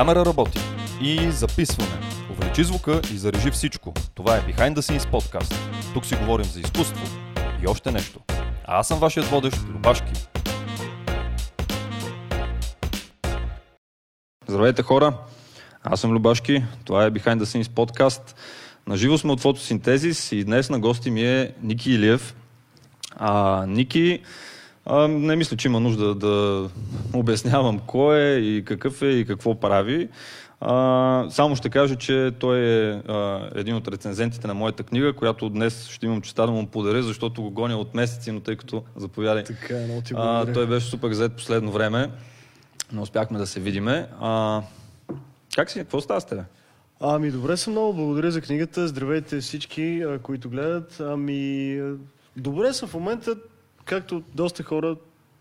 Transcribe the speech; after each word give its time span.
Камера 0.00 0.24
работи. 0.24 0.58
И 1.00 1.30
записваме. 1.30 1.90
Увеличи 2.30 2.64
звука 2.64 3.00
и 3.12 3.18
зарежи 3.18 3.50
всичко. 3.50 3.94
Това 4.14 4.36
е 4.36 4.40
Behind 4.40 4.74
the 4.74 4.80
Scenes 4.80 5.10
подкаст. 5.10 5.54
Тук 5.94 6.06
си 6.06 6.14
говорим 6.14 6.46
за 6.46 6.60
изкуство 6.60 7.06
и 7.62 7.68
още 7.68 7.90
нещо. 7.92 8.20
А 8.64 8.78
аз 8.78 8.88
съм 8.88 8.98
вашият 8.98 9.26
водещ, 9.26 9.56
Любашки. 9.68 10.12
Здравейте 14.48 14.82
хора, 14.82 15.14
аз 15.82 16.00
съм 16.00 16.12
Любашки, 16.12 16.64
това 16.84 17.04
е 17.04 17.10
Behind 17.10 17.38
the 17.38 17.44
Scenes 17.44 17.70
подкаст. 17.70 18.36
Наживо 18.86 19.18
сме 19.18 19.32
от 19.32 19.40
фотосинтезис 19.40 20.32
и 20.32 20.44
днес 20.44 20.70
на 20.70 20.78
гости 20.78 21.10
ми 21.10 21.22
е 21.22 21.54
Ники 21.62 21.92
Илиев. 21.92 22.34
А, 23.16 23.64
Ники, 23.66 24.20
а, 24.90 25.08
не 25.08 25.36
мисля, 25.36 25.56
че 25.56 25.68
има 25.68 25.80
нужда 25.80 26.14
да 26.14 26.68
обяснявам 27.14 27.78
кой 27.86 28.18
е 28.18 28.38
и 28.38 28.64
какъв 28.64 29.02
е 29.02 29.06
и 29.06 29.24
какво 29.24 29.60
прави. 29.60 30.08
А, 30.60 31.26
само 31.30 31.56
ще 31.56 31.70
кажа, 31.70 31.96
че 31.96 32.32
той 32.38 32.58
е 32.58 32.90
а, 32.90 33.50
един 33.54 33.74
от 33.74 33.88
рецензентите 33.88 34.46
на 34.46 34.54
моята 34.54 34.82
книга, 34.82 35.12
която 35.12 35.48
днес 35.48 35.88
ще 35.88 36.06
имам 36.06 36.20
честа 36.20 36.46
да 36.46 36.52
му 36.52 36.66
подаря, 36.66 37.02
защото 37.02 37.42
го 37.42 37.50
гоня 37.50 37.76
от 37.76 37.94
месеци, 37.94 38.32
но 38.32 38.40
тъй 38.40 38.56
като 38.56 38.82
заповядай. 38.96 39.44
Така 39.44 39.78
е, 39.78 39.84
много 39.84 40.00
ти 40.00 40.14
а, 40.16 40.52
той 40.52 40.66
беше 40.66 40.86
супер 40.86 41.12
зает 41.12 41.32
последно 41.32 41.72
време. 41.72 42.10
Не 42.92 43.00
успяхме 43.00 43.38
да 43.38 43.46
се 43.46 43.60
видиме. 43.60 44.06
А, 44.20 44.62
как 45.56 45.70
си? 45.70 45.78
Какво 45.78 46.00
става 46.00 46.20
с 46.20 46.24
тебе? 46.24 46.42
Ами 47.00 47.30
добре 47.30 47.56
съм 47.56 47.72
много, 47.72 47.94
благодаря 47.94 48.30
за 48.30 48.40
книгата. 48.40 48.88
Здравейте 48.88 49.40
всички, 49.40 50.04
които 50.22 50.50
гледат. 50.50 51.00
Ами 51.00 51.80
добре 52.36 52.72
съм 52.72 52.88
в 52.88 52.94
момента, 52.94 53.36
както 53.84 54.22
доста 54.34 54.62
хора, 54.62 54.96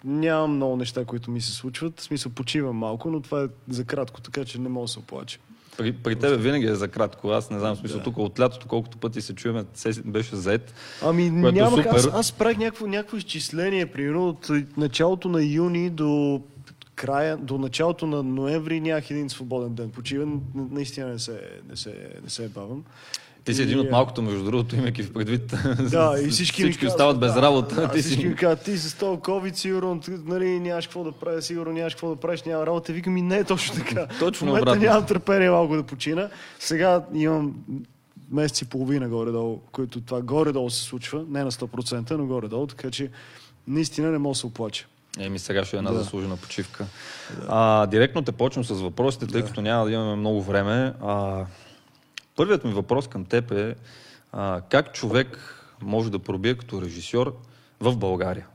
нямам 0.05 0.55
много 0.55 0.75
неща, 0.75 1.05
които 1.05 1.31
ми 1.31 1.41
се 1.41 1.51
случват. 1.51 1.99
В 1.99 2.03
смисъл 2.03 2.31
почивам 2.31 2.75
малко, 2.75 3.09
но 3.09 3.21
това 3.21 3.43
е 3.43 3.47
за 3.69 3.85
кратко, 3.85 4.21
така 4.21 4.45
че 4.45 4.59
не 4.59 4.69
мога 4.69 4.83
да 4.83 4.87
се 4.87 4.99
оплача. 4.99 5.39
При, 5.77 5.93
при 5.93 6.15
тебе 6.15 6.37
винаги 6.37 6.65
е 6.65 6.75
за 6.75 6.87
кратко. 6.87 7.29
Аз 7.29 7.49
не 7.49 7.59
знам, 7.59 7.75
смисъл, 7.75 8.01
тук 8.03 8.17
от 8.17 8.39
лятото, 8.39 8.67
колкото 8.67 8.97
пъти 8.97 9.21
се 9.21 9.35
чуем, 9.35 9.65
се 9.73 10.01
беше 10.05 10.35
заед. 10.35 10.73
Ами 11.03 11.25
е 11.25 11.31
нямах, 11.31 11.85
аз, 11.85 12.01
супер. 12.01 12.17
аз 12.19 12.31
правих 12.31 12.57
някакво, 12.57 12.87
някакво 12.87 13.17
изчисление, 13.17 13.85
примерно 13.85 14.29
от 14.29 14.49
началото 14.77 15.29
на 15.29 15.43
юни 15.43 15.89
до 15.89 16.41
края, 16.95 17.37
до 17.37 17.57
началото 17.57 18.07
на 18.07 18.23
ноември 18.23 18.79
нямах 18.79 19.11
един 19.11 19.29
свободен 19.29 19.73
ден. 19.73 19.89
Почиван, 19.89 20.41
наистина 20.55 21.07
не 21.07 21.19
се, 21.19 21.41
не 21.69 21.75
се, 21.75 22.09
не 22.23 22.29
се 22.29 22.49
бавам. 22.49 22.83
Ти 23.49 23.55
си 23.55 23.61
И, 23.61 23.63
един 23.63 23.79
от 23.79 23.87
а, 23.87 23.91
малкото, 23.91 24.21
между 24.21 24.43
другото, 24.43 24.75
имайки 24.75 25.03
в 25.03 25.13
предвид. 25.13 25.53
Да, 25.91 26.15
и 26.25 26.27
всички, 26.27 26.63
всички 26.63 26.85
казват, 26.85 26.91
остават 26.91 27.19
без 27.19 27.33
да, 27.33 27.41
работа. 27.41 27.75
Да, 27.75 27.91
ти 27.91 28.01
всички 28.01 28.21
си... 28.21 28.27
ми 28.27 28.35
казват, 28.35 28.63
ти 28.63 28.77
с 28.77 28.97
този 28.97 29.17
COVID, 29.17 29.53
сигурно, 29.53 30.01
нали, 30.25 30.59
нямаш 30.59 30.87
какво 30.87 31.03
да 31.03 31.11
правиш, 31.11 31.43
сигурно 31.43 31.73
нямаш 31.73 31.93
какво 31.93 32.09
да 32.09 32.15
правиш, 32.15 32.43
няма 32.43 32.65
работа. 32.65 32.93
Викам 32.93 33.13
ми, 33.13 33.21
не 33.21 33.37
е 33.37 33.43
точно 33.43 33.75
така. 33.75 34.07
Точно 34.19 34.45
в 34.45 34.47
момента 34.47 34.69
обратно. 34.69 34.83
нямам 34.83 35.05
търпение 35.05 35.49
малко 35.49 35.75
да 35.75 35.83
почина. 35.83 36.29
Сега 36.59 37.05
имам 37.13 37.53
месец 38.31 38.61
и 38.61 38.65
половина 38.65 39.09
горе-долу, 39.09 39.59
който 39.71 40.01
това 40.01 40.21
горе-долу 40.21 40.69
се 40.69 40.83
случва, 40.83 41.25
не 41.29 41.43
на 41.43 41.51
100%, 41.51 42.11
но 42.11 42.25
горе-долу, 42.25 42.67
така 42.67 42.91
че 42.91 43.09
наистина 43.67 44.11
не 44.11 44.17
мога 44.17 44.33
да 44.33 44.39
се 44.39 44.47
оплача. 44.47 44.85
Еми, 45.19 45.39
сега 45.39 45.65
ще 45.65 45.75
е 45.75 45.77
една 45.77 45.91
Да. 45.91 45.97
заслужена 45.97 46.37
почивка. 46.37 46.85
А, 47.47 47.87
директно 47.87 48.21
те 48.21 48.31
почвам 48.31 48.63
с 48.63 48.73
въпросите, 48.81 49.27
тъй 49.27 49.41
като 49.41 49.61
няма 49.61 49.85
да 49.85 49.91
имаме 49.91 50.15
много 50.15 50.41
време. 50.41 50.93
А, 51.03 51.45
първият 52.39 52.63
ми 52.63 52.73
въпрос 52.73 53.07
към 53.07 53.25
теб 53.25 53.51
е 53.51 53.75
а, 54.31 54.61
как 54.69 54.93
човек 54.93 55.55
може 55.81 56.11
да 56.11 56.19
пробие 56.19 56.55
като 56.55 56.81
режисьор 56.81 57.35
в 57.79 57.97
България? 57.97 58.47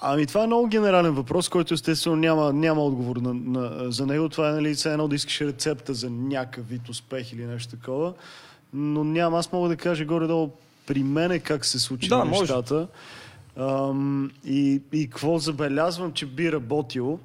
Ами 0.00 0.26
това 0.26 0.44
е 0.44 0.46
много 0.46 0.66
генерален 0.66 1.14
въпрос, 1.14 1.48
който 1.48 1.74
естествено 1.74 2.16
няма, 2.16 2.52
няма 2.52 2.82
отговор 2.82 3.16
на, 3.16 3.34
на, 3.34 3.92
за 3.92 4.06
него. 4.06 4.28
Това 4.28 4.48
е 4.48 4.52
нали, 4.52 4.74
все 4.74 4.92
едно 4.92 5.08
да 5.08 5.14
искаш 5.14 5.40
рецепта 5.40 5.94
за 5.94 6.10
някакъв 6.10 6.68
вид 6.68 6.88
успех 6.88 7.32
или 7.32 7.46
нещо 7.46 7.76
такова. 7.76 8.12
Но 8.72 9.04
няма, 9.04 9.38
аз 9.38 9.52
мога 9.52 9.68
да 9.68 9.76
кажа 9.76 10.04
горе-долу 10.04 10.50
при 10.86 11.02
мене 11.02 11.38
как 11.38 11.64
се 11.64 11.78
случи 11.78 12.08
Да, 12.08 12.24
може. 12.24 12.40
нещата. 12.40 12.88
Ам, 13.56 14.30
и, 14.44 14.82
и 14.92 15.10
какво 15.10 15.38
забелязвам, 15.38 16.12
че 16.12 16.26
би 16.26 16.52
работило. 16.52 17.18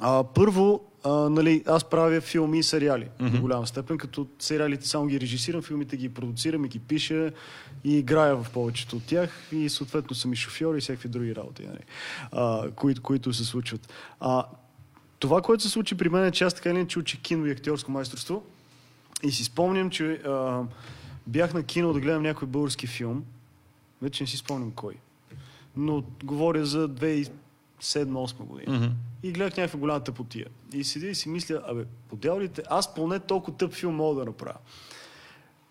А, 0.00 0.24
първо, 0.24 0.80
а, 1.08 1.30
нали, 1.30 1.62
аз 1.66 1.84
правя 1.84 2.20
филми 2.20 2.58
и 2.58 2.62
сериали 2.62 3.04
mm-hmm. 3.04 3.30
до 3.30 3.40
голяма 3.40 3.66
степен, 3.66 3.98
като 3.98 4.26
сериалите 4.38 4.88
само 4.88 5.06
ги 5.06 5.20
режисирам, 5.20 5.62
филмите 5.62 5.96
ги 5.96 6.08
продуцирам 6.08 6.64
и 6.64 6.68
ги 6.68 6.78
пиша 6.78 7.30
и 7.84 7.98
играя 7.98 8.36
в 8.36 8.46
повечето 8.52 8.96
от 8.96 9.04
тях 9.04 9.30
и 9.52 9.68
съответно 9.68 10.16
съм 10.16 10.32
и 10.32 10.36
шофьор 10.36 10.74
и 10.74 10.80
всякакви 10.80 11.08
други 11.08 11.36
работи, 11.36 11.66
нали, 11.66 11.82
а, 12.32 12.70
които, 12.70 13.02
които 13.02 13.32
се 13.32 13.44
случват. 13.44 13.92
А, 14.20 14.44
това, 15.18 15.42
което 15.42 15.62
се 15.62 15.68
случи 15.68 15.94
при 15.94 16.08
мен 16.08 16.24
е, 16.24 16.30
че 16.30 16.44
аз 16.44 16.54
така 16.54 16.70
или 16.70 16.76
иначе 16.76 16.98
учих 16.98 17.20
кино 17.20 17.46
и 17.46 17.50
актьорско 17.50 17.90
майсторство 17.90 18.42
и 19.22 19.30
си 19.30 19.44
спомням, 19.44 19.90
че 19.90 20.12
а, 20.12 20.62
бях 21.26 21.54
на 21.54 21.62
кино 21.62 21.92
да 21.92 22.00
гледам 22.00 22.22
някой 22.22 22.48
български 22.48 22.86
филм, 22.86 23.24
вече 24.02 24.22
не 24.22 24.26
си 24.26 24.36
спомням 24.36 24.70
кой, 24.70 24.94
но 25.76 26.04
говоря 26.24 26.64
за 26.64 26.88
2007-2008 27.82 28.36
година. 28.36 28.76
Мгм. 28.76 28.86
И 29.22 29.32
гледах 29.32 29.56
някаква 29.56 29.78
голяма 29.78 30.00
тъпотия. 30.00 30.46
И 30.72 30.84
седя 30.84 31.06
и 31.06 31.14
си 31.14 31.28
мисля, 31.28 31.62
абе, 31.66 31.84
по 32.08 32.16
дяволите, 32.16 32.62
аз 32.70 32.94
поне 32.94 33.18
толкова 33.18 33.56
тъп 33.56 33.72
филм 33.72 33.94
мога 33.94 34.20
да 34.20 34.24
направя. 34.24 34.58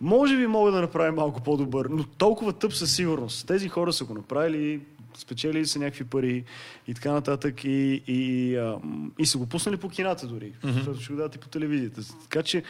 Може 0.02 0.38
би 0.38 0.48
мога 0.48 0.72
да 0.72 0.82
направя 0.82 1.12
малко 1.12 1.42
по-добър, 1.42 1.86
но 1.86 2.04
толкова 2.04 2.54
тъп 2.54 2.74
със 2.74 2.96
сигурност. 2.96 3.48
Тези 3.48 3.70
хора 3.70 3.94
са 3.94 4.06
го 4.06 4.14
направили, 4.14 4.82
спечелили 5.18 5.66
са 5.66 5.80
някакви 5.80 6.04
пари 6.04 6.44
и 6.88 6.94
така 6.94 7.12
нататък 7.12 7.64
и, 7.64 8.04
и, 8.08 8.56
а, 8.56 8.80
м, 8.84 9.12
и 9.20 9.26
са 9.26 9.38
го 9.38 9.46
пуснали 9.46 9.78
по 9.78 9.90
кината 9.90 10.28
дори. 10.28 10.54
Mm-hmm. 10.64 11.00
Ще 11.00 11.14
го 11.14 11.18
дадат 11.18 11.36
и 11.36 11.40
по 11.40 11.48
телевизията. 11.48 12.02
Така 12.24 12.44
че 12.44 12.64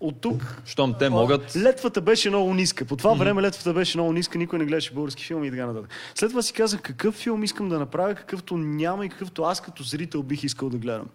от 0.00 0.20
тук 0.20 0.62
Щом 0.66 0.94
те 0.98 1.10
могат... 1.10 1.56
Летвата 1.56 2.00
беше 2.00 2.28
много 2.28 2.54
ниска. 2.54 2.84
По 2.84 2.96
това 2.96 3.14
време 3.14 3.42
летвата 3.42 3.72
беше 3.72 3.98
много 3.98 4.12
ниска, 4.12 4.38
никой 4.38 4.58
не 4.58 4.64
гледаше 4.64 4.94
български 4.94 5.24
филми 5.24 5.46
и 5.46 5.50
така 5.50 5.66
нататък. 5.66 5.90
След 6.14 6.30
това 6.30 6.42
си 6.42 6.52
казах 6.52 6.82
какъв 6.82 7.14
филм 7.14 7.44
искам 7.44 7.68
да 7.68 7.78
направя, 7.78 8.14
какъвто 8.14 8.56
няма 8.56 9.06
и 9.06 9.08
какъвто 9.08 9.42
аз 9.42 9.60
като 9.60 9.82
зрител 9.82 10.22
бих 10.22 10.44
искал 10.44 10.68
да 10.68 10.78
гледам. 10.78 11.06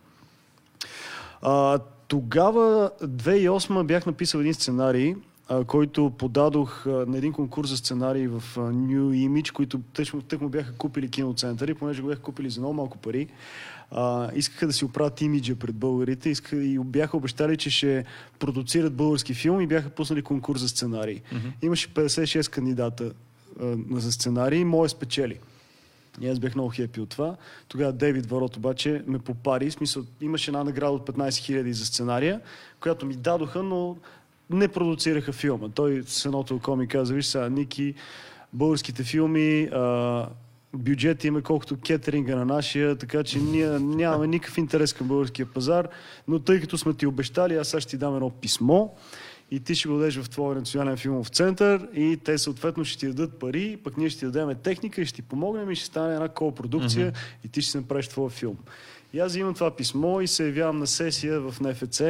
А, 1.42 1.80
тогава, 2.08 2.92
2008 3.04 3.84
бях 3.84 4.06
написал 4.06 4.40
един 4.40 4.54
сценарий, 4.54 5.16
а, 5.50 5.64
който 5.64 6.12
подадох 6.18 6.86
а, 6.86 6.90
на 6.90 7.18
един 7.18 7.34
конкурс 7.34 7.70
за 7.70 7.78
сценарии 7.78 8.28
в 8.28 8.44
а, 8.58 8.60
New 8.60 9.30
Image, 9.30 9.52
които 9.52 9.80
тък, 10.28 10.42
му 10.42 10.50
бяха 10.50 10.78
купили 10.78 11.10
киноцентъри, 11.10 11.74
понеже 11.74 12.02
го 12.02 12.08
бяха 12.08 12.22
купили 12.22 12.50
за 12.50 12.60
много 12.60 12.74
малко 12.74 12.98
пари. 12.98 13.28
А, 13.92 14.30
искаха 14.36 14.68
да 14.68 14.74
си 14.74 14.86
оправят 14.86 15.22
имиджа 15.22 15.56
пред 15.56 15.76
българите 15.76 16.30
искаха, 16.30 16.64
и 16.64 16.80
бяха 16.80 17.18
обещали, 17.18 17.58
че 17.58 17.70
ще 17.70 18.06
продуцират 18.40 18.94
български 18.94 19.34
филм 19.34 19.62
и 19.62 19.68
бяха 19.68 19.90
пуснали 19.90 20.22
конкурс 20.22 20.62
за 20.62 20.70
сценарии. 20.70 21.22
Mm-hmm. 21.34 21.66
Имаше 21.66 21.94
56 21.94 22.50
кандидата 22.50 23.12
а, 23.62 23.76
за 23.92 24.12
сценарии 24.12 24.60
и 24.60 24.66
моя 24.66 24.90
спечели. 24.90 25.40
И 26.22 26.28
аз 26.28 26.40
бях 26.40 26.56
много 26.56 26.70
хепи 26.70 27.02
от 27.02 27.10
това. 27.10 27.36
Тогава 27.68 27.94
Дейвид 27.94 28.26
Ворот 28.26 28.58
обаче 28.58 29.04
ме 29.08 29.20
попари. 29.20 29.70
В 29.70 29.74
смисъл, 29.74 30.04
имаше 30.22 30.52
една 30.52 30.64
награда 30.64 30.92
от 30.92 31.10
15 31.10 31.30
000 31.30 31.72
за 31.72 31.86
сценария, 31.86 32.42
която 32.80 33.06
ми 33.06 33.14
дадоха, 33.14 33.64
но 33.64 33.98
не 34.50 34.68
продуцираха 34.68 35.32
филма. 35.32 35.70
Той 35.70 36.04
с 36.06 36.26
едното 36.26 36.56
око 36.56 36.76
ми 36.76 36.88
каза, 36.88 37.14
виж 37.14 37.26
сега, 37.26 37.50
Ники, 37.50 37.94
българските 38.54 39.04
филми, 39.04 39.64
а, 39.64 40.28
бюджет 40.78 41.24
има 41.24 41.42
колкото 41.42 41.78
кетеринга 41.78 42.36
на 42.36 42.46
нашия, 42.46 42.96
така 42.96 43.24
че 43.24 43.40
ние 43.40 43.70
нямаме 43.80 44.28
никакъв 44.28 44.58
интерес 44.58 44.94
към 44.94 45.08
българския 45.08 45.46
пазар, 45.46 45.88
но 46.28 46.40
тъй 46.40 46.62
като 46.62 46.78
сме 46.78 46.94
ти 46.94 47.08
обещали, 47.08 47.56
аз 47.56 47.68
сега 47.68 47.82
ще 47.82 47.90
ти 47.90 47.98
дам 47.98 48.16
едно 48.16 48.30
писмо 48.30 48.90
и 49.52 49.60
ти 49.60 49.76
ще 49.76 49.88
го 49.88 49.98
дадеш 49.98 50.18
в 50.18 50.30
твоя 50.30 50.56
национален 50.56 50.98
филмов 50.98 51.28
център 51.28 51.88
и 51.94 52.18
те 52.24 52.38
съответно 52.38 52.86
ще 52.86 53.00
ти 53.00 53.08
дадат 53.08 53.40
пари, 53.40 53.78
пък 53.84 53.98
ние 53.98 54.10
ще 54.10 54.20
ти 54.20 54.26
дадем 54.26 54.56
техника 54.64 55.02
и 55.02 55.06
ще 55.06 55.16
ти 55.16 55.22
помогнем 55.22 55.72
и 55.72 55.76
ще 55.76 55.86
стане 55.86 56.14
една 56.14 56.30
копродукция 56.30 57.12
mm-hmm. 57.12 57.46
и 57.46 57.48
ти 57.48 57.62
ще 57.62 57.78
направиш 57.78 58.08
твоя 58.08 58.30
филм. 58.30 58.58
И 59.14 59.20
аз 59.20 59.36
имам 59.36 59.54
това 59.54 59.76
писмо 59.76 60.22
и 60.22 60.28
се 60.28 60.46
явявам 60.46 60.80
на 60.80 60.88
сесия 60.88 61.42
в 61.42 61.56
НФЦ 61.62 62.02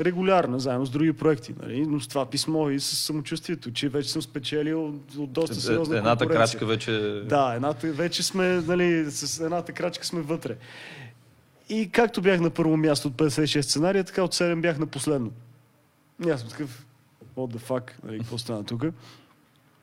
регулярно, 0.00 0.58
заедно 0.58 0.86
с 0.86 0.90
други 0.90 1.12
проекти, 1.12 1.54
нали? 1.62 1.86
но 1.86 2.00
с 2.00 2.08
това 2.08 2.26
писмо 2.26 2.70
и 2.70 2.80
с 2.80 2.96
самочувствието, 2.96 3.70
че 3.70 3.88
вече 3.88 4.12
съм 4.12 4.22
спечелил 4.22 4.86
от 5.18 5.32
доста 5.32 5.54
сериозна 5.54 5.94
Е, 5.94 5.98
Едната 5.98 6.24
конкуренция. 6.26 6.58
крачка 6.58 6.66
вече... 6.66 7.22
Да, 7.28 7.52
едната, 7.56 7.92
вече 7.92 8.22
сме, 8.22 8.46
нали, 8.48 9.10
с 9.10 9.40
едната 9.40 9.72
крачка 9.72 10.06
сме 10.06 10.20
вътре. 10.20 10.56
И 11.68 11.90
както 11.90 12.22
бях 12.22 12.40
на 12.40 12.50
първо 12.50 12.76
място 12.76 13.08
от 13.08 13.14
56 13.14 13.60
сценария, 13.60 14.04
така 14.04 14.22
от 14.22 14.34
7 14.34 14.60
бях 14.60 14.78
на 14.78 14.86
последно. 14.86 15.30
И 16.26 16.30
аз 16.30 16.40
съм 16.40 16.48
такъв, 16.48 16.86
what 17.36 17.56
the 17.56 17.60
fuck, 17.68 17.90
нали, 18.04 18.18
какво 18.18 18.38
стана 18.38 18.64
тук? 18.64 18.84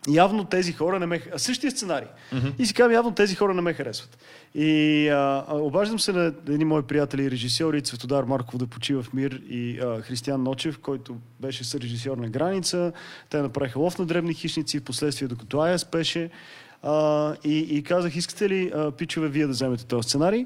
Явно 0.09 0.43
тези 0.43 0.73
хора 0.73 0.99
не 0.99 1.05
ме... 1.05 1.21
А 1.33 1.39
същия 1.39 1.71
сценарий. 1.71 2.07
Mm-hmm. 2.33 2.53
И 2.59 2.65
си 2.65 2.73
казвам, 2.73 2.93
явно 2.93 3.11
тези 3.11 3.35
хора 3.35 3.53
не 3.53 3.61
ме 3.61 3.73
харесват. 3.73 4.17
И 4.55 5.07
а, 5.09 5.45
обаждам 5.49 5.99
се 5.99 6.13
на 6.13 6.23
едни 6.23 6.65
мои 6.65 6.81
приятели 6.81 7.23
и 7.23 7.31
режисьори, 7.31 7.81
Цветодар 7.81 8.23
Марков 8.23 8.57
да 8.57 8.67
почива 8.67 9.03
в 9.03 9.13
мир 9.13 9.41
и 9.49 9.79
а, 9.79 10.01
Християн 10.01 10.43
Ночев, 10.43 10.79
който 10.79 11.15
беше 11.39 11.63
сърежисьор 11.63 12.17
на 12.17 12.29
Граница. 12.29 12.91
Те 13.29 13.41
направиха 13.41 13.79
лов 13.79 13.99
на 13.99 14.05
дребни 14.05 14.33
хищници, 14.33 14.79
в 14.79 14.83
последствие 14.83 15.27
докато 15.27 15.61
Ая 15.61 15.79
спеше. 15.79 16.29
А, 16.83 17.35
и, 17.43 17.57
и 17.57 17.83
казах, 17.83 18.15
искате 18.15 18.49
ли, 18.49 18.71
а, 18.75 18.91
пичове, 18.91 19.27
вие 19.27 19.45
да 19.45 19.51
вземете 19.51 19.85
този 19.85 20.09
сценарий? 20.09 20.45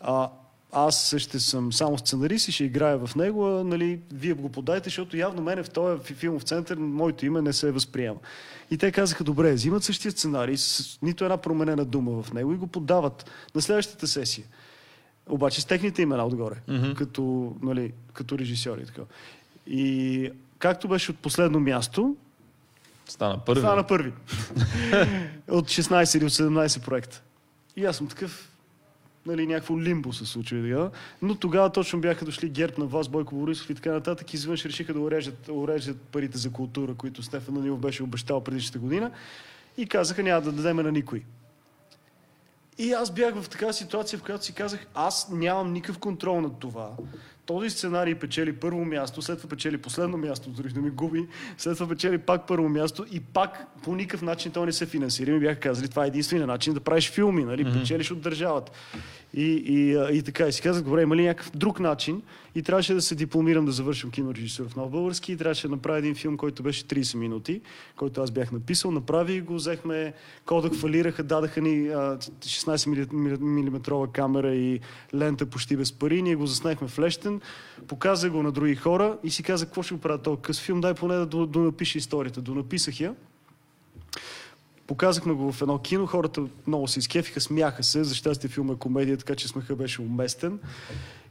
А, 0.00 0.30
аз 0.72 1.16
ще 1.18 1.40
съм 1.40 1.72
само 1.72 1.98
сценарист 1.98 2.48
и 2.48 2.52
ще 2.52 2.64
играя 2.64 3.06
в 3.06 3.16
него, 3.16 3.46
а 3.46 3.64
нали, 3.64 4.00
вие 4.12 4.32
го 4.32 4.48
подайте, 4.48 4.84
защото 4.84 5.16
явно 5.16 5.42
мене 5.42 5.62
в 5.62 5.70
този 5.70 6.14
филмов 6.14 6.42
център 6.42 6.76
моето 6.76 7.26
име 7.26 7.42
не 7.42 7.52
се 7.52 7.70
възприема. 7.70 8.18
И 8.70 8.78
те 8.78 8.92
казаха, 8.92 9.24
добре, 9.24 9.52
взимат 9.52 9.84
същия 9.84 10.12
сценарий, 10.12 10.56
с 10.56 10.98
нито 11.02 11.24
една 11.24 11.36
променена 11.36 11.84
дума 11.84 12.22
в 12.22 12.32
него 12.32 12.52
и 12.52 12.56
го 12.56 12.66
подават 12.66 13.30
на 13.54 13.62
следващата 13.62 14.06
сесия. 14.06 14.44
Обаче 15.28 15.60
с 15.60 15.64
техните 15.64 16.02
имена 16.02 16.26
отгоре, 16.26 16.56
mm-hmm. 16.68 16.94
като, 16.94 17.56
нали, 17.62 17.92
като 18.12 18.38
режисьори. 18.38 18.86
Така. 18.86 19.02
И 19.66 20.30
както 20.58 20.88
беше 20.88 21.10
от 21.10 21.18
последно 21.18 21.60
място, 21.60 22.16
Стана 23.08 23.38
първи. 23.38 23.60
Стана 23.60 23.86
първи. 23.86 24.12
от 25.48 25.68
16 25.68 26.18
или 26.18 26.24
от 26.24 26.32
17 26.32 26.84
проекта. 26.84 27.22
И 27.76 27.84
аз 27.84 27.96
съм 27.96 28.06
такъв, 28.06 28.51
нали, 29.26 29.46
някакво 29.46 29.80
лимбо 29.80 30.12
се 30.12 30.26
случва. 30.26 30.58
Да? 30.58 30.90
Но 31.22 31.34
тогава 31.34 31.72
точно 31.72 32.00
бяха 32.00 32.24
дошли 32.24 32.48
Герб 32.48 32.78
на 32.78 32.86
вас, 32.86 33.08
Бойко 33.08 33.34
Борисов 33.34 33.70
и 33.70 33.74
така 33.74 33.92
нататък. 33.92 34.34
Извънш 34.34 34.64
решиха 34.64 34.94
да 34.94 35.00
урежат, 35.00 35.48
урежат 35.48 36.00
парите 36.00 36.38
за 36.38 36.52
култура, 36.52 36.94
които 36.94 37.22
Стефан 37.22 37.54
Данилов 37.54 37.80
беше 37.80 38.02
обещал 38.02 38.44
предишната 38.44 38.78
година. 38.78 39.10
И 39.76 39.86
казаха, 39.86 40.22
няма 40.22 40.40
да 40.40 40.52
дадеме 40.52 40.82
на 40.82 40.92
никой. 40.92 41.22
И 42.78 42.92
аз 42.92 43.10
бях 43.10 43.34
в 43.34 43.48
такава 43.48 43.72
ситуация, 43.72 44.18
в 44.18 44.22
която 44.22 44.44
си 44.44 44.52
казах, 44.52 44.86
аз 44.94 45.28
нямам 45.30 45.72
никакъв 45.72 45.98
контрол 45.98 46.40
над 46.40 46.58
това. 46.58 46.90
Този 47.52 47.70
сценарий 47.70 48.14
печели 48.14 48.52
първо 48.52 48.84
място, 48.84 49.22
след 49.22 49.38
това 49.38 49.48
печели 49.48 49.78
последно 49.78 50.18
място, 50.18 50.50
дори 50.50 50.68
да 50.68 50.80
ми 50.80 50.90
губи, 50.90 51.26
след 51.58 51.74
това 51.74 51.88
печели 51.88 52.18
пак 52.18 52.46
първо 52.46 52.68
място 52.68 53.06
и 53.12 53.20
пак 53.20 53.66
по 53.82 53.94
никакъв 53.94 54.22
начин 54.22 54.52
той 54.52 54.66
не 54.66 54.72
се 54.72 54.86
финансира. 54.86 55.30
И 55.30 55.34
ми 55.34 55.40
бяха 55.40 55.60
казали, 55.60 55.88
това 55.88 56.04
е 56.04 56.08
единствения 56.08 56.46
начин 56.46 56.74
да 56.74 56.80
правиш 56.80 57.10
филми, 57.10 57.44
нали? 57.44 57.64
Mm-hmm. 57.64 57.80
печелиш 57.80 58.10
от 58.10 58.20
държавата. 58.20 58.72
И, 59.34 59.44
и, 59.44 60.16
и 60.16 60.22
така, 60.22 60.46
и 60.46 60.52
си 60.52 60.62
казах, 60.62 60.84
добре, 60.84 61.02
има 61.02 61.16
ли 61.16 61.26
някакъв 61.26 61.50
друг 61.54 61.80
начин? 61.80 62.22
И 62.54 62.62
трябваше 62.62 62.94
да 62.94 63.02
се 63.02 63.14
дипломирам 63.14 63.66
да 63.66 63.72
завършим 63.72 64.10
кинорежисур 64.10 64.68
в 64.68 64.76
Нов 64.76 64.90
Български 64.90 65.32
и 65.32 65.36
трябваше 65.36 65.68
да 65.68 65.74
направя 65.74 65.98
един 65.98 66.14
филм, 66.14 66.36
който 66.36 66.62
беше 66.62 66.84
30 66.84 67.16
минути, 67.16 67.60
който 67.96 68.22
аз 68.22 68.30
бях 68.30 68.52
написал. 68.52 68.90
Направи 68.90 69.40
го, 69.40 69.54
взехме 69.54 70.12
кодък, 70.46 70.74
фалираха, 70.74 71.22
дадаха 71.22 71.60
ни 71.60 71.88
16 71.88 73.40
мм 73.40 74.12
камера 74.12 74.54
и 74.54 74.80
лента 75.14 75.46
почти 75.46 75.76
без 75.76 75.92
пари. 75.92 76.22
Ние 76.22 76.34
го 76.34 76.46
заснехме 76.46 76.88
в 76.88 76.98
Лещен, 76.98 77.40
показа 77.88 78.30
го 78.30 78.42
на 78.42 78.52
други 78.52 78.74
хора 78.74 79.18
и 79.24 79.30
си 79.30 79.42
казах, 79.42 79.68
какво 79.68 79.82
ще 79.82 79.94
го 79.94 80.00
правя 80.00 80.18
този 80.18 80.42
къс 80.42 80.60
филм, 80.60 80.80
дай 80.80 80.94
поне 80.94 81.14
да 81.14 81.26
донапише 81.26 81.98
историята. 81.98 82.40
Донаписах 82.40 83.00
я. 83.00 83.14
Показахме 84.86 85.32
го 85.32 85.52
в 85.52 85.62
едно 85.62 85.78
кино, 85.78 86.06
хората 86.06 86.46
много 86.66 86.88
се 86.88 86.98
изкефиха, 86.98 87.40
смяха 87.40 87.82
се, 87.82 88.04
за 88.04 88.14
щастие 88.14 88.50
филма 88.50 88.72
е 88.72 88.76
комедия, 88.76 89.16
така 89.16 89.34
че 89.34 89.48
смеха 89.48 89.76
беше 89.76 90.02
уместен. 90.02 90.58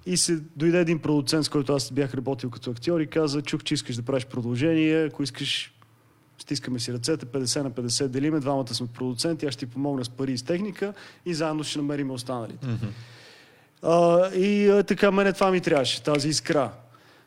И 0.06 0.18
се 0.18 0.40
дойде 0.56 0.80
един 0.80 1.00
продуцент, 1.00 1.46
с 1.46 1.50
който 1.50 1.74
аз 1.74 1.92
бях 1.92 2.13
работил 2.13 2.50
като 2.50 2.72
актьор 2.72 3.00
и 3.00 3.08
каза, 3.08 3.42
чух, 3.42 3.63
че 3.63 3.74
искаш 3.74 3.96
да 3.96 4.02
правиш 4.02 4.25
продължение, 4.25 5.06
ако 5.06 5.24
искаш 5.24 5.74
стискаме 6.42 6.80
си 6.80 6.94
ръцете, 6.94 7.25
50 7.25 7.63
на 7.63 7.72
50 7.72 8.08
делиме, 8.08 8.40
двамата 8.40 8.74
сме 8.74 8.88
продуценти, 8.88 9.46
аз 9.46 9.54
ще 9.54 9.66
ти 9.66 9.72
помогна 9.72 10.06
с 10.06 10.10
пари 10.10 10.31
и 10.31 10.38
с 10.38 10.44
техника 10.44 10.94
и 11.25 11.34
заедно 11.34 11.63
ще 11.63 11.80
намерим 11.80 12.12
останалите. 12.12 12.68
Mm-hmm. 12.68 12.90
А, 13.83 14.30
и 14.33 14.69
а, 14.69 14.83
така 14.83 15.12
мене 15.12 15.33
това 15.33 15.51
ми 15.51 15.62
трябваше, 15.62 16.04
тази 16.04 16.30
искра. 16.30 16.72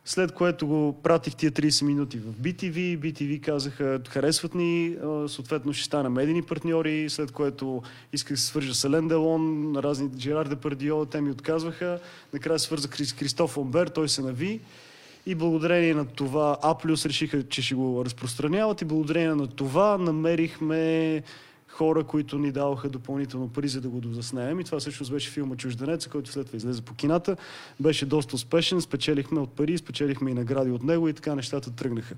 След 0.06 0.32
което 0.32 0.66
го 0.66 0.96
пратих 1.02 1.34
тия 1.34 1.52
30 1.52 1.84
минути 1.84 2.18
в 2.18 2.32
BTV. 2.32 2.98
BTV 2.98 3.40
казаха, 3.40 4.00
харесват 4.08 4.54
ни, 4.54 4.96
съответно 5.28 5.72
ще 5.72 5.84
стана 5.84 6.10
медийни 6.10 6.42
партньори, 6.42 7.10
след 7.10 7.30
което 7.32 7.82
исках 8.12 8.32
да 8.32 8.40
се 8.40 8.46
свържа 8.46 8.74
с 8.74 8.84
Елен 8.84 9.08
Делон, 9.08 9.72
разни 9.76 10.10
Жерар 10.18 10.48
Депардио, 10.48 11.06
те 11.06 11.20
ми 11.20 11.30
отказваха. 11.30 11.98
Накрая 12.32 12.58
свързах 12.58 12.96
с 12.96 13.12
Кристоф 13.12 13.56
Омбер, 13.56 13.86
той 13.86 14.08
се 14.08 14.22
нави. 14.22 14.60
И 15.26 15.34
благодарение 15.34 15.94
на 15.94 16.04
това 16.04 16.58
А+, 16.62 16.74
решиха, 16.84 17.42
че 17.42 17.62
ще 17.62 17.74
го 17.74 18.04
разпространяват 18.04 18.82
и 18.82 18.84
благодарение 18.84 19.34
на 19.34 19.46
това 19.46 19.98
намерихме 19.98 21.22
хора, 21.74 22.04
които 22.04 22.38
ни 22.38 22.52
даваха 22.52 22.88
допълнително 22.88 23.48
пари, 23.48 23.68
за 23.68 23.80
да 23.80 23.88
го 23.88 24.00
дозаснеем. 24.00 24.60
И 24.60 24.64
това 24.64 24.78
всъщност 24.78 25.12
беше 25.12 25.30
филма 25.30 25.56
Чужденец, 25.56 26.06
който 26.06 26.30
след 26.30 26.46
това 26.46 26.56
излезе 26.56 26.82
по 26.82 26.94
кината. 26.94 27.36
Беше 27.80 28.06
доста 28.06 28.36
успешен, 28.36 28.80
спечелихме 28.80 29.40
от 29.40 29.50
пари, 29.50 29.78
спечелихме 29.78 30.30
и 30.30 30.34
награди 30.34 30.70
от 30.70 30.82
него 30.82 31.08
и 31.08 31.12
така 31.12 31.34
нещата 31.34 31.70
тръгнаха. 31.70 32.14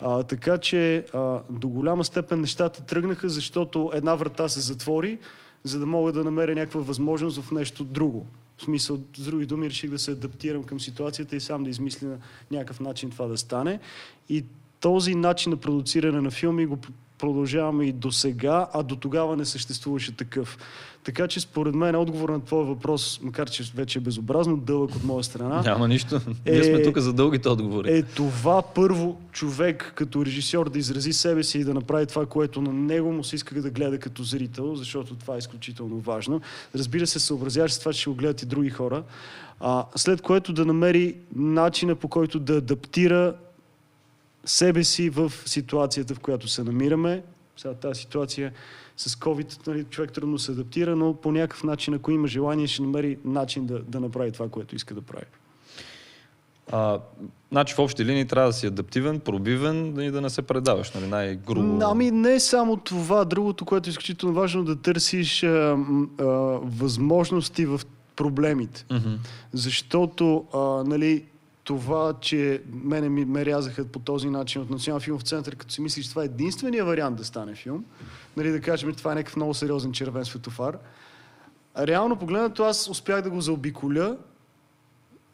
А, 0.00 0.22
така 0.22 0.58
че 0.58 1.04
а, 1.14 1.40
до 1.50 1.68
голяма 1.68 2.04
степен 2.04 2.40
нещата 2.40 2.82
тръгнаха, 2.82 3.28
защото 3.28 3.90
една 3.94 4.14
врата 4.14 4.48
се 4.48 4.60
затвори, 4.60 5.18
за 5.64 5.78
да 5.78 5.86
мога 5.86 6.12
да 6.12 6.24
намеря 6.24 6.54
някаква 6.54 6.80
възможност 6.80 7.40
в 7.40 7.50
нещо 7.50 7.84
друго. 7.84 8.26
В 8.58 8.62
смисъл, 8.62 8.98
с 9.16 9.24
други 9.24 9.46
думи, 9.46 9.70
реших 9.70 9.90
да 9.90 9.98
се 9.98 10.10
адаптирам 10.10 10.64
към 10.64 10.80
ситуацията 10.80 11.36
и 11.36 11.40
сам 11.40 11.64
да 11.64 11.70
измисля 11.70 12.08
някакъв 12.50 12.80
начин 12.80 13.10
това 13.10 13.26
да 13.26 13.36
стане. 13.36 13.80
И 14.28 14.44
този 14.80 15.14
начин 15.14 15.50
на 15.50 15.56
продуциране 15.56 16.20
на 16.20 16.30
филми 16.30 16.66
го 16.66 16.78
продължаваме 17.18 17.84
и 17.84 17.92
до 17.92 18.12
сега, 18.12 18.66
а 18.72 18.82
до 18.82 18.96
тогава 18.96 19.36
не 19.36 19.44
съществуваше 19.44 20.16
такъв. 20.16 20.58
Така 21.04 21.28
че 21.28 21.40
според 21.40 21.74
мен 21.74 21.96
отговор 21.96 22.28
на 22.28 22.44
твой 22.44 22.64
въпрос, 22.64 23.20
макар 23.22 23.50
че 23.50 23.64
вече 23.74 23.98
е 23.98 24.02
безобразно 24.02 24.56
дълъг 24.56 24.96
от 24.96 25.04
моя 25.04 25.24
страна. 25.24 25.62
Няма 25.62 25.88
нищо. 25.88 26.20
Е, 26.44 26.52
Ние 26.52 26.64
сме 26.64 26.82
тук 26.82 26.98
за 26.98 27.12
дългите 27.12 27.48
отговори. 27.48 27.98
Е 27.98 28.02
това 28.02 28.62
първо 28.62 29.20
човек 29.32 29.92
като 29.94 30.24
режисьор 30.24 30.70
да 30.70 30.78
изрази 30.78 31.12
себе 31.12 31.42
си 31.42 31.58
и 31.58 31.64
да 31.64 31.74
направи 31.74 32.06
това, 32.06 32.26
което 32.26 32.62
на 32.62 32.72
него 32.72 33.12
му 33.12 33.24
се 33.24 33.36
иска 33.36 33.62
да 33.62 33.70
гледа 33.70 33.98
като 33.98 34.22
зрител, 34.22 34.74
защото 34.74 35.14
това 35.14 35.34
е 35.34 35.38
изключително 35.38 36.00
важно. 36.00 36.40
Разбира 36.74 37.06
се, 37.06 37.18
съобразяваш 37.18 37.72
с 37.72 37.78
това, 37.78 37.92
че 37.92 38.00
ще 38.00 38.10
го 38.10 38.16
гледат 38.16 38.42
и 38.42 38.46
други 38.46 38.70
хора. 38.70 39.02
А, 39.60 39.84
след 39.96 40.22
което 40.22 40.52
да 40.52 40.64
намери 40.64 41.16
начина 41.36 41.94
по 41.94 42.08
който 42.08 42.38
да 42.38 42.56
адаптира 42.56 43.34
себе 44.46 44.84
си 44.84 45.10
в 45.10 45.32
ситуацията, 45.46 46.14
в 46.14 46.20
която 46.20 46.48
се 46.48 46.64
намираме. 46.64 47.22
Сега 47.56 47.74
тази 47.74 48.00
ситуация 48.00 48.52
с 48.96 49.14
COVID, 49.14 49.66
нали, 49.66 49.84
човек 49.84 50.12
трудно 50.12 50.38
се 50.38 50.52
адаптира, 50.52 50.96
но 50.96 51.14
по 51.14 51.32
някакъв 51.32 51.64
начин, 51.64 51.94
ако 51.94 52.10
има 52.10 52.28
желание, 52.28 52.66
ще 52.66 52.82
намери 52.82 53.18
начин 53.24 53.66
да, 53.66 53.78
да 53.82 54.00
направи 54.00 54.32
това, 54.32 54.48
което 54.48 54.76
иска 54.76 54.94
да 54.94 55.02
прави. 55.02 55.24
А, 56.72 57.00
значи 57.52 57.74
в 57.74 57.78
общи 57.78 58.04
линии 58.04 58.24
трябва 58.24 58.48
да 58.48 58.52
си 58.52 58.66
адаптивен, 58.66 59.20
пробивен 59.20 60.00
и 60.00 60.10
да 60.10 60.20
не 60.20 60.30
се 60.30 60.42
предаваш, 60.42 60.92
нали, 60.92 61.06
най-грубо. 61.06 61.78
Ами 61.84 62.10
не 62.10 62.40
само 62.40 62.76
това, 62.76 63.24
другото, 63.24 63.64
което 63.64 63.88
е 63.88 63.90
изключително 63.90 64.34
важно, 64.34 64.64
да 64.64 64.76
търсиш 64.76 65.42
а, 65.42 65.46
а, 65.48 66.24
възможности 66.62 67.66
в 67.66 67.80
проблемите. 68.16 68.84
Mm-hmm. 68.90 69.16
Защото, 69.52 70.44
а, 70.54 70.58
нали, 70.84 71.24
това, 71.66 72.14
че 72.20 72.62
мене 72.72 73.08
ми, 73.08 73.24
ме 73.24 73.46
рязаха 73.46 73.84
по 73.84 73.98
този 73.98 74.30
начин 74.30 74.62
от 74.62 74.70
Национален 74.70 75.00
филмов 75.00 75.22
център, 75.22 75.56
като 75.56 75.72
си 75.72 75.80
мислиш, 75.80 76.04
че 76.04 76.10
това 76.10 76.22
е 76.22 76.24
единствения 76.24 76.84
вариант 76.84 77.16
да 77.16 77.24
стане 77.24 77.54
филм, 77.54 77.84
нали, 78.36 78.50
да 78.50 78.60
кажем, 78.60 78.94
това 78.94 79.12
е 79.12 79.14
някакъв 79.14 79.36
много 79.36 79.54
сериозен 79.54 79.92
червен 79.92 80.24
светофар. 80.24 80.78
А 81.74 81.86
реално 81.86 82.16
погледнато 82.16 82.62
аз 82.62 82.88
успях 82.88 83.22
да 83.22 83.30
го 83.30 83.40
заобиколя 83.40 84.16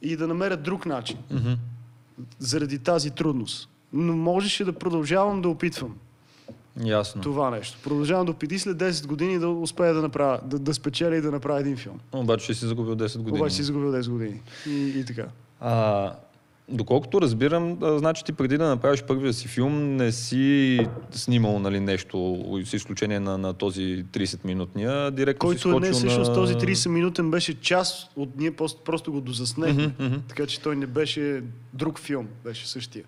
и 0.03 0.17
да 0.17 0.29
намеря 0.29 0.57
друг 0.57 0.87
начин. 0.87 1.19
Mm-hmm. 1.33 1.57
Заради 2.39 2.79
тази 2.79 3.11
трудност. 3.11 3.69
Но 3.93 4.17
можеше 4.17 4.65
да 4.65 4.73
продължавам 4.73 5.43
да 5.43 5.49
опитвам. 5.49 5.97
Ясно. 6.85 7.23
Това 7.23 7.51
нещо. 7.51 7.79
Продължавам 7.83 8.27
да 8.27 8.33
опити 8.33 8.59
след 8.59 8.77
10 8.77 9.07
години 9.07 9.39
да 9.39 9.49
успея 9.49 9.95
да 9.95 10.03
направя, 10.03 10.41
да, 10.45 10.59
да 10.59 10.75
спечеля 10.75 11.17
и 11.17 11.21
да 11.21 11.31
направя 11.31 11.61
един 11.61 11.77
филм. 11.77 12.01
Обаче 12.13 12.55
си 12.55 12.67
загубил 12.67 12.97
10 12.97 13.19
години. 13.19 13.39
Обаче 13.39 13.57
си 13.57 13.63
загубил 13.63 13.93
10 13.93 14.11
години. 14.11 14.41
И, 14.67 14.99
и 14.99 15.05
така. 15.05 15.27
А, 15.65 16.13
доколкото 16.69 17.21
разбирам, 17.21 17.79
а, 17.83 17.99
значи 17.99 18.25
ти 18.25 18.33
преди 18.33 18.59
да 18.59 18.69
направиш 18.69 19.03
първия 19.03 19.33
си 19.33 19.49
филм 19.49 19.97
не 19.97 20.13
си 20.13 20.79
снимал 21.11 21.59
нали, 21.59 21.81
нещо, 21.81 22.45
с 22.65 22.73
изключение 22.73 23.21
на, 23.21 23.39
на 23.39 23.55
този 23.55 24.05
30-минутния, 24.13 25.11
директно 25.11 25.39
Който 25.39 25.61
си 25.61 25.69
скочил 25.69 25.79
не, 25.79 25.93
всъщност 25.93 26.29
на... 26.29 26.35
този 26.35 26.55
30-минутен 26.55 27.31
беше 27.31 27.61
част 27.61 28.11
от 28.17 28.29
ние 28.37 28.51
просто, 28.51 28.81
просто 28.85 29.13
го 29.13 29.21
дозаснехме. 29.21 29.87
Мгм, 29.87 30.05
мгм. 30.05 30.17
Така 30.29 30.47
че 30.47 30.61
той 30.61 30.77
не 30.77 30.87
беше 30.87 31.43
друг 31.73 31.99
филм, 31.99 32.29
беше 32.45 32.69
същия. 32.69 33.05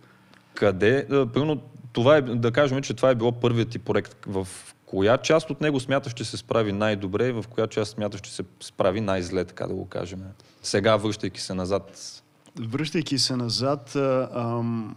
Къде? 0.54 1.06
Примерно, 1.08 1.60
това 1.92 2.16
е, 2.16 2.22
да 2.22 2.52
кажем, 2.52 2.82
че 2.82 2.94
това 2.94 3.10
е 3.10 3.14
било 3.14 3.32
първият 3.32 3.68
ти 3.68 3.78
проект. 3.78 4.16
В 4.26 4.48
коя 4.86 5.18
част 5.18 5.50
от 5.50 5.60
него 5.60 5.80
смяташ, 5.80 6.12
че 6.12 6.24
се 6.24 6.36
справи 6.36 6.72
най-добре 6.72 7.28
и 7.28 7.32
в 7.32 7.44
коя 7.50 7.66
част 7.66 7.92
смяташ, 7.92 8.20
че 8.20 8.32
се 8.32 8.42
справи 8.60 9.00
най-зле, 9.00 9.44
така 9.44 9.66
да 9.66 9.74
го 9.74 9.88
кажем? 9.88 10.22
Сега, 10.62 10.96
връщайки 10.96 11.40
се 11.40 11.54
назад, 11.54 12.22
Връщайки 12.60 13.18
се 13.18 13.36
назад, 13.36 13.96
ам, 13.96 14.96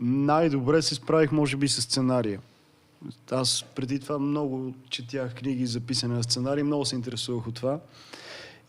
най-добре 0.00 0.82
се 0.82 0.94
справих, 0.94 1.32
може 1.32 1.56
би, 1.56 1.68
с 1.68 1.82
сценария. 1.82 2.40
Аз 3.30 3.64
преди 3.74 4.00
това 4.00 4.18
много 4.18 4.74
четях 4.90 5.34
книги 5.34 5.66
за 5.66 5.80
писане 5.80 6.14
на 6.14 6.22
сценарии, 6.22 6.62
много 6.62 6.84
се 6.84 6.94
интересувах 6.94 7.46
от 7.46 7.54
това. 7.54 7.80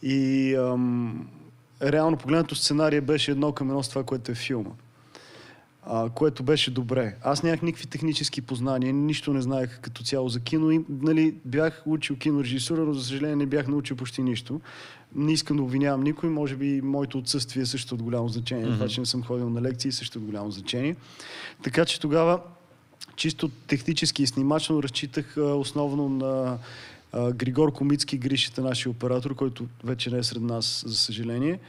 И 0.01 0.55
ам, 0.55 1.27
реално 1.81 2.17
погледнато 2.17 2.55
сценария 2.55 3.01
беше 3.01 3.31
едно 3.31 3.51
към 3.51 3.69
едно 3.69 3.83
с 3.83 3.89
това, 3.89 4.03
което 4.03 4.31
е 4.31 4.35
филма. 4.35 4.71
А, 5.87 6.09
което 6.09 6.43
беше 6.43 6.71
добре. 6.71 7.15
Аз 7.23 7.43
нямах 7.43 7.61
никакви 7.61 7.87
технически 7.87 8.41
познания, 8.41 8.93
нищо 8.93 9.33
не 9.33 9.41
знаех 9.41 9.79
като 9.81 10.03
цяло 10.03 10.29
за 10.29 10.39
кино. 10.39 10.71
И, 10.71 10.85
нали, 10.89 11.35
бях 11.45 11.83
учил 11.85 12.15
кинорежисура, 12.15 12.81
но 12.81 12.93
за 12.93 13.03
съжаление 13.03 13.35
не 13.35 13.45
бях 13.45 13.67
научил 13.67 13.97
почти 13.97 14.23
нищо. 14.23 14.61
Не 15.15 15.33
искам 15.33 15.57
да 15.57 15.63
обвинявам 15.63 16.01
никой, 16.01 16.29
може 16.29 16.55
би 16.55 16.81
моето 16.81 17.17
отсъствие 17.17 17.63
е 17.63 17.65
също 17.65 17.95
от 17.95 18.03
голямо 18.03 18.29
значение. 18.29 18.65
Mm-hmm. 18.65 18.73
Това, 18.73 18.87
че 18.87 18.99
не 18.99 19.05
съм 19.05 19.23
ходил 19.23 19.49
на 19.49 19.61
лекции, 19.61 19.91
също 19.91 20.19
от 20.19 20.25
голямо 20.25 20.51
значение. 20.51 20.95
Така 21.63 21.85
че 21.85 21.99
тогава 21.99 22.39
чисто 23.15 23.49
технически 23.49 24.23
и 24.23 24.27
снимачно 24.27 24.83
разчитах 24.83 25.37
а, 25.37 25.41
основно 25.41 26.09
на 26.09 26.57
а, 27.13 27.31
Григор 27.31 27.73
Комицки, 27.73 28.17
Гришата, 28.17 28.61
нашия 28.61 28.89
оператор, 28.89 29.35
който 29.35 29.65
вече 29.83 30.09
не 30.09 30.17
е 30.17 30.23
сред 30.23 30.41
нас, 30.41 30.83
за 30.87 30.97
съжаление, 30.97 31.59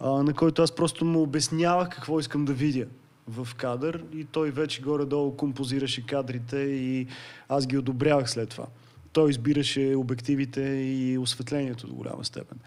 а, 0.00 0.10
на 0.10 0.34
който 0.34 0.62
аз 0.62 0.72
просто 0.72 1.04
му 1.04 1.22
обяснявах 1.22 1.88
какво 1.88 2.20
искам 2.20 2.44
да 2.44 2.52
видя 2.52 2.86
в 3.28 3.48
кадър 3.56 4.04
и 4.14 4.24
той 4.24 4.50
вече 4.50 4.82
горе-долу 4.82 5.36
композираше 5.36 6.06
кадрите 6.06 6.58
и 6.58 7.06
аз 7.48 7.66
ги 7.66 7.78
одобрявах 7.78 8.30
след 8.30 8.48
това. 8.48 8.66
Той 9.12 9.30
избираше 9.30 9.94
обективите 9.96 10.60
и 10.60 11.18
осветлението 11.18 11.86
до 11.86 11.94
голяма 11.94 12.24
степен. 12.24 12.58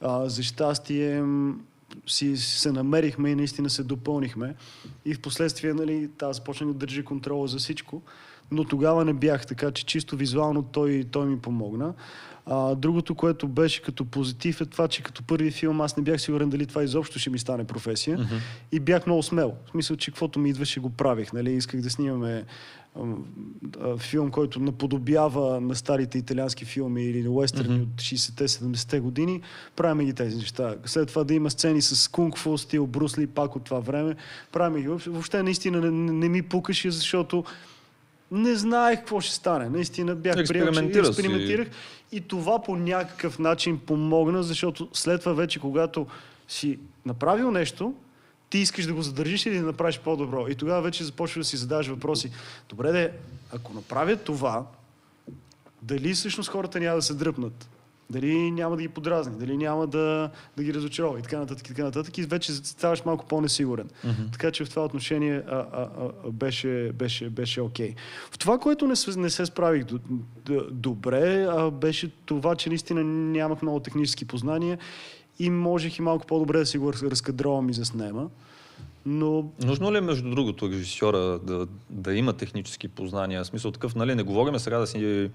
А, 0.00 0.28
за 0.28 0.42
щастие 0.42 1.24
си 2.06 2.36
се 2.36 2.72
намерихме 2.72 3.30
и 3.30 3.34
наистина 3.34 3.70
се 3.70 3.82
допълнихме. 3.82 4.54
И 5.04 5.14
в 5.14 5.20
последствие, 5.20 5.74
нали, 5.74 6.10
аз 6.22 6.36
започнах 6.36 6.68
да 6.68 6.74
държи 6.74 7.04
контрола 7.04 7.48
за 7.48 7.58
всичко, 7.58 8.02
но 8.50 8.64
тогава 8.64 9.04
не 9.04 9.12
бях, 9.12 9.46
така 9.46 9.70
че 9.70 9.86
чисто 9.86 10.16
визуално 10.16 10.62
той, 10.62 11.04
той 11.10 11.26
ми 11.26 11.38
помогна. 11.38 11.94
А, 12.52 12.74
другото, 12.74 13.14
което 13.14 13.48
беше 13.48 13.82
като 13.82 14.04
позитив 14.04 14.60
е 14.60 14.64
това, 14.64 14.88
че 14.88 15.02
като 15.02 15.22
първи 15.22 15.50
филм 15.50 15.80
аз 15.80 15.96
не 15.96 16.02
бях 16.02 16.20
сигурен 16.20 16.50
дали 16.50 16.66
това 16.66 16.82
изобщо 16.82 17.18
ще 17.18 17.30
ми 17.30 17.38
стане 17.38 17.64
професия. 17.64 18.18
Mm-hmm. 18.18 18.40
И 18.72 18.80
бях 18.80 19.06
много 19.06 19.22
смел. 19.22 19.54
В 19.66 19.70
смисъл, 19.70 19.96
че 19.96 20.10
каквото 20.10 20.38
ми 20.38 20.50
идваше 20.50 20.80
го 20.80 20.90
правих. 20.90 21.32
Нали? 21.32 21.52
Исках 21.52 21.80
да 21.80 21.90
снимаме 21.90 22.44
филм, 23.98 24.30
който 24.30 24.60
наподобява 24.60 25.60
на 25.60 25.74
старите 25.74 26.18
италиански 26.18 26.64
филми 26.64 27.04
или 27.04 27.22
на 27.22 27.30
уестерни 27.30 27.78
mm-hmm. 27.78 27.82
от 27.82 28.00
60-те, 28.00 28.48
70-те 28.48 29.00
години. 29.00 29.40
Правим 29.76 30.06
ги 30.06 30.12
тези 30.12 30.36
неща. 30.36 30.74
След 30.84 31.08
това 31.08 31.24
да 31.24 31.34
има 31.34 31.50
сцени 31.50 31.82
с 31.82 32.08
кунг-фу 32.08 32.56
стил, 32.56 32.86
Брусли, 32.86 33.26
пак 33.26 33.56
от 33.56 33.64
това 33.64 33.80
време. 33.80 34.16
Правим 34.52 34.82
ги. 34.82 34.88
Въобще 34.88 35.42
наистина 35.42 35.80
не, 35.80 35.90
не, 35.90 36.12
не 36.12 36.28
ми 36.28 36.42
пукаше, 36.42 36.90
защото 36.90 37.44
не 38.30 38.54
знаех 38.54 38.98
какво 38.98 39.20
ще 39.20 39.34
стане. 39.34 39.68
Наистина 39.68 40.14
бях 40.14 40.36
експериментирах 40.36 41.66
си. 41.66 41.72
и 42.12 42.20
това 42.20 42.62
по 42.62 42.76
някакъв 42.76 43.38
начин 43.38 43.78
помогна, 43.78 44.42
защото 44.42 44.88
след 44.92 45.20
това 45.20 45.32
вече, 45.32 45.58
когато 45.58 46.06
си 46.48 46.78
направил 47.06 47.50
нещо, 47.50 47.94
ти 48.50 48.58
искаш 48.58 48.86
да 48.86 48.94
го 48.94 49.02
задържиш 49.02 49.46
или 49.46 49.58
да 49.58 49.66
направиш 49.66 49.98
по-добро. 49.98 50.48
И 50.48 50.54
тогава 50.54 50.82
вече 50.82 51.04
започва 51.04 51.40
да 51.40 51.44
си 51.44 51.56
задаваш 51.56 51.86
въпроси. 51.86 52.30
Добре, 52.68 52.92
де, 52.92 53.12
ако 53.52 53.72
направя 53.72 54.16
това, 54.16 54.66
дали 55.82 56.14
всъщност 56.14 56.50
хората 56.50 56.80
няма 56.80 56.96
да 56.96 57.02
се 57.02 57.14
дръпнат? 57.14 57.68
Дали 58.10 58.50
няма 58.50 58.76
да 58.76 58.82
ги 58.82 58.88
подразни, 58.88 59.38
дали 59.38 59.56
няма 59.56 59.86
да, 59.86 60.30
да 60.56 60.64
ги 60.64 60.74
разочарова 60.74 61.18
и 61.18 61.22
така 61.22 61.38
нататък, 61.38 61.66
и 61.66 61.68
така 61.68 61.84
нататък. 61.84 62.18
И 62.18 62.22
вече 62.22 62.52
ставаш 62.52 63.04
малко 63.04 63.26
по-несигурен. 63.26 63.88
Mm-hmm. 64.06 64.32
Така 64.32 64.50
че 64.50 64.64
в 64.64 64.70
това 64.70 64.84
отношение 64.84 65.42
а, 65.48 65.56
а, 65.56 65.88
а, 66.26 66.30
беше, 66.30 66.92
беше, 66.94 67.30
беше 67.30 67.60
окей. 67.60 67.90
Okay. 67.90 67.96
В 68.30 68.38
това, 68.38 68.58
което 68.58 68.86
не, 68.86 68.94
не 69.16 69.30
се 69.30 69.46
справих 69.46 69.84
д- 69.84 69.98
д- 70.46 70.66
добре, 70.70 71.46
а, 71.50 71.70
беше 71.70 72.10
това, 72.24 72.54
че 72.54 72.68
наистина 72.68 73.04
нямах 73.04 73.62
много 73.62 73.80
технически 73.80 74.24
познания 74.24 74.78
и 75.38 75.50
можех 75.50 75.98
и 75.98 76.02
малко 76.02 76.26
по-добре 76.26 76.58
да 76.58 76.66
си 76.66 76.78
го 76.78 76.92
разкадровам 76.92 77.70
и 77.70 77.72
заснема. 77.72 78.28
Но... 79.06 79.52
Нужно 79.64 79.92
ли 79.92 79.96
е, 79.96 80.00
между 80.00 80.30
другото, 80.30 80.68
режисьора 80.68 81.38
да, 81.38 81.66
да 81.90 82.14
има 82.14 82.32
технически 82.32 82.88
познания? 82.88 83.44
В 83.44 83.46
смисъл 83.46 83.70
такъв, 83.70 83.94
нали, 83.94 84.14
не 84.14 84.22
говорим 84.22 84.58
сега 84.58 84.78
да 84.78 84.86
си 84.86 85.30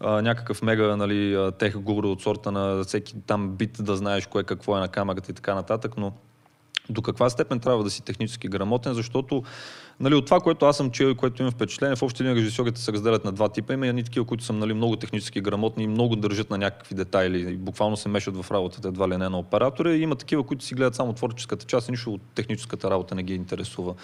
а, 0.00 0.22
някакъв 0.22 0.62
мега 0.62 0.96
нали, 0.96 1.50
тех 1.58 1.78
гуру 1.78 2.10
от 2.10 2.22
сорта 2.22 2.52
на 2.52 2.84
всеки 2.84 3.14
там 3.26 3.50
бит 3.50 3.76
да 3.80 3.96
знаеш 3.96 4.26
кое 4.26 4.44
какво 4.44 4.76
е 4.76 4.80
на 4.80 4.88
камерата 4.88 5.32
и 5.32 5.34
така 5.34 5.54
нататък, 5.54 5.94
но 5.96 6.12
до 6.90 7.02
каква 7.02 7.30
степен 7.30 7.60
трябва 7.60 7.84
да 7.84 7.90
си 7.90 8.02
технически 8.02 8.48
грамотен, 8.48 8.94
защото 8.94 9.42
нали, 10.00 10.14
от 10.14 10.24
това, 10.24 10.40
което 10.40 10.66
аз 10.66 10.76
съм 10.76 10.90
чел 10.90 11.06
и 11.06 11.14
което 11.14 11.42
имам 11.42 11.52
впечатление, 11.52 11.96
в 11.96 12.02
общи 12.02 12.24
линии 12.24 12.36
режисьорите 12.36 12.80
се 12.80 12.92
разделят 12.92 13.24
на 13.24 13.32
два 13.32 13.48
типа. 13.48 13.72
Има 13.72 13.86
едни 13.86 14.04
такива, 14.04 14.26
които 14.26 14.44
са 14.44 14.52
нали, 14.52 14.74
много 14.74 14.96
технически 14.96 15.40
грамотни 15.40 15.84
и 15.84 15.86
много 15.86 16.16
държат 16.16 16.50
на 16.50 16.58
някакви 16.58 16.94
детайли 16.94 17.52
и 17.52 17.56
буквално 17.56 17.96
се 17.96 18.08
мешат 18.08 18.36
в 18.36 18.50
работата 18.50 18.88
едва 18.88 19.08
ли 19.08 19.16
не 19.16 19.28
на 19.28 19.38
оператора. 19.38 19.92
И 19.92 20.02
има 20.02 20.16
такива, 20.16 20.42
които 20.42 20.64
си 20.64 20.74
гледат 20.74 20.94
само 20.94 21.12
творческата 21.12 21.66
част 21.66 21.88
и 21.88 21.90
нищо 21.90 22.14
от 22.14 22.22
техническата 22.34 22.90
работа 22.90 23.14
не 23.14 23.22
ги 23.22 23.34
интересува. 23.34 23.94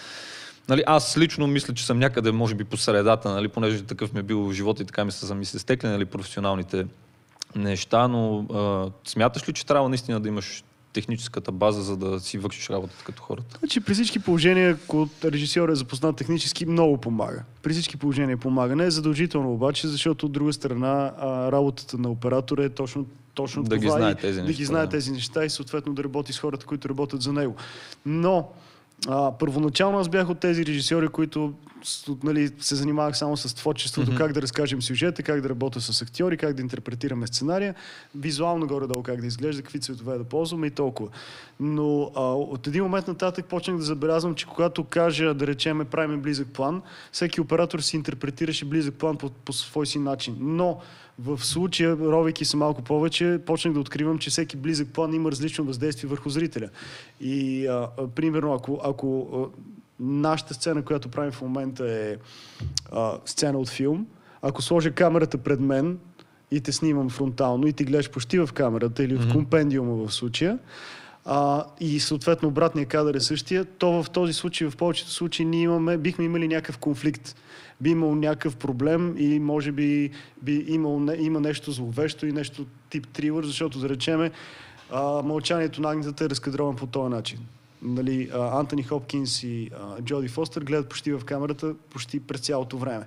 Нали, 0.69 0.83
аз 0.87 1.19
лично 1.19 1.47
мисля, 1.47 1.75
че 1.75 1.87
съм 1.87 1.99
някъде, 1.99 2.33
може 2.33 2.55
би, 2.55 2.65
по 2.65 2.77
средата, 2.77 3.31
нали, 3.31 3.49
понеже 3.49 3.83
такъв 3.83 4.13
ми 4.13 4.21
е 4.21 4.23
бил 4.23 4.53
живот 4.53 4.81
и 4.81 4.85
така 4.85 5.05
ми 5.05 5.13
са 5.13 5.35
ми 5.35 5.45
се 5.45 5.59
стекли 5.59 5.89
нали, 5.89 6.05
професионалните 6.05 6.87
неща, 7.57 8.09
но 8.09 8.39
а, 8.55 8.91
смяташ 9.11 9.49
ли, 9.49 9.53
че 9.53 9.67
трябва 9.67 9.89
наистина 9.89 10.21
да 10.21 10.29
имаш 10.29 10.65
техническата 10.93 11.53
база, 11.53 11.83
за 11.83 11.97
да 11.97 12.21
си 12.21 12.39
вършиш 12.39 12.71
работата 12.71 13.05
като 13.05 13.23
хората? 13.23 13.59
Значи 13.59 13.81
при 13.81 13.95
всички 13.95 14.19
положения, 14.19 14.79
ако 14.85 15.09
режисьор 15.25 15.69
е 15.69 15.75
запознат 15.75 16.17
технически, 16.17 16.67
много 16.67 16.99
помага. 16.99 17.43
При 17.63 17.73
всички 17.73 17.97
положения 17.97 18.37
помага. 18.37 18.77
Не 18.77 18.85
е 18.85 18.91
задължително 18.91 19.53
обаче, 19.53 19.89
защото 19.89 20.27
от 20.27 20.33
друга 20.33 20.53
страна 20.53 21.13
а, 21.19 21.53
работата 21.53 21.99
на 21.99 22.11
оператора 22.11 22.65
е 22.65 22.69
точно 22.69 23.07
точно 23.35 23.63
да 23.63 23.69
това 23.69 23.79
ги 23.79 23.89
знае 23.89 24.15
тези 24.15 24.39
и, 24.39 24.43
неща, 24.43 24.53
да 24.53 24.53
ги 24.53 24.65
знае 24.65 24.83
да. 24.83 24.89
тези 24.89 25.11
неща 25.13 25.45
и 25.45 25.51
съответно 25.51 25.95
да 25.95 26.05
работи 26.05 26.33
с 26.33 26.39
хората, 26.39 26.67
които 26.67 26.89
работят 26.89 27.23
за 27.23 27.33
него. 27.33 27.57
Но 28.07 28.49
а, 29.07 29.33
първоначално 29.39 29.99
аз 29.99 30.09
бях 30.09 30.31
от 30.31 30.41
тези 30.41 30.67
режисьори, 30.67 31.09
които 31.09 31.55
нали, 32.23 32.51
се 32.61 32.75
занимавах 32.75 33.19
само 33.19 33.37
с 33.37 33.55
творчеството, 33.55 34.11
mm-hmm. 34.11 34.17
как 34.17 34.33
да 34.33 34.43
разкажем 34.43 34.83
сюжета, 34.83 35.23
как 35.23 35.41
да 35.41 35.49
работя 35.49 35.81
с 35.81 36.03
актьори, 36.03 36.37
как 36.37 36.55
да 36.55 36.63
интерпретираме 36.63 37.27
сценария, 37.27 37.75
визуално 38.15 38.67
горе-долу 38.67 39.03
как 39.03 39.21
да 39.21 39.27
изглежда, 39.27 39.63
какви 39.63 39.81
цветове 39.81 40.19
да 40.19 40.25
ползваме 40.25 40.67
и 40.67 40.71
толкова. 40.71 41.09
Но 41.61 42.11
а, 42.15 42.21
от 42.23 42.67
един 42.67 42.83
момент 42.83 43.09
нататък 43.09 43.47
почнах 43.47 43.77
да 43.77 43.83
забелязвам, 43.83 44.35
че 44.35 44.47
когато 44.47 44.85
кажа, 44.85 45.35
да 45.35 45.47
речеме, 45.47 45.85
правим 45.85 46.21
близък 46.21 46.49
план, 46.49 46.83
всеки 47.13 47.41
оператор 47.41 47.81
си 47.81 47.97
интерпретираше 47.97 48.65
близък 48.65 48.95
план 48.95 49.17
по, 49.17 49.31
по 49.31 49.53
свой 49.53 49.87
си 49.87 49.99
начин. 49.99 50.37
Но 50.41 50.81
в 51.19 51.45
случая, 51.45 51.97
ровейки 51.97 52.45
се 52.45 52.57
малко 52.57 52.83
повече, 52.83 53.41
почнах 53.47 53.75
да 53.75 53.81
откривам, 53.81 54.19
че 54.19 54.31
всеки 54.31 54.57
близък 54.57 54.89
план 54.89 55.15
има 55.15 55.31
различно 55.31 55.65
въздействие 55.65 56.11
върху 56.11 56.31
зрителя. 56.31 56.69
И, 57.21 57.67
а, 57.67 57.89
а, 57.99 58.09
примерно, 58.09 58.55
ако, 58.55 58.81
ако 58.85 59.21
а, 59.21 59.61
нашата 60.01 60.55
сцена, 60.55 60.83
която 60.83 61.09
правим 61.09 61.33
в 61.33 61.43
момента 61.43 61.91
е 61.91 62.17
а, 62.93 63.19
сцена 63.25 63.59
от 63.59 63.69
филм, 63.69 64.07
ако 64.43 64.63
сложа 64.63 64.91
камерата 64.91 65.39
пред 65.39 65.61
мен 65.61 65.99
и 66.51 66.61
те 66.61 66.73
снимам 66.73 67.11
фронтално 67.11 67.67
и 67.67 67.73
ти 67.73 67.85
гледаш 67.85 68.11
почти 68.11 68.39
в 68.39 68.49
камерата 68.55 69.05
или 69.05 69.19
mm-hmm. 69.19 69.31
в 69.31 69.33
компендиума 69.33 70.07
в 70.07 70.15
случая, 70.15 70.59
а, 71.31 71.65
и 71.81 72.01
съответно 72.01 72.49
обратния 72.49 72.87
кадър 72.87 73.15
е 73.15 73.21
същия, 73.21 73.65
то 73.65 74.03
в 74.03 74.11
този 74.11 74.33
случай, 74.33 74.71
в 74.71 74.77
повечето 74.77 75.11
случаи, 75.11 75.47
ние 75.47 75.63
имаме, 75.63 75.99
бихме 75.99 76.25
имали 76.25 76.49
някакъв 76.49 76.79
конфликт 76.79 77.37
би 77.81 77.91
имал 77.91 78.15
някакъв 78.15 78.57
проблем 78.57 79.15
и 79.19 79.39
може 79.39 79.73
би, 79.73 80.11
би 80.43 80.65
имал, 80.69 81.07
има 81.19 81.41
нещо 81.41 81.73
зловещо 81.73 82.27
и 82.27 82.33
нещо 82.33 82.67
тип 82.91 83.09
трилър, 83.09 83.45
защото 83.45 83.79
да 83.79 83.89
речеме 83.89 84.31
а, 84.91 85.23
мълчанието 85.23 85.83
на 85.83 85.91
агнетата 85.91 86.25
е 86.25 86.29
разкадрован 86.29 86.77
по 86.77 86.87
този 86.87 87.11
начин. 87.11 87.39
Нали, 87.83 88.31
а, 88.35 88.59
Антони 88.59 88.83
Хопкинс 88.83 89.43
и 89.43 89.71
а, 89.81 90.03
Джоди 90.03 90.29
Фостер 90.29 90.63
гледат 90.63 90.89
почти 90.89 91.13
в 91.13 91.25
камерата 91.25 91.75
почти 91.91 92.21
през 92.21 92.41
цялото 92.41 92.79
време. 92.79 93.07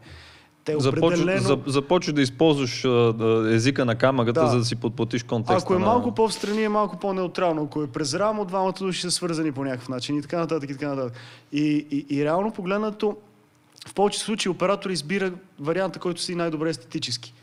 Те 0.66 0.76
определено... 0.76 1.60
започваш 1.68 2.14
да 2.14 2.22
използваш 2.22 2.86
езика 3.50 3.86
на 3.86 3.96
камерата, 3.96 4.42
да. 4.42 4.48
за 4.48 4.58
да 4.58 4.66
си 4.66 4.76
подплатиш 4.76 5.24
контекста. 5.24 5.64
Ако 5.64 5.74
е 5.74 5.80
на... 5.80 5.86
малко 5.86 6.16
по-встрани, 6.16 6.64
е 6.64 6.70
малко 6.70 6.98
по-неутрално. 6.98 7.64
Ако 7.64 7.84
е 7.84 7.88
през 7.88 8.14
рамо, 8.14 8.46
двамата 8.46 8.74
души 8.80 9.02
са 9.02 9.12
свързани 9.12 9.52
по 9.52 9.64
някакъв 9.64 9.90
начин 9.90 10.18
и 10.18 10.22
така 10.22 10.40
нататък 10.40 10.70
и 10.70 10.74
така 10.74 10.88
нататък. 10.88 11.14
И, 11.52 11.86
и, 11.92 12.18
и 12.18 12.26
реално 12.26 12.52
погледнато, 12.52 13.18
в 13.88 13.94
повечето 13.94 14.26
случаи 14.26 14.50
оператор 14.50 14.90
избира 14.90 15.32
варианта, 15.60 16.00
който 16.00 16.22
си 16.22 16.36
най-добре 16.36 16.70
естетически. 16.70 17.34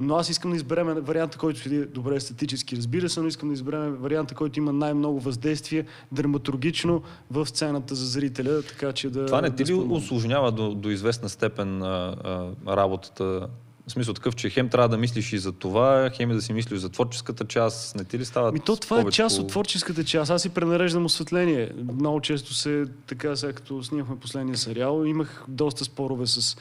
Но 0.00 0.16
аз 0.16 0.28
искам 0.28 0.50
да 0.50 0.56
изберем 0.56 0.86
варианта, 0.86 1.38
който 1.38 1.60
си 1.60 1.86
добре 1.86 2.16
естетически, 2.16 2.76
разбира 2.76 3.08
се, 3.08 3.20
но 3.20 3.26
искам 3.26 3.48
да 3.48 3.54
изберем 3.54 3.94
варианта, 3.94 4.34
който 4.34 4.58
има 4.58 4.72
най-много 4.72 5.20
въздействие 5.20 5.84
драматургично 6.12 7.02
в 7.30 7.46
сцената 7.46 7.94
за 7.94 8.06
зрителя, 8.06 8.62
така 8.62 8.92
че 8.92 9.10
да... 9.10 9.26
Това 9.26 9.40
не 9.40 9.50
ти 9.50 9.64
ли 9.64 9.72
осложнява 9.72 10.52
до, 10.52 10.74
до 10.74 10.90
известна 10.90 11.28
степен 11.28 11.82
а, 11.82 12.16
а, 12.24 12.76
работата 12.76 13.48
в 13.90 13.92
смисъл 13.92 14.14
такъв, 14.14 14.36
че 14.36 14.50
хем 14.50 14.68
трябва 14.68 14.88
да 14.88 14.98
мислиш 14.98 15.32
и 15.32 15.38
за 15.38 15.52
това, 15.52 16.10
хем 16.16 16.30
и 16.30 16.34
да 16.34 16.42
си 16.42 16.52
мислиш 16.52 16.80
за 16.80 16.88
творческата 16.88 17.44
част. 17.44 17.96
Не 17.96 18.04
ти 18.04 18.18
ли 18.18 18.24
става? 18.24 18.52
Ми 18.52 18.60
то 18.60 18.76
това 18.76 18.96
повече... 18.96 19.22
е 19.22 19.24
част 19.24 19.38
от 19.38 19.48
творческата 19.48 20.04
част. 20.04 20.30
Аз 20.30 20.42
си 20.42 20.48
пренареждам 20.48 21.04
осветление. 21.04 21.72
Много 21.94 22.20
често 22.20 22.54
се, 22.54 22.84
така 23.06 23.36
сега 23.36 23.52
като 23.52 23.82
снимахме 23.82 24.16
последния 24.16 24.56
сериал, 24.56 25.04
имах 25.06 25.44
доста 25.48 25.84
спорове 25.84 26.26
с 26.26 26.56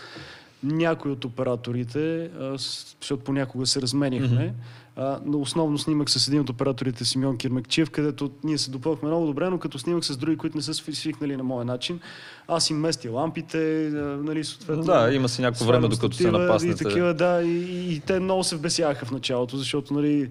някои 0.64 1.12
от 1.12 1.26
операторите, 1.26 2.24
а, 2.40 2.58
защото 2.58 3.24
понякога 3.24 3.66
се 3.66 3.82
разменяхме, 3.82 4.54
а, 4.96 5.20
но 5.26 5.40
основно 5.40 5.78
снимах 5.78 6.10
с 6.10 6.28
един 6.28 6.42
от 6.42 6.50
операторите 6.50 7.06
Симеон 7.06 7.38
Кирмекчиев, 7.38 7.90
където 7.90 8.32
ние 8.44 8.58
се 8.58 8.72
допълнахме 8.72 9.08
много 9.10 9.26
добре, 9.26 9.50
но 9.50 9.58
като 9.60 9.80
снимах 9.80 10.06
с 10.06 10.18
други, 10.18 10.38
които 10.38 10.58
не 10.58 10.64
са 10.64 10.74
сви- 10.74 10.94
свикнали 10.94 11.38
на 11.38 11.44
моя 11.44 11.66
начин, 11.66 12.00
аз 12.48 12.70
им 12.70 12.78
местя 12.78 13.12
лампите, 13.12 13.88
а, 13.88 13.92
нали, 14.24 14.44
съответно. 14.44 14.84
Да, 14.84 15.14
има 15.14 15.30
си 15.30 15.42
някакво 15.42 15.66
време, 15.66 15.88
докато 15.88 16.16
се 16.16 16.32
напаснете. 16.32 16.84
И 16.84 16.88
такива, 16.88 17.14
да, 17.14 17.42
и, 17.44 17.94
и, 17.94 18.00
те 18.00 18.20
много 18.20 18.44
се 18.44 18.56
вбесяха 18.56 19.06
в 19.06 19.12
началото, 19.12 19.58
защото, 19.58 19.94
нали, 19.94 20.30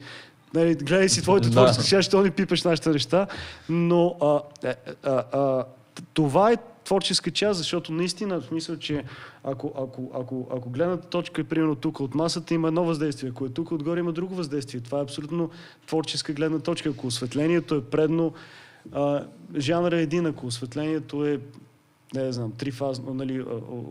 нали 0.55 0.75
гледай 0.75 1.09
си 1.09 1.23
твоето 1.23 1.49
Да. 1.49 1.53
творчество, 1.53 1.83
сега 1.83 2.03
ще 2.03 2.17
не 2.17 2.31
пипаш 2.31 2.63
нашите 2.63 2.91
неща, 2.91 3.27
но 3.69 4.17
а, 4.23 4.41
е, 4.69 4.75
а, 5.03 5.23
а, 5.33 5.65
т- 5.65 5.65
това 6.15 6.53
е 6.53 6.57
творческа 6.85 7.31
част, 7.31 7.59
защото 7.59 7.93
наистина, 7.93 8.41
в 8.41 8.45
смисъл, 8.45 8.77
че 8.77 9.05
ако, 9.45 9.73
ако, 9.77 10.11
ако, 10.15 10.49
ако 10.51 10.71
гледната 10.71 11.09
точка 11.09 11.41
е 11.41 11.45
примерно 11.45 11.75
тук 11.75 12.01
от 12.01 12.15
масата, 12.15 12.55
има 12.55 12.69
едно 12.69 12.85
въздействие. 12.85 13.31
Ако 13.31 13.47
е 13.47 13.49
тук 13.49 13.73
отгоре, 13.73 14.01
има 14.01 14.13
друго 14.13 14.35
въздействие. 14.35 14.81
Това 14.81 14.99
е 14.99 15.03
абсолютно 15.03 15.51
творческа 15.87 16.33
гледна 16.33 16.59
точка. 16.59 16.89
Ако 16.89 17.07
осветлението 17.07 17.75
е 17.75 17.85
предно, 17.85 18.33
а, 18.93 19.25
жанър 19.57 19.93
е 19.93 20.03
един, 20.03 20.27
ако 20.27 20.47
осветлението 20.47 21.27
е 21.27 21.41
не 22.15 22.33
знам, 22.33 22.53
три 22.53 22.71
фазно, 22.71 23.15
нали, 23.15 23.41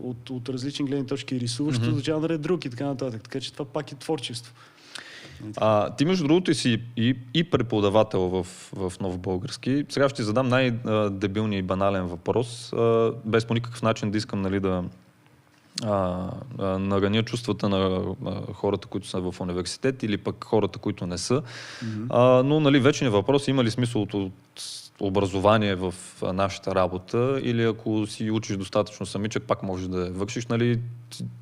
от, 0.02 0.30
от 0.30 0.48
различни 0.48 0.86
гледни 0.86 1.06
точки 1.06 1.40
рисуващо, 1.40 1.84
mm-hmm. 1.84 2.04
жанър 2.04 2.30
е 2.30 2.38
друг 2.38 2.64
и 2.64 2.70
така 2.70 2.86
нататък. 2.86 3.22
Така 3.22 3.40
че 3.40 3.52
това 3.52 3.64
пак 3.64 3.92
е 3.92 3.94
творчество. 3.94 4.54
А, 5.56 5.90
ти 5.90 6.04
между 6.04 6.26
другото 6.26 6.54
си 6.54 6.82
и, 6.96 7.16
и 7.34 7.44
преподавател 7.44 8.20
в, 8.20 8.46
в 8.72 8.92
нов 9.00 9.18
български. 9.18 9.84
Сега 9.88 10.08
ще 10.08 10.16
ти 10.16 10.22
задам 10.22 10.48
най-дебилния 10.48 11.58
и 11.58 11.62
банален 11.62 12.06
въпрос, 12.06 12.72
а, 12.72 13.12
без 13.24 13.46
по 13.46 13.54
никакъв 13.54 13.82
начин 13.82 14.10
да 14.10 14.18
искам 14.18 14.42
нали, 14.42 14.60
да 14.60 14.84
а, 15.84 16.30
а, 16.58 16.78
нараня 16.78 17.22
чувствата 17.22 17.68
на 17.68 18.14
а, 18.26 18.52
хората, 18.52 18.88
които 18.88 19.06
са 19.06 19.20
в 19.20 19.40
университет 19.40 20.02
или 20.02 20.16
пък 20.16 20.44
хората, 20.44 20.78
които 20.78 21.06
не 21.06 21.18
са. 21.18 21.42
Mm-hmm. 21.42 22.06
А, 22.10 22.42
но 22.42 22.60
нали, 22.60 22.80
вечният 22.80 23.14
въпрос 23.14 23.48
има 23.48 23.64
ли 23.64 23.70
смисъл 23.70 24.02
от, 24.02 24.14
от 24.14 24.32
образование 25.00 25.74
в 25.74 25.94
нашата 26.22 26.74
работа 26.74 27.40
или 27.42 27.64
ако 27.64 28.06
си 28.06 28.30
учиш 28.30 28.56
достатъчно 28.56 29.06
самичък, 29.06 29.42
пак 29.42 29.62
можеш 29.62 29.88
да 29.88 30.10
вършиш. 30.10 30.46
Нали, 30.46 30.80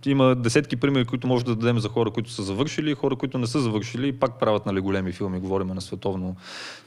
има 0.06 0.34
десетки 0.34 0.76
примери, 0.76 1.04
които 1.04 1.26
може 1.26 1.44
да 1.44 1.56
дадем 1.56 1.78
за 1.78 1.88
хора, 1.88 2.10
които 2.10 2.30
са 2.30 2.42
завършили 2.42 2.90
и 2.90 2.94
хора, 2.94 3.16
които 3.16 3.38
не 3.38 3.46
са 3.46 3.60
завършили 3.60 4.08
и 4.08 4.12
пак 4.12 4.38
правят 4.38 4.66
нали, 4.66 4.80
големи 4.80 5.12
филми, 5.12 5.40
говорим 5.40 5.68
на 5.68 5.80
световно 5.80 6.36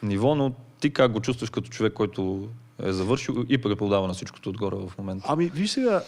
ниво, 0.03 0.35
но 0.35 0.53
ти 0.79 0.93
как 0.93 1.11
го 1.11 1.19
чувстваш 1.19 1.49
като 1.49 1.69
човек, 1.69 1.93
който 1.93 2.47
е 2.83 2.91
завършил 2.91 3.45
и 3.49 3.57
преподава 3.57 4.07
на 4.07 4.13
всичкото 4.13 4.49
отгоре 4.49 4.75
в 4.75 4.97
момента? 4.97 5.25
Ами, 5.29 5.45
виж 5.45 5.69
сега, 5.69 6.01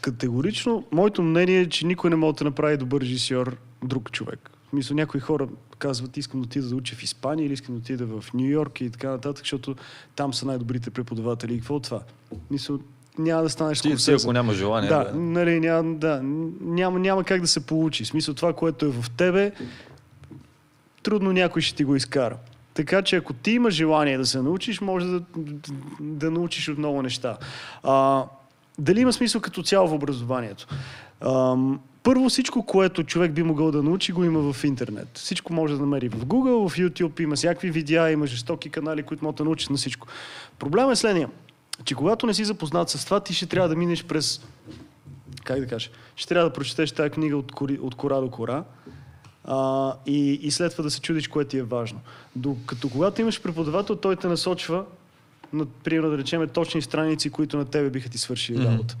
категорично, 0.00 0.84
моето 0.92 1.22
мнение 1.22 1.60
е, 1.60 1.68
че 1.68 1.86
никой 1.86 2.10
не 2.10 2.16
може 2.16 2.36
да 2.36 2.44
направи 2.44 2.76
добър 2.76 3.00
режисьор 3.00 3.56
друг 3.84 4.10
човек. 4.10 4.50
Смисъл, 4.72 4.94
някои 4.94 5.20
хора 5.20 5.48
казват, 5.78 6.16
искам 6.16 6.40
да 6.40 6.44
отида 6.44 6.68
да 6.68 6.76
уча 6.76 6.96
в 6.96 7.02
Испания 7.02 7.46
или 7.46 7.52
искам 7.52 7.74
да 7.74 7.78
отида 7.78 8.06
в 8.06 8.24
Нью 8.34 8.48
Йорк 8.48 8.80
и 8.80 8.90
така 8.90 9.10
нататък, 9.10 9.44
защото 9.44 9.76
там 10.16 10.34
са 10.34 10.46
най-добрите 10.46 10.90
преподаватели. 10.90 11.54
И 11.54 11.58
какво 11.58 11.76
е 11.76 11.80
това? 11.80 12.00
Мисъл, 12.50 12.78
няма 13.18 13.42
да 13.42 13.50
станеш 13.50 13.80
Ти, 13.80 13.88
Скорсезе. 13.88 14.24
ако 14.24 14.32
няма 14.32 14.54
желание. 14.54 14.88
Да, 14.88 15.12
нали, 15.14 15.60
няма, 15.60 15.94
да, 15.94 16.20
няма, 16.60 16.98
няма 16.98 17.24
как 17.24 17.40
да 17.40 17.46
се 17.46 17.66
получи. 17.66 18.04
В 18.04 18.08
смисъл 18.08 18.34
това, 18.34 18.52
което 18.52 18.86
е 18.86 18.88
в 18.88 19.10
тебе, 19.10 19.52
трудно 21.02 21.32
някой 21.32 21.62
ще 21.62 21.76
ти 21.76 21.84
го 21.84 21.96
изкара. 21.96 22.36
Така 22.74 23.02
че 23.02 23.16
ако 23.16 23.32
ти 23.32 23.50
имаш 23.50 23.74
желание 23.74 24.18
да 24.18 24.26
се 24.26 24.42
научиш, 24.42 24.80
може 24.80 25.06
да, 25.06 25.22
да 26.00 26.30
научиш 26.30 26.68
от 26.68 26.78
много 26.78 27.02
неща. 27.02 27.38
А, 27.82 28.24
дали 28.78 29.00
има 29.00 29.12
смисъл 29.12 29.40
като 29.40 29.62
цяло 29.62 29.88
в 29.88 29.94
образованието? 29.94 30.66
Ам, 31.20 31.80
първо 32.02 32.28
всичко, 32.28 32.66
което 32.66 33.04
човек 33.04 33.32
би 33.32 33.42
могъл 33.42 33.70
да 33.70 33.82
научи, 33.82 34.12
го 34.12 34.24
има 34.24 34.52
в 34.52 34.64
интернет. 34.64 35.08
Всичко 35.14 35.52
може 35.52 35.74
да 35.74 35.80
намери 35.80 36.08
в 36.08 36.26
Google, 36.26 36.68
в 36.68 36.76
YouTube, 36.76 37.20
има 37.20 37.36
всякакви 37.36 37.70
видеа, 37.70 38.10
има 38.10 38.26
жестоки 38.26 38.70
канали, 38.70 39.02
които 39.02 39.24
могат 39.24 39.36
да 39.36 39.44
научат 39.44 39.70
на 39.70 39.76
всичко. 39.76 40.06
Проблемът 40.58 40.92
е 40.92 40.96
следния, 40.96 41.28
че 41.84 41.94
когато 41.94 42.26
не 42.26 42.34
си 42.34 42.44
запознат 42.44 42.90
с 42.90 43.04
това, 43.04 43.20
ти 43.20 43.34
ще 43.34 43.46
трябва 43.46 43.68
да 43.68 43.76
минеш 43.76 44.04
през 44.04 44.40
как 45.44 45.60
да 45.60 45.66
кажа, 45.66 45.90
ще 46.16 46.28
трябва 46.28 46.50
да 46.50 46.52
прочетеш 46.52 46.92
тази 46.92 47.10
книга 47.10 47.36
от, 47.36 47.52
кори, 47.52 47.78
от 47.78 47.94
кора 47.94 48.20
до 48.20 48.30
кора 48.30 48.64
а, 49.44 49.92
и, 50.06 50.32
и 50.32 50.50
след 50.50 50.72
това 50.72 50.82
да 50.82 50.90
се 50.90 51.00
чудиш 51.00 51.28
кое 51.28 51.44
ти 51.44 51.58
е 51.58 51.62
важно. 51.62 52.00
Докато 52.36 52.88
когато 52.88 53.20
имаш 53.20 53.42
преподавател, 53.42 53.96
той 53.96 54.16
те 54.16 54.26
насочва 54.26 54.84
на, 55.52 55.66
примерно 55.66 56.10
да 56.10 56.18
речем, 56.18 56.48
точни 56.48 56.82
страници, 56.82 57.30
които 57.30 57.56
на 57.56 57.64
тебе 57.64 57.90
биха 57.90 58.08
ти 58.08 58.18
свършили 58.18 58.64
работа. 58.64 58.96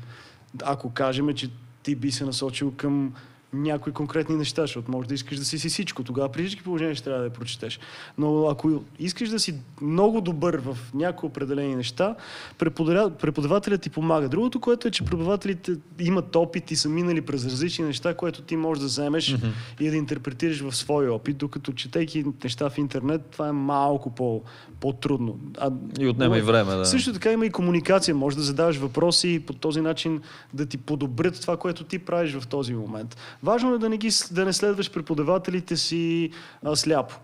Ако 0.62 0.90
кажем, 0.90 1.34
че 1.34 1.50
ти 1.82 1.94
би 1.94 2.12
се 2.12 2.24
насочил 2.24 2.72
към 2.76 3.14
някои 3.52 3.92
конкретни 3.92 4.36
неща, 4.36 4.62
защото 4.62 4.90
може 4.90 5.08
да 5.08 5.14
искаш 5.14 5.38
да 5.38 5.44
си 5.44 5.58
си 5.58 5.68
всичко. 5.68 6.04
Тогава 6.04 6.28
при 6.28 6.42
всички 6.42 6.62
положения 6.62 6.94
ще 6.94 7.04
трябва 7.04 7.20
да 7.20 7.26
я 7.26 7.32
прочетеш. 7.32 7.80
Но 8.18 8.46
ако 8.46 8.82
искаш 8.98 9.28
да 9.28 9.38
си 9.40 9.54
много 9.82 10.20
добър 10.20 10.60
в 10.60 10.78
някои 10.94 11.26
определени 11.26 11.76
неща, 11.76 12.14
преподавателя- 12.58 13.10
преподавателят 13.10 13.80
ти 13.80 13.90
помага. 13.90 14.28
Другото, 14.28 14.60
което 14.60 14.88
е, 14.88 14.90
че 14.90 15.04
преподавателите 15.04 15.76
имат 16.00 16.36
опит 16.36 16.70
и 16.70 16.76
са 16.76 16.88
минали 16.88 17.20
през 17.20 17.44
различни 17.44 17.84
неща, 17.84 18.14
което 18.14 18.42
ти 18.42 18.56
можеш 18.56 18.80
да 18.80 18.86
вземеш 18.86 19.34
mm-hmm. 19.34 19.52
и 19.80 19.90
да 19.90 19.96
интерпретираш 19.96 20.60
в 20.60 20.76
своя 20.76 21.12
опит, 21.12 21.36
докато 21.36 21.72
четейки 21.72 22.24
неща 22.44 22.70
в 22.70 22.78
интернет, 22.78 23.26
това 23.26 23.48
е 23.48 23.52
малко 23.52 24.14
по, 24.14 24.42
по-трудно. 24.80 25.38
А, 25.58 25.70
И 26.00 26.08
отнема 26.08 26.38
и 26.38 26.40
време, 26.40 26.74
да. 26.74 26.84
Също 26.84 27.12
така 27.12 27.32
има 27.32 27.46
и 27.46 27.50
комуникация. 27.50 28.14
Може 28.14 28.36
да 28.36 28.42
задаваш 28.42 28.76
въпроси 28.76 29.28
и 29.28 29.40
по 29.40 29.52
този 29.52 29.80
начин 29.80 30.20
да 30.54 30.66
ти 30.66 30.78
подобрят 30.78 31.40
това, 31.40 31.56
което 31.56 31.84
ти 31.84 31.98
правиш 31.98 32.34
в 32.34 32.46
този 32.46 32.74
момент. 32.74 33.16
Важно 33.42 33.74
е 33.74 33.78
да 33.78 33.88
не, 33.88 33.96
ги, 33.96 34.10
да 34.30 34.44
не 34.44 34.52
следваш 34.52 34.90
преподавателите 34.90 35.76
си 35.76 36.30
а, 36.64 36.76
сляпо. 36.76 37.14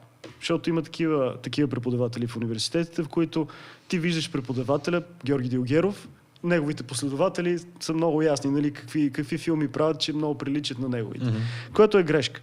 Защото 0.40 0.70
има 0.70 0.83
такива, 0.83 1.37
такива 1.42 1.68
преподаватели 1.68 2.26
в 2.26 2.37
университетите, 2.37 3.02
в 3.02 3.09
които 3.09 3.46
ти 3.88 3.98
виждаш 3.98 4.31
преподавателя 4.33 5.02
Георги 5.24 5.48
Дилгеров, 5.48 6.09
неговите 6.44 6.83
последователи 6.83 7.59
са 7.81 7.94
много 7.94 8.22
ясни, 8.22 8.50
нали, 8.50 8.72
какви, 8.72 9.12
какви 9.12 9.38
филми 9.38 9.68
правят, 9.68 10.00
че 10.00 10.12
много 10.12 10.38
приличат 10.38 10.78
на 10.78 10.88
неговите. 10.88 11.24
Mm-hmm. 11.24 11.74
Което 11.74 11.98
е 11.98 12.02
грешка. 12.02 12.40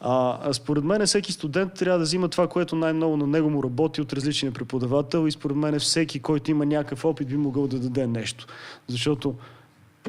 А, 0.00 0.38
а 0.42 0.52
според 0.52 0.84
мен 0.84 1.06
всеки 1.06 1.32
студент 1.32 1.74
трябва 1.74 1.98
да 1.98 2.04
взима 2.04 2.28
това, 2.28 2.48
което 2.48 2.76
най-много 2.76 3.16
на 3.16 3.26
него 3.26 3.50
му 3.50 3.62
работи 3.62 4.00
от 4.00 4.12
различния 4.12 4.52
преподавател 4.52 5.28
и 5.28 5.32
според 5.32 5.56
мен 5.56 5.78
всеки, 5.78 6.20
който 6.20 6.50
има 6.50 6.66
някакъв 6.66 7.04
опит, 7.04 7.28
би 7.28 7.36
могъл 7.36 7.66
да 7.66 7.78
даде 7.78 8.06
нещо. 8.06 8.46
Защото 8.88 9.34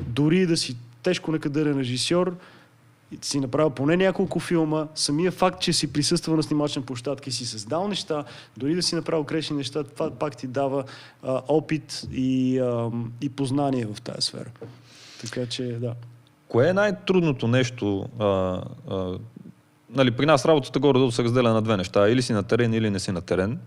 дори 0.02 0.46
да 0.46 0.58
си 0.58 0.78
тежко 1.04 1.32
накадърен 1.32 1.80
режисьор, 1.80 2.36
си 3.22 3.40
направил 3.40 3.70
поне 3.70 3.98
няколко 3.98 4.40
филма, 4.40 4.88
самия 4.96 5.32
факт, 5.32 5.62
че 5.62 5.74
си 5.74 5.94
присъствал 5.94 6.36
на 6.36 6.44
снимачна 6.44 6.82
площадка 6.82 7.30
и 7.30 7.34
си 7.34 7.46
създал 7.46 7.88
неща, 7.88 8.24
дори 8.58 8.76
да 8.76 8.82
си 8.82 8.96
направил 8.96 9.24
грешни 9.24 9.58
неща, 9.58 9.84
това 9.84 10.12
пак 10.12 10.38
ти 10.38 10.48
дава 10.48 10.84
а, 11.24 11.42
опит 11.48 12.02
и, 12.12 12.60
а, 12.60 12.92
и 13.22 13.30
познание 13.30 13.86
в 13.86 14.02
тази 14.02 14.22
сфера. 14.22 14.50
Така 15.22 15.46
че, 15.46 15.64
да. 15.64 15.94
Кое 16.48 16.70
е 16.70 16.74
най-трудното 16.74 17.48
нещо? 17.48 18.06
А, 18.20 18.26
а, 18.90 19.18
нали, 19.90 20.12
при 20.12 20.26
нас 20.26 20.46
работата 20.46 20.80
горе-долу 20.80 21.12
се 21.12 21.24
разделя 21.24 21.54
на 21.54 21.62
две 21.62 21.78
неща. 21.78 22.10
Или 22.10 22.22
си 22.22 22.34
на 22.34 22.44
терен, 22.44 22.74
или 22.74 22.90
не 22.90 23.00
си 23.00 23.12
на 23.12 23.22
терен. 23.22 23.60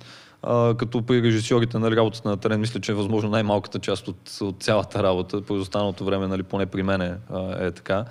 А, 0.42 0.74
като 0.74 1.02
при 1.02 1.22
режисьорите, 1.22 1.78
нали, 1.78 1.96
работата 1.96 2.28
на 2.28 2.36
терен, 2.36 2.60
мисля, 2.60 2.80
че 2.80 2.92
е 2.92 2.94
възможно 2.94 3.30
най-малката 3.30 3.78
част 3.78 4.08
от, 4.08 4.38
от 4.40 4.62
цялата 4.62 5.02
работа. 5.02 5.42
По 5.42 5.54
останалото 5.54 6.04
време, 6.04 6.26
нали, 6.26 6.42
поне 6.42 6.66
при 6.66 6.82
мене 6.82 7.14
а, 7.30 7.66
е 7.66 7.70
така. 7.70 8.04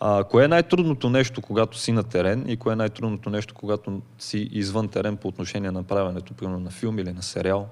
А, 0.00 0.24
кое 0.24 0.44
е 0.44 0.48
най-трудното 0.48 1.10
нещо, 1.10 1.42
когато 1.42 1.78
си 1.78 1.92
на 1.92 2.02
терен 2.02 2.44
и 2.48 2.56
кое 2.56 2.72
е 2.72 2.76
най-трудното 2.76 3.30
нещо, 3.30 3.54
когато 3.54 4.02
си 4.18 4.48
извън 4.52 4.88
терен 4.88 5.16
по 5.16 5.28
отношение 5.28 5.70
на 5.70 5.82
правенето, 5.82 6.34
примерно 6.34 6.60
на 6.60 6.70
филм 6.70 6.98
или 6.98 7.12
на 7.12 7.22
сериал? 7.22 7.68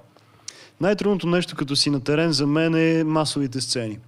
Най-трудното 0.81 1.27
нещо 1.27 1.57
като 1.57 1.77
си 1.77 1.91
на 1.91 2.01
терен 2.01 2.33
за 2.33 2.47
мен 2.47 2.75
е 2.75 3.05
масовите 3.05 3.61
сцени. 3.61 3.99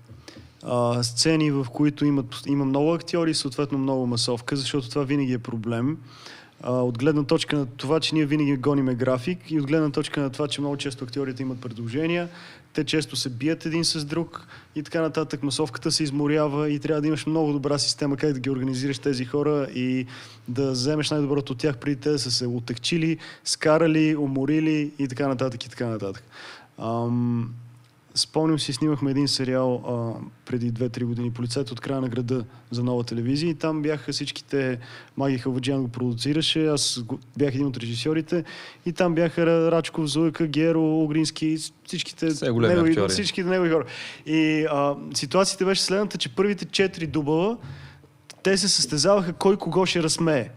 А, 0.64 1.02
сцени, 1.02 1.50
в 1.50 1.66
които 1.72 2.04
имат, 2.04 2.42
има 2.46 2.64
много 2.64 2.92
актьори 2.92 3.30
и 3.30 3.34
съответно 3.34 3.78
много 3.78 4.06
масовка, 4.06 4.56
защото 4.56 4.90
това 4.90 5.04
винаги 5.04 5.32
е 5.32 5.38
проблем. 5.38 5.98
А, 6.62 6.72
от 6.72 6.98
гледна 6.98 7.24
точка 7.24 7.56
на 7.56 7.66
това, 7.66 8.00
че 8.00 8.14
ние 8.14 8.26
винаги 8.26 8.56
гониме 8.56 8.94
график 8.94 9.50
и 9.50 9.60
от 9.60 9.66
гледна 9.66 9.90
точка 9.90 10.20
на 10.20 10.30
това, 10.30 10.48
че 10.48 10.60
много 10.60 10.76
често 10.76 11.04
актьорите 11.04 11.42
имат 11.42 11.60
предложения, 11.60 12.28
те 12.76 12.84
често 12.84 13.16
се 13.16 13.28
бият 13.28 13.66
един 13.66 13.84
с 13.84 14.04
друг 14.04 14.46
и 14.74 14.82
така 14.82 15.00
нататък. 15.00 15.42
Масовката 15.42 15.92
се 15.92 16.02
изморява 16.02 16.70
и 16.70 16.78
трябва 16.78 17.00
да 17.00 17.06
имаш 17.06 17.26
много 17.26 17.52
добра 17.52 17.78
система 17.78 18.16
как 18.16 18.32
да 18.32 18.40
ги 18.40 18.50
организираш 18.50 18.98
тези 18.98 19.24
хора 19.24 19.68
и 19.74 20.06
да 20.48 20.70
вземеш 20.70 21.10
най-доброто 21.10 21.52
от 21.52 21.58
тях 21.58 21.78
преди 21.78 21.96
те 21.96 22.10
да 22.10 22.18
са 22.18 22.30
се 22.30 22.46
отекчили, 22.46 23.18
скарали, 23.44 24.16
уморили 24.16 24.92
и 24.98 25.08
така 25.08 25.28
нататък 25.28 25.64
и 25.64 25.68
така 25.68 25.86
нататък. 25.86 26.24
Спомням 28.16 28.58
си, 28.58 28.72
снимахме 28.72 29.10
един 29.10 29.28
сериал 29.28 29.74
а, 29.76 30.20
преди 30.46 30.72
2-3 30.72 31.04
години, 31.04 31.30
Полицайът 31.30 31.70
от 31.70 31.80
края 31.80 32.00
на 32.00 32.08
града 32.08 32.44
за 32.70 32.82
нова 32.82 33.04
телевизия 33.04 33.50
и 33.50 33.54
там 33.54 33.82
бяха 33.82 34.12
всичките, 34.12 34.78
Маги 35.16 35.38
Халваджиан 35.38 35.82
го 35.82 35.88
продуцираше, 35.88 36.66
аз 36.66 37.02
го- 37.02 37.18
бях 37.38 37.54
един 37.54 37.66
от 37.66 37.76
режисьорите 37.76 38.44
и 38.86 38.92
там 38.92 39.14
бяха 39.14 39.40
Ра- 39.40 39.70
Рачков, 39.70 40.06
Зуека, 40.06 40.46
Геро, 40.46 41.02
Огрински, 41.02 41.56
всичките 41.84 42.26
негови, 42.68 42.90
всичките 43.08 43.48
негови 43.48 43.70
хора. 43.70 43.84
И 44.26 44.66
а, 44.70 44.94
ситуацията 45.14 45.64
беше 45.64 45.82
следната, 45.82 46.18
че 46.18 46.28
първите 46.28 46.66
4 46.66 47.06
дубъла 47.06 47.56
те 48.42 48.56
се 48.56 48.68
състезаваха 48.68 49.32
кой 49.32 49.56
кого 49.56 49.86
ще 49.86 50.02
разсмее. 50.02 50.48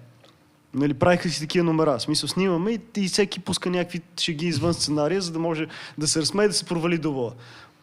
Нали, 0.74 0.94
правиха 0.94 1.30
си 1.30 1.40
такива 1.40 1.66
номера. 1.66 1.98
В 1.98 2.02
смисъл, 2.02 2.30
снимаме 2.30 2.72
и, 2.72 2.80
и 2.98 3.08
всеки 3.08 3.40
пуска 3.40 3.70
някакви 3.70 4.02
шеги 4.20 4.48
извън 4.48 4.74
сценария, 4.74 5.22
за 5.22 5.32
да 5.32 5.40
може 5.40 5.68
да 5.98 6.08
се 6.08 6.22
разсмее 6.22 6.46
и 6.46 6.50
да 6.50 6.54
се 6.54 6.66
провали 6.66 6.98
дубла. 6.98 7.34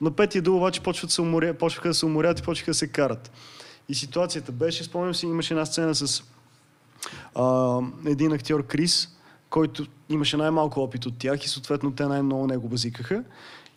На 0.01 0.11
петия 0.11 0.42
дубъл 0.42 0.59
обаче 0.59 0.81
почват 0.83 1.11
се 1.11 1.22
уморя, 1.22 1.55
почваха 1.55 1.88
да 1.88 1.94
се 1.94 2.07
уморят 2.07 2.40
и 2.40 2.42
почваха 2.42 2.70
да 2.70 2.75
се 2.75 2.88
карат. 2.88 3.31
И 3.88 3.94
ситуацията 3.94 4.53
беше, 4.53 4.85
спомням 4.85 5.14
си, 5.14 5.27
имаше 5.27 5.55
една 5.55 5.66
сцена 5.66 5.94
с 5.94 6.22
а, 7.35 7.79
един 8.07 8.33
актьор 8.33 8.66
Крис, 8.66 9.09
който 9.51 9.87
имаше 10.09 10.37
най-малко 10.37 10.81
опит 10.81 11.07
от 11.07 11.18
тях 11.18 11.44
и 11.44 11.49
съответно 11.49 11.92
те 11.92 12.07
най-много 12.07 12.46
него 12.46 12.68
базикаха. 12.68 13.25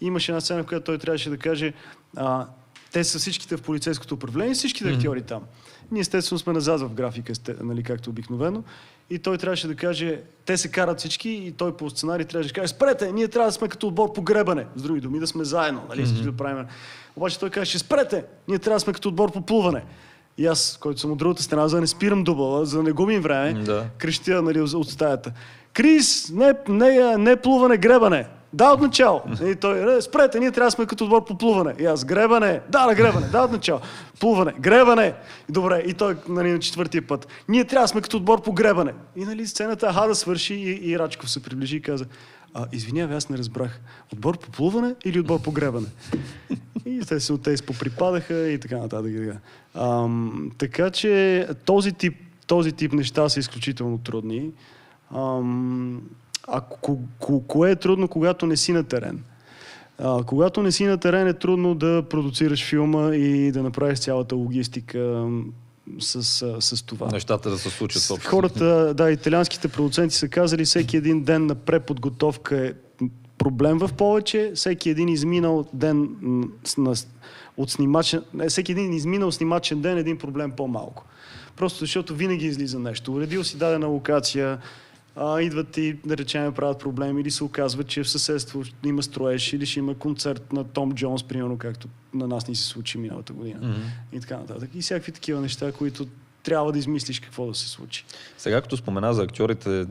И 0.01 0.05
имаше 0.05 0.31
една 0.31 0.41
сцена, 0.41 0.63
в 0.63 0.65
която 0.65 0.85
той 0.85 0.97
трябваше 0.97 1.29
да 1.29 1.37
каже 1.37 1.73
а, 2.17 2.47
те 2.91 3.03
са 3.03 3.19
всичките 3.19 3.57
в 3.57 3.61
полицейското 3.61 4.15
управление, 4.15 4.53
всичките 4.53 4.89
актьори 4.89 5.21
там. 5.21 5.43
Ние 5.91 6.01
естествено 6.01 6.39
сме 6.39 6.53
назад 6.53 6.81
в 6.81 6.93
графика, 6.93 7.33
нали, 7.61 7.83
както 7.83 8.09
обикновено. 8.09 8.63
И 9.09 9.19
той 9.19 9.37
трябваше 9.37 9.67
да 9.67 9.75
каже, 9.75 10.21
те 10.45 10.57
се 10.57 10.71
карат 10.71 10.99
всички 10.99 11.29
и 11.29 11.51
той 11.51 11.77
по 11.77 11.89
сценарий 11.89 12.25
трябваше 12.25 12.53
да 12.53 12.61
каже, 12.61 12.67
спрете, 12.67 13.11
ние 13.11 13.27
трябва 13.27 13.47
да 13.47 13.53
сме 13.53 13.67
като 13.67 13.87
отбор 13.87 14.13
по 14.13 14.21
гребане. 14.21 14.65
С 14.75 14.81
други 14.81 15.01
думи, 15.01 15.19
да 15.19 15.27
сме 15.27 15.43
заедно, 15.43 15.81
нали, 15.89 16.05
mm-hmm. 16.05 16.23
да 16.23 16.31
правим. 16.31 16.65
Обаче 17.15 17.39
той 17.39 17.49
каже, 17.49 17.79
спрете, 17.79 18.23
ние 18.47 18.59
трябва 18.59 18.75
да 18.75 18.79
сме 18.79 18.93
като 18.93 19.09
отбор 19.09 19.31
по 19.31 19.41
плуване. 19.41 19.83
И 20.37 20.47
аз, 20.47 20.77
който 20.81 20.99
съм 20.99 21.11
от 21.11 21.17
другата 21.17 21.43
страна, 21.43 21.67
за 21.67 21.77
да 21.77 21.81
не 21.81 21.87
спирам 21.87 22.23
дубъла, 22.23 22.65
за 22.65 22.77
да 22.77 22.83
не 22.83 22.91
губим 22.91 23.21
време, 23.21 23.53
да. 23.53 23.85
крещя 23.97 24.41
нали, 24.41 24.61
от 24.61 24.89
стаята. 24.89 25.31
Крис, 25.73 26.29
не, 26.29 26.53
не, 26.67 27.17
не 27.17 27.35
плуване, 27.35 27.77
гребане. 27.77 28.27
Да, 28.53 28.71
от 28.71 28.81
начало. 28.81 29.21
И 29.45 29.55
той, 29.55 29.97
«Е, 29.97 30.01
спрете, 30.01 30.39
ние 30.39 30.51
трябва 30.51 30.67
да 30.67 30.71
сме 30.71 30.85
като 30.85 31.03
отбор 31.03 31.25
по 31.25 31.37
плуване. 31.37 31.75
И 31.79 31.85
аз, 31.85 32.05
гребане, 32.05 32.61
да, 32.69 32.85
на 32.85 32.95
гребане, 32.95 33.27
да, 33.27 33.41
от 33.41 33.51
начало. 33.51 33.79
Плуване, 34.19 34.53
гребане. 34.59 35.13
И 35.49 35.51
добре, 35.51 35.83
и 35.87 35.93
той 35.93 36.15
нали, 36.29 36.51
на 36.51 36.59
четвъртия 36.59 37.07
път. 37.07 37.27
Ние 37.49 37.65
трябва 37.65 37.83
да 37.83 37.87
сме 37.87 38.01
като 38.01 38.17
отбор 38.17 38.41
по 38.41 38.53
гребане. 38.53 38.93
И 39.15 39.25
нали, 39.25 39.47
сцената 39.47 39.87
аха 39.87 40.07
да 40.07 40.15
свърши 40.15 40.53
и, 40.53 40.91
и 40.91 40.99
Рачков 40.99 41.31
се 41.31 41.43
приближи 41.43 41.75
и 41.75 41.81
каза, 41.81 42.05
а, 42.53 42.65
извинявай, 42.71 43.17
аз 43.17 43.29
не 43.29 43.37
разбрах. 43.37 43.79
Отбор 44.13 44.37
по 44.37 44.51
плуване 44.51 44.95
или 45.05 45.19
отбор 45.19 45.41
по 45.41 45.51
гребане? 45.51 45.87
И 46.85 46.99
те 47.07 47.19
се 47.19 47.33
от 47.33 47.41
тези 47.41 47.63
поприпадаха 47.63 48.49
и 48.49 48.59
така 48.59 48.77
нататък. 48.77 49.11
Ам, 49.75 50.51
така 50.57 50.89
че 50.89 51.47
този 51.65 51.91
тип, 51.91 52.17
този 52.47 52.71
тип 52.71 52.93
неща 52.93 53.29
са 53.29 53.39
изключително 53.39 53.97
трудни. 53.97 54.51
Ам, 55.15 56.01
а 56.51 56.61
ко- 56.61 57.47
кое 57.47 57.71
е 57.71 57.75
трудно, 57.75 58.07
когато 58.07 58.45
не 58.45 58.57
си 58.57 58.71
на 58.71 58.83
терен? 58.83 59.23
А, 59.97 60.23
когато 60.23 60.61
не 60.61 60.71
си 60.71 60.85
на 60.85 60.97
терен 60.97 61.27
е 61.27 61.33
трудно 61.33 61.75
да 61.75 62.03
продуцираш 62.09 62.69
филма 62.69 63.15
и 63.15 63.51
да 63.51 63.63
направиш 63.63 63.99
цялата 63.99 64.35
логистика 64.35 65.27
с, 65.99 66.23
с, 66.23 66.61
с 66.61 66.83
това. 66.83 67.07
Нещата 67.11 67.49
да 67.49 67.57
се 67.57 67.69
случат. 67.69 68.01
С, 68.01 68.17
хората, 68.17 68.93
да, 68.93 69.11
италианските 69.11 69.67
продуценти 69.67 70.15
са 70.15 70.27
казали, 70.27 70.65
всеки 70.65 70.97
един 70.97 71.23
ден 71.23 71.45
на 71.45 71.55
преподготовка 71.55 72.67
е 72.67 72.73
проблем 73.37 73.77
в 73.77 73.89
повече, 73.97 74.51
всеки 74.55 74.89
един 74.89 75.09
изминал 75.09 75.65
ден 75.73 76.09
на, 76.77 76.93
от 77.57 77.71
снимачен, 77.71 78.23
всеки 78.47 78.71
един 78.71 78.93
изминал 78.93 79.31
снимачен 79.31 79.81
ден 79.81 79.97
е 79.97 79.99
един 79.99 80.17
проблем 80.17 80.51
по-малко. 80.51 81.05
Просто 81.55 81.79
защото 81.79 82.15
винаги 82.15 82.45
излиза 82.45 82.79
нещо. 82.79 83.13
Уредил 83.13 83.43
си 83.43 83.57
дадена 83.57 83.87
локация, 83.87 84.57
а, 85.15 85.41
идват 85.41 85.77
и, 85.77 85.93
да 85.93 86.17
речем, 86.17 86.53
правят 86.53 86.79
проблеми 86.79 87.21
или 87.21 87.31
се 87.31 87.43
оказва, 87.43 87.83
че 87.83 88.03
в 88.03 88.09
съседство 88.09 88.63
има 88.85 89.03
строеж 89.03 89.53
или 89.53 89.65
ще 89.65 89.79
има 89.79 89.95
концерт 89.95 90.53
на 90.53 90.63
Том 90.63 90.93
Джонс, 90.93 91.23
примерно, 91.23 91.57
както 91.57 91.87
на 92.13 92.27
нас 92.27 92.47
ни 92.47 92.55
се 92.55 92.63
случи 92.63 92.97
миналата 92.97 93.33
година. 93.33 93.59
Mm-hmm. 93.59 94.17
И 94.17 94.19
така 94.19 94.37
нататък. 94.37 94.69
И 94.75 94.81
всякакви 94.81 95.11
такива 95.11 95.41
неща, 95.41 95.71
които 95.71 96.07
трябва 96.43 96.71
да 96.71 96.79
измислиш 96.79 97.19
какво 97.19 97.47
да 97.47 97.55
се 97.55 97.69
случи. 97.69 98.05
Сега, 98.37 98.61
като 98.61 98.77
спомена 98.77 99.13
за 99.13 99.23
актьорите, 99.23 99.85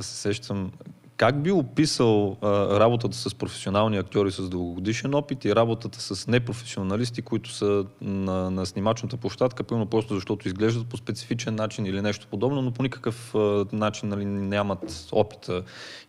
се 0.00 0.16
сещам 0.16 0.72
как 1.18 1.42
би 1.42 1.50
описал 1.50 2.36
а, 2.42 2.80
работата 2.80 3.16
с 3.16 3.34
професионални 3.34 3.98
актьори 3.98 4.30
с 4.30 4.48
дългогодишен 4.48 5.14
опит 5.14 5.44
и 5.44 5.54
работата 5.54 6.00
с 6.00 6.26
непрофесионалисти, 6.26 7.22
които 7.22 7.52
са 7.52 7.84
на, 8.00 8.50
на 8.50 8.66
снимачната 8.66 9.16
площадка, 9.16 9.64
пълно 9.64 9.86
просто 9.86 10.14
защото 10.14 10.48
изглеждат 10.48 10.86
по 10.86 10.96
специфичен 10.96 11.54
начин 11.54 11.86
или 11.86 12.02
нещо 12.02 12.26
подобно, 12.30 12.62
но 12.62 12.72
по 12.72 12.82
никакъв 12.82 13.34
а, 13.34 13.66
начин 13.72 14.08
нали, 14.08 14.24
нямат 14.24 15.08
опита 15.12 15.62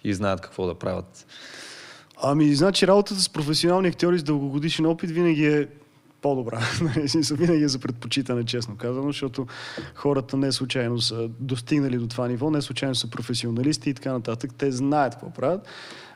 и 0.04 0.14
знаят 0.14 0.42
какво 0.42 0.68
да 0.68 0.76
правят? 0.76 1.26
Ами, 2.24 2.56
значи 2.56 2.88
работата 2.88 3.22
с 3.22 3.30
професионални 3.30 3.88
актьори 3.88 4.20
с 4.20 4.24
дългогодишен 4.24 4.86
опит 4.86 5.12
винаги 5.12 5.46
е 5.46 5.68
по-добра. 6.22 6.60
Нали, 6.82 7.08
винаги 7.32 7.64
е 7.64 7.68
за 7.68 7.80
предпочитане, 7.80 8.44
честно 8.44 8.78
казано, 8.78 9.08
защото 9.08 9.48
хората 9.96 10.38
не 10.38 10.52
случайно 10.52 11.02
са 11.02 11.30
достигнали 11.40 11.98
до 11.98 12.08
това 12.08 12.28
ниво, 12.28 12.52
не 12.52 12.62
случайно 12.62 12.96
са 12.96 13.10
професионалисти 13.10 13.90
и 13.90 13.94
така 13.94 14.14
нататък. 14.14 14.52
Те 14.58 14.72
знаят 14.72 15.14
какво 15.14 15.30
правят. 15.30 15.68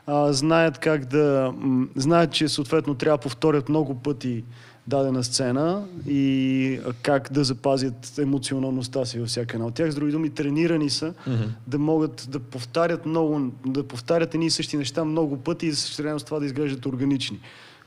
А, 0.06 0.32
знаят 0.32 0.78
как 0.78 1.04
да... 1.04 1.52
М- 1.56 1.86
знаят, 1.96 2.32
че 2.32 2.48
съответно 2.48 2.94
трябва 2.94 3.18
да 3.18 3.22
повторят 3.22 3.68
много 3.68 3.94
пъти 3.94 4.44
дадена 4.86 5.24
сцена 5.24 5.84
и 6.08 6.80
как 7.02 7.32
да 7.32 7.44
запазят 7.44 8.18
емоционалността 8.18 9.04
си 9.04 9.18
във 9.18 9.28
всяка 9.28 9.56
една 9.56 9.66
от 9.66 9.74
тях. 9.74 9.90
С 9.90 9.94
други 9.94 10.12
думи, 10.12 10.30
тренирани 10.30 10.90
са 10.90 11.14
mm-hmm. 11.28 11.48
да 11.66 11.78
могат 11.78 12.26
да 12.30 12.40
повтарят 12.40 13.06
много, 13.06 13.52
да 13.66 13.88
повтарят 13.88 14.34
едни 14.34 14.46
и 14.46 14.50
същи 14.50 14.76
неща 14.76 15.04
много 15.04 15.36
пъти 15.36 15.66
и 15.66 15.74
същевременно 15.74 16.20
с 16.20 16.24
това 16.24 16.38
да 16.38 16.46
изглеждат 16.46 16.86
органични 16.86 17.40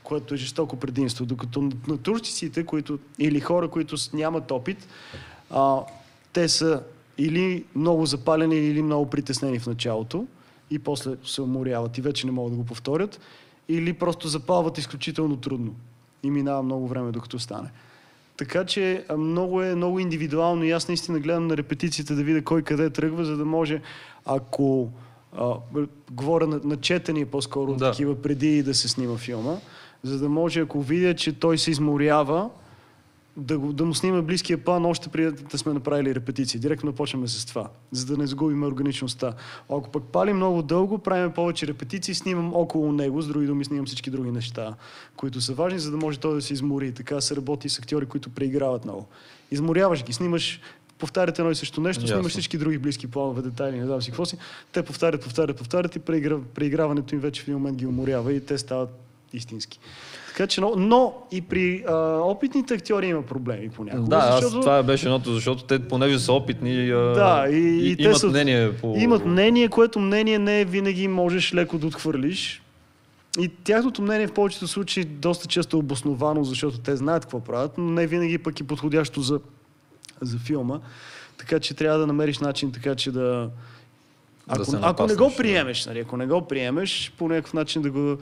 което 0.08 0.34
е 0.34 0.36
жестоко 0.36 0.76
предимство. 0.76 1.26
Докато 1.26 1.70
на 1.88 1.98
турците, 1.98 2.64
които, 2.64 2.98
или 3.18 3.40
хора, 3.40 3.68
които 3.68 3.96
нямат 4.12 4.50
опит, 4.50 4.88
а, 5.50 5.80
те 6.32 6.48
са 6.48 6.82
или 7.18 7.64
много 7.74 8.06
запалени, 8.06 8.56
или 8.56 8.82
много 8.82 9.10
притеснени 9.10 9.58
в 9.58 9.66
началото 9.66 10.26
и 10.70 10.78
после 10.78 11.16
се 11.24 11.42
уморяват 11.42 11.98
и 11.98 12.00
вече 12.00 12.26
не 12.26 12.32
могат 12.32 12.52
да 12.52 12.58
го 12.58 12.64
повторят, 12.64 13.20
или 13.68 13.92
просто 13.92 14.28
запалват 14.28 14.78
изключително 14.78 15.36
трудно 15.36 15.74
и 16.22 16.30
минава 16.30 16.62
много 16.62 16.88
време 16.88 17.12
докато 17.12 17.38
стане. 17.38 17.70
Така 18.36 18.64
че 18.64 19.04
много 19.16 19.62
е 19.62 19.74
много 19.74 19.98
индивидуално 19.98 20.64
и 20.64 20.70
аз 20.70 20.88
наистина 20.88 21.20
гледам 21.20 21.46
на 21.46 21.56
репетициите 21.56 22.14
да 22.14 22.22
видя 22.22 22.44
кой 22.44 22.62
къде 22.62 22.90
тръгва, 22.90 23.24
за 23.24 23.36
да 23.36 23.44
може, 23.44 23.82
ако 24.24 24.90
а, 25.36 25.54
говоря 26.10 26.46
на, 26.46 26.60
на 26.64 26.76
четения 26.76 27.26
по-скоро 27.26 27.74
да. 27.74 27.90
такива 27.90 28.22
преди 28.22 28.62
да 28.62 28.74
се 28.74 28.88
снима 28.88 29.16
филма, 29.16 29.56
за 30.02 30.18
да 30.18 30.28
може, 30.28 30.60
ако 30.60 30.82
видя, 30.82 31.14
че 31.14 31.32
той 31.32 31.58
се 31.58 31.70
изморява, 31.70 32.50
да, 33.38 33.58
го, 33.58 33.72
да 33.72 33.84
му 33.84 33.94
снима 33.94 34.22
близкия 34.22 34.58
план 34.58 34.86
още 34.86 35.08
преди 35.08 35.42
да 35.42 35.58
сме 35.58 35.72
направили 35.72 36.14
репетиции. 36.14 36.60
Директно 36.60 36.92
почваме 36.92 37.28
с 37.28 37.46
това, 37.46 37.68
за 37.92 38.06
да 38.06 38.16
не 38.16 38.26
загубим 38.26 38.62
органичността. 38.62 39.34
Ако 39.70 39.90
пък 39.90 40.02
пали 40.02 40.32
много 40.32 40.62
дълго, 40.62 40.98
правим 40.98 41.32
повече 41.32 41.66
репетиции, 41.66 42.14
снимам 42.14 42.54
около 42.54 42.92
него, 42.92 43.22
с 43.22 43.28
други 43.28 43.46
думи 43.46 43.64
снимам 43.64 43.86
всички 43.86 44.10
други 44.10 44.30
неща, 44.30 44.74
които 45.16 45.40
са 45.40 45.54
важни, 45.54 45.78
за 45.78 45.90
да 45.90 45.96
може 45.96 46.18
той 46.18 46.34
да 46.34 46.42
се 46.42 46.52
измори. 46.52 46.92
Така 46.92 47.20
се 47.20 47.36
работи 47.36 47.68
с 47.68 47.78
актьори, 47.78 48.06
които 48.06 48.30
преиграват 48.30 48.84
много. 48.84 49.06
Изморяваш 49.50 50.04
ги, 50.04 50.12
снимаш 50.12 50.60
повтарят 50.98 51.38
едно 51.38 51.50
и 51.50 51.54
също 51.54 51.80
нещо, 51.80 52.02
Ясно. 52.02 52.16
снимаш 52.16 52.32
всички 52.32 52.58
други 52.58 52.78
близки 52.78 53.06
планове, 53.06 53.42
детайли, 53.42 53.78
не 53.78 53.86
знам 53.86 54.02
си 54.02 54.10
какво 54.10 54.24
си. 54.24 54.36
Те 54.72 54.82
повтарят, 54.82 55.22
повтарят, 55.22 55.56
повтарят 55.56 55.96
и 55.96 55.98
преиграването 56.54 57.14
им 57.14 57.20
вече 57.20 57.42
в 57.42 57.48
един 57.48 57.54
момент 57.54 57.78
ги 57.78 57.86
уморява 57.86 58.32
и 58.32 58.40
те 58.40 58.58
стават 58.58 59.07
истински. 59.32 59.78
Така 60.28 60.46
че, 60.46 60.60
но, 60.60 60.74
но 60.76 61.14
и 61.32 61.40
при 61.40 61.84
а, 61.88 61.94
опитните 62.22 62.74
актьори 62.74 63.06
има 63.06 63.22
проблеми 63.22 63.68
понякога. 63.68 64.08
Да, 64.08 64.32
защото... 64.32 64.58
аз, 64.58 64.64
това 64.64 64.82
беше 64.82 65.06
едното, 65.06 65.34
защото 65.34 65.64
те 65.64 65.88
понеже 65.88 66.18
са 66.18 66.32
опитни, 66.32 66.90
а, 66.90 66.96
да, 66.96 67.46
и, 67.50 67.56
и, 67.56 67.90
и 67.90 67.96
те 67.96 68.02
имат 68.02 68.18
са, 68.18 68.26
мнение. 68.26 68.72
По... 68.72 68.94
Имат 68.96 69.26
мнение, 69.26 69.68
което 69.68 70.00
мнение 70.00 70.38
не 70.38 70.64
винаги 70.64 71.08
можеш 71.08 71.54
леко 71.54 71.78
да 71.78 71.86
отхвърлиш. 71.86 72.62
И 73.38 73.48
тяхното 73.48 74.02
мнение 74.02 74.26
в 74.26 74.32
повечето 74.32 74.68
случаи 74.68 75.04
доста 75.04 75.46
често 75.46 75.76
е 75.76 75.80
обосновано, 75.80 76.44
защото 76.44 76.78
те 76.78 76.96
знаят 76.96 77.24
какво 77.24 77.40
правят, 77.40 77.78
но 77.78 77.90
не 77.90 78.06
винаги 78.06 78.38
пък 78.38 78.60
е 78.60 78.64
подходящо 78.64 79.20
за, 79.20 79.40
за 80.20 80.38
филма. 80.38 80.78
Така 81.38 81.60
че 81.60 81.74
трябва 81.74 81.98
да 81.98 82.06
намериш 82.06 82.38
начин 82.38 82.72
така, 82.72 82.94
че 82.94 83.12
да... 83.12 83.50
Ако, 84.48 84.70
да 84.70 84.80
ако 84.82 85.06
не 85.06 85.14
го 85.14 85.32
приемеш, 85.36 85.86
нали, 85.86 85.98
ако 85.98 86.16
не 86.16 86.26
го 86.26 86.48
приемеш, 86.48 87.12
по 87.18 87.28
някакъв 87.28 87.54
начин 87.54 87.82
да 87.82 87.90
го 87.90 88.16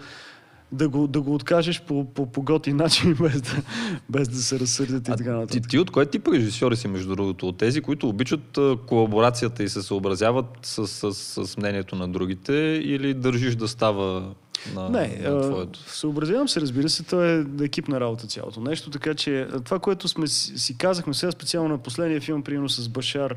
да 0.72 0.88
го, 0.88 1.06
да 1.06 1.20
го 1.20 1.34
откажеш 1.34 1.82
по, 1.82 2.04
по, 2.04 2.32
по 2.32 2.42
готин 2.42 2.76
начин, 2.76 3.16
без 3.20 3.42
да, 3.42 3.62
без 4.08 4.28
да 4.28 4.36
се 4.36 4.60
разсърдят 4.60 5.08
и 5.08 5.12
така 5.16 5.32
нататък. 5.32 5.62
Ти, 5.62 5.68
ти 5.68 5.78
от 5.78 5.90
кой 5.90 6.06
тип 6.06 6.28
режисьори 6.28 6.76
си, 6.76 6.88
между 6.88 7.16
другото? 7.16 7.48
От 7.48 7.58
тези, 7.58 7.80
които 7.80 8.08
обичат 8.08 8.58
колаборацията 8.86 9.62
и 9.62 9.68
се 9.68 9.82
съобразяват 9.82 10.46
с, 10.62 10.86
с, 10.86 11.14
с, 11.14 11.46
с 11.46 11.56
мнението 11.56 11.96
на 11.96 12.08
другите 12.08 12.80
или 12.84 13.14
държиш 13.14 13.54
да 13.54 13.68
става 13.68 14.34
на, 14.74 14.90
не, 14.90 15.18
на 15.22 15.40
твоето? 15.40 15.78
съобразявам 15.78 16.48
се, 16.48 16.60
разбира 16.60 16.88
се, 16.88 17.02
то 17.02 17.24
е 17.24 17.46
екипна 17.60 18.00
работа 18.00 18.26
цялото 18.26 18.60
нещо, 18.60 18.90
така 18.90 19.14
че 19.14 19.48
това, 19.64 19.78
което 19.78 20.08
сме 20.08 20.26
си, 20.26 20.58
си 20.58 20.78
казахме 20.78 21.14
сега 21.14 21.32
специално 21.32 21.68
на 21.68 21.78
последния 21.78 22.20
филм, 22.20 22.42
примерно 22.42 22.68
с 22.68 22.88
Башар, 22.88 23.36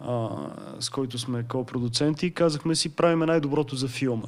а, 0.00 0.28
с 0.80 0.90
който 0.90 1.18
сме 1.18 1.42
ко-продуценти, 1.42 2.30
казахме 2.30 2.74
си, 2.74 2.88
правиме 2.88 3.26
най-доброто 3.26 3.76
за 3.76 3.88
филма. 3.88 4.26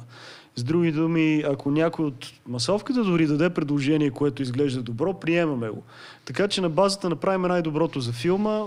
С 0.55 0.63
други 0.63 0.91
думи, 0.91 1.43
ако 1.47 1.71
някой 1.71 2.05
от 2.05 2.31
масовката 2.47 3.03
дори 3.03 3.27
даде 3.27 3.49
предложение, 3.49 4.11
което 4.11 4.41
изглежда 4.41 4.81
добро, 4.81 5.13
приемаме 5.13 5.69
го. 5.69 5.83
Така 6.25 6.47
че 6.47 6.61
на 6.61 6.69
базата 6.69 7.09
направим 7.09 7.41
най-доброто 7.41 7.99
за 7.99 8.11
филма, 8.11 8.61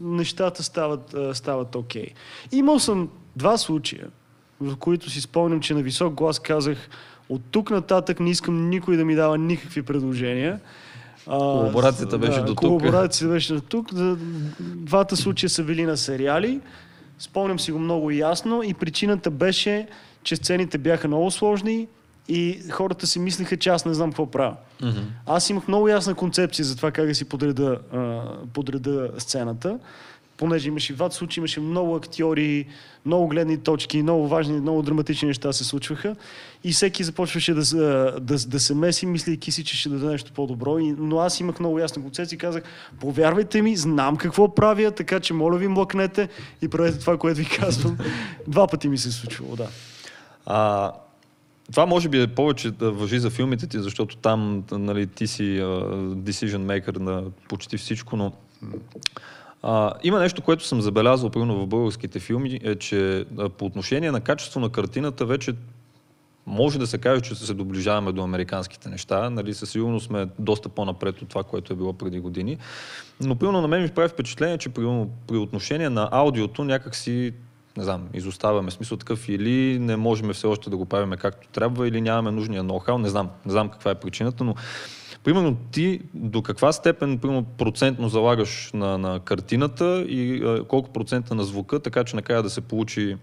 нещата 0.00 0.62
стават, 0.62 1.16
стават 1.32 1.74
окей. 1.74 2.06
Имал 2.52 2.78
съм 2.78 3.08
два 3.36 3.58
случая, 3.58 4.06
в 4.60 4.76
които 4.76 5.10
си 5.10 5.20
спомням, 5.20 5.60
че 5.60 5.74
на 5.74 5.82
висок 5.82 6.14
глас 6.14 6.38
казах 6.38 6.88
от 7.28 7.42
тук 7.50 7.70
нататък 7.70 8.20
не 8.20 8.30
искам 8.30 8.68
никой 8.68 8.96
да 8.96 9.04
ми 9.04 9.14
дава 9.14 9.38
никакви 9.38 9.82
предложения. 9.82 10.60
Колаборацията 11.24 12.18
беше 12.18 12.40
до 12.40 12.46
тук. 12.46 12.58
Колаборацията 12.58 13.32
беше 13.32 13.54
до 13.54 13.60
тук. 13.60 13.88
Двата 14.60 15.16
случая 15.16 15.50
са 15.50 15.64
били 15.64 15.82
на 15.82 15.96
сериали. 15.96 16.60
Спомням 17.18 17.58
си 17.58 17.72
го 17.72 17.78
много 17.78 18.10
ясно 18.10 18.62
и 18.62 18.74
причината 18.74 19.30
беше, 19.30 19.88
че 20.26 20.36
сцените 20.36 20.78
бяха 20.78 21.08
много 21.08 21.30
сложни 21.30 21.86
и 22.28 22.58
хората 22.70 23.06
си 23.06 23.18
мислиха, 23.18 23.56
че 23.56 23.68
аз 23.70 23.84
не 23.84 23.94
знам 23.94 24.10
какво 24.10 24.26
правя. 24.26 24.56
Аз 25.26 25.50
имах 25.50 25.68
много 25.68 25.88
ясна 25.88 26.14
концепция 26.14 26.64
за 26.64 26.76
това 26.76 26.90
как 26.90 27.06
да 27.06 27.14
си 27.14 27.24
подреда, 27.24 27.78
а, 27.92 28.22
подреда 28.52 29.10
сцената, 29.18 29.78
понеже 30.36 30.68
имаше 30.68 30.92
в 30.92 30.96
двата 30.96 31.14
случая, 31.14 31.40
имаше 31.40 31.60
много 31.60 31.96
актьори, 31.96 32.66
много 33.06 33.28
гледни 33.28 33.58
точки, 33.58 34.02
много 34.02 34.28
важни, 34.28 34.60
много 34.60 34.82
драматични 34.82 35.28
неща 35.28 35.52
се 35.52 35.64
случваха 35.64 36.16
и 36.64 36.72
всеки 36.72 37.04
започваше 37.04 37.54
да, 37.54 37.64
се- 37.64 37.76
да, 38.20 38.36
да 38.46 38.60
се 38.60 38.74
меси, 38.74 39.06
мислейки 39.06 39.52
си, 39.52 39.64
че 39.64 39.76
ще 39.76 39.88
даде 39.88 40.06
нещо 40.06 40.32
по-добро. 40.32 40.78
И, 40.78 40.94
но 40.98 41.18
аз 41.18 41.40
имах 41.40 41.60
много 41.60 41.78
ясна 41.78 42.02
концепция 42.02 42.36
и 42.36 42.38
казах, 42.38 42.62
повярвайте 43.00 43.62
ми, 43.62 43.76
знам 43.76 44.16
какво 44.16 44.54
правя, 44.54 44.90
така 44.90 45.20
че 45.20 45.34
моля 45.34 45.58
ви 45.58 45.68
млъкнете 45.68 46.28
и 46.62 46.68
правете 46.68 46.98
това, 46.98 47.18
което 47.18 47.38
ви 47.38 47.48
казвам. 47.60 47.98
Два 48.48 48.66
пъти 48.66 48.88
ми 48.88 48.98
се 48.98 49.08
е 49.08 49.12
случвало, 49.12 49.56
да. 49.56 49.68
А, 50.46 50.92
това 51.70 51.86
може 51.86 52.08
би 52.08 52.22
е 52.22 52.26
повече 52.26 52.70
да 52.70 52.90
въжи 52.90 53.18
за 53.18 53.30
филмите 53.30 53.66
ти, 53.66 53.78
защото 53.78 54.16
там 54.16 54.64
нали, 54.72 55.06
ти 55.06 55.26
си 55.26 55.58
а, 55.58 55.66
decision 56.14 56.58
maker 56.58 56.98
на 56.98 57.24
почти 57.48 57.76
всичко, 57.76 58.16
но 58.16 58.32
а, 59.62 59.92
има 60.02 60.18
нещо, 60.18 60.42
което 60.42 60.64
съм 60.64 60.80
забелязал, 60.80 61.30
примерно 61.30 61.60
в 61.60 61.66
българските 61.66 62.20
филми, 62.20 62.60
е, 62.62 62.74
че 62.74 63.24
по 63.58 63.64
отношение 63.64 64.10
на 64.10 64.20
качество 64.20 64.60
на 64.60 64.68
картината 64.68 65.26
вече 65.26 65.54
може 66.46 66.78
да 66.78 66.86
се 66.86 66.98
каже, 66.98 67.20
че 67.20 67.34
се 67.34 67.54
доближаваме 67.54 68.12
до 68.12 68.22
американските 68.22 68.88
неща. 68.88 69.30
Нали, 69.30 69.54
със 69.54 69.70
сигурност 69.70 70.06
сме 70.06 70.28
доста 70.38 70.68
по-напред 70.68 71.22
от 71.22 71.28
това, 71.28 71.42
което 71.42 71.72
е 71.72 71.76
било 71.76 71.92
преди 71.92 72.20
години. 72.20 72.58
Но 73.20 73.36
примерно 73.36 73.60
на 73.60 73.68
мен 73.68 73.82
ми 73.82 73.88
прави 73.88 74.08
впечатление, 74.08 74.58
че 74.58 74.68
при, 74.68 75.06
при 75.26 75.36
отношение 75.36 75.90
на 75.90 76.08
аудиото 76.12 76.64
някакси 76.64 77.32
не 77.76 77.84
знам, 77.84 78.08
изоставяме 78.14 78.70
смисъл 78.70 78.98
такъв 78.98 79.28
или 79.28 79.78
не 79.78 79.96
можем 79.96 80.32
все 80.32 80.46
още 80.46 80.70
да 80.70 80.76
го 80.76 80.84
правим 80.84 81.18
както 81.18 81.48
трябва, 81.48 81.88
или 81.88 82.00
нямаме 82.00 82.30
нужния 82.30 82.64
ноу-хау, 82.64 82.98
не 82.98 83.08
знам, 83.08 83.30
не 83.46 83.52
знам 83.52 83.68
каква 83.68 83.90
е 83.90 83.94
причината, 83.94 84.44
но 84.44 84.54
примерно 85.24 85.56
ти 85.72 86.00
до 86.14 86.42
каква 86.42 86.72
степен 86.72 87.18
примерно, 87.18 87.44
процентно 87.44 88.08
залагаш 88.08 88.70
на, 88.74 88.98
на 88.98 89.20
картината 89.20 90.04
и 90.08 90.42
а, 90.44 90.64
колко 90.64 90.90
процента 90.90 91.34
на 91.34 91.44
звука, 91.44 91.80
така 91.80 92.04
че 92.04 92.16
накрая 92.16 92.42
да 92.42 92.50
се 92.50 92.60
получи 92.60 93.16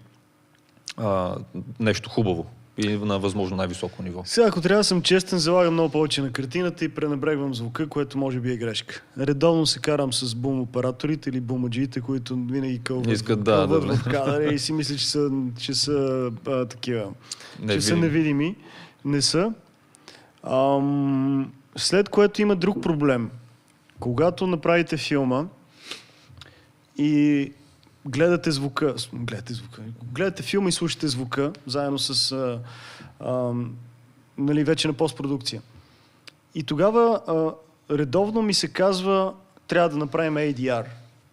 а, 0.96 1.36
нещо 1.80 2.10
хубаво 2.10 2.46
и 2.78 2.88
на 2.88 3.18
възможно 3.18 3.56
най-високо 3.56 4.02
ниво. 4.02 4.22
Сега, 4.24 4.46
ако 4.46 4.60
трябва 4.60 4.80
да 4.80 4.84
съм 4.84 5.02
честен, 5.02 5.38
залагам 5.38 5.72
много 5.72 5.88
повече 5.92 6.22
на 6.22 6.32
картината 6.32 6.84
и 6.84 6.88
пренебрегвам 6.88 7.54
звука, 7.54 7.88
което 7.88 8.18
може 8.18 8.40
би 8.40 8.52
е 8.52 8.56
грешка. 8.56 9.02
Редовно 9.18 9.66
се 9.66 9.78
карам 9.78 10.12
с 10.12 10.34
бум 10.34 10.60
операторите 10.60 11.30
или 11.30 11.40
бумаджиите, 11.40 12.00
които 12.00 12.36
винаги 12.36 12.78
кълват, 12.78 13.12
Искат 13.12 13.44
да, 13.44 13.52
кълват 13.52 13.86
да, 13.86 13.96
в 13.96 14.04
кадъра 14.04 14.52
и 14.54 14.58
си 14.58 14.72
мисля, 14.72 14.96
че 14.96 15.06
са, 15.06 15.30
че 15.58 15.74
са 15.74 16.30
а, 16.46 16.64
такива. 16.64 17.08
Че 17.68 17.80
са 17.80 17.96
Невидими. 17.96 18.00
невидими. 18.00 18.56
Не 19.04 19.22
са. 19.22 19.52
Ам, 20.50 21.52
след 21.76 22.08
което 22.08 22.42
има 22.42 22.56
друг 22.56 22.82
проблем. 22.82 23.30
Когато 24.00 24.46
направите 24.46 24.96
филма 24.96 25.44
и 26.96 27.52
гледате 28.06 28.50
звука, 28.50 28.94
гледате 29.12 29.54
звука, 29.54 29.82
гледате 30.12 30.42
филма 30.42 30.68
и 30.68 30.72
слушате 30.72 31.08
звука, 31.08 31.52
заедно 31.66 31.98
с 31.98 32.32
а, 32.32 32.60
а, 33.20 33.52
нали, 34.38 34.64
вече 34.64 34.88
на 34.88 34.94
постпродукция. 34.94 35.62
И 36.54 36.62
тогава 36.62 37.20
а, 37.26 37.52
редовно 37.96 38.42
ми 38.42 38.54
се 38.54 38.68
казва, 38.68 39.34
трябва 39.66 39.88
да 39.88 39.96
направим 39.96 40.34
ADR. 40.34 40.86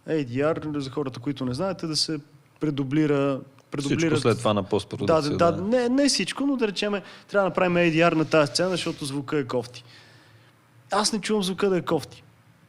ADR, 0.09 0.79
за 0.79 0.89
хората, 0.89 1.19
които 1.19 1.45
не 1.45 1.53
знаете, 1.53 1.87
да 1.87 1.95
се 1.95 2.19
предублира 2.59 3.41
Всичко 3.79 4.17
след 4.17 4.37
това 4.37 4.53
на 4.53 4.61
да, 4.61 4.69
постпродукция. 4.69 5.37
да, 5.37 5.51
да, 5.51 5.61
не, 5.61 5.89
не 5.89 6.09
всичко, 6.09 6.45
но 6.45 6.55
да 6.55 6.67
речем, 6.67 6.91
трябва 7.27 7.43
да 7.43 7.49
направим 7.49 7.77
ADR 7.77 8.13
на 8.13 8.25
тази 8.25 8.51
сцена, 8.51 8.69
защото 8.69 9.05
звука 9.05 9.37
е 9.37 9.43
кофти. 9.47 9.83
Аз 10.91 11.13
не 11.13 11.21
чувам 11.21 11.43
звука 11.43 11.69
да 11.69 11.77
е 11.77 11.81
кофти. 11.81 12.23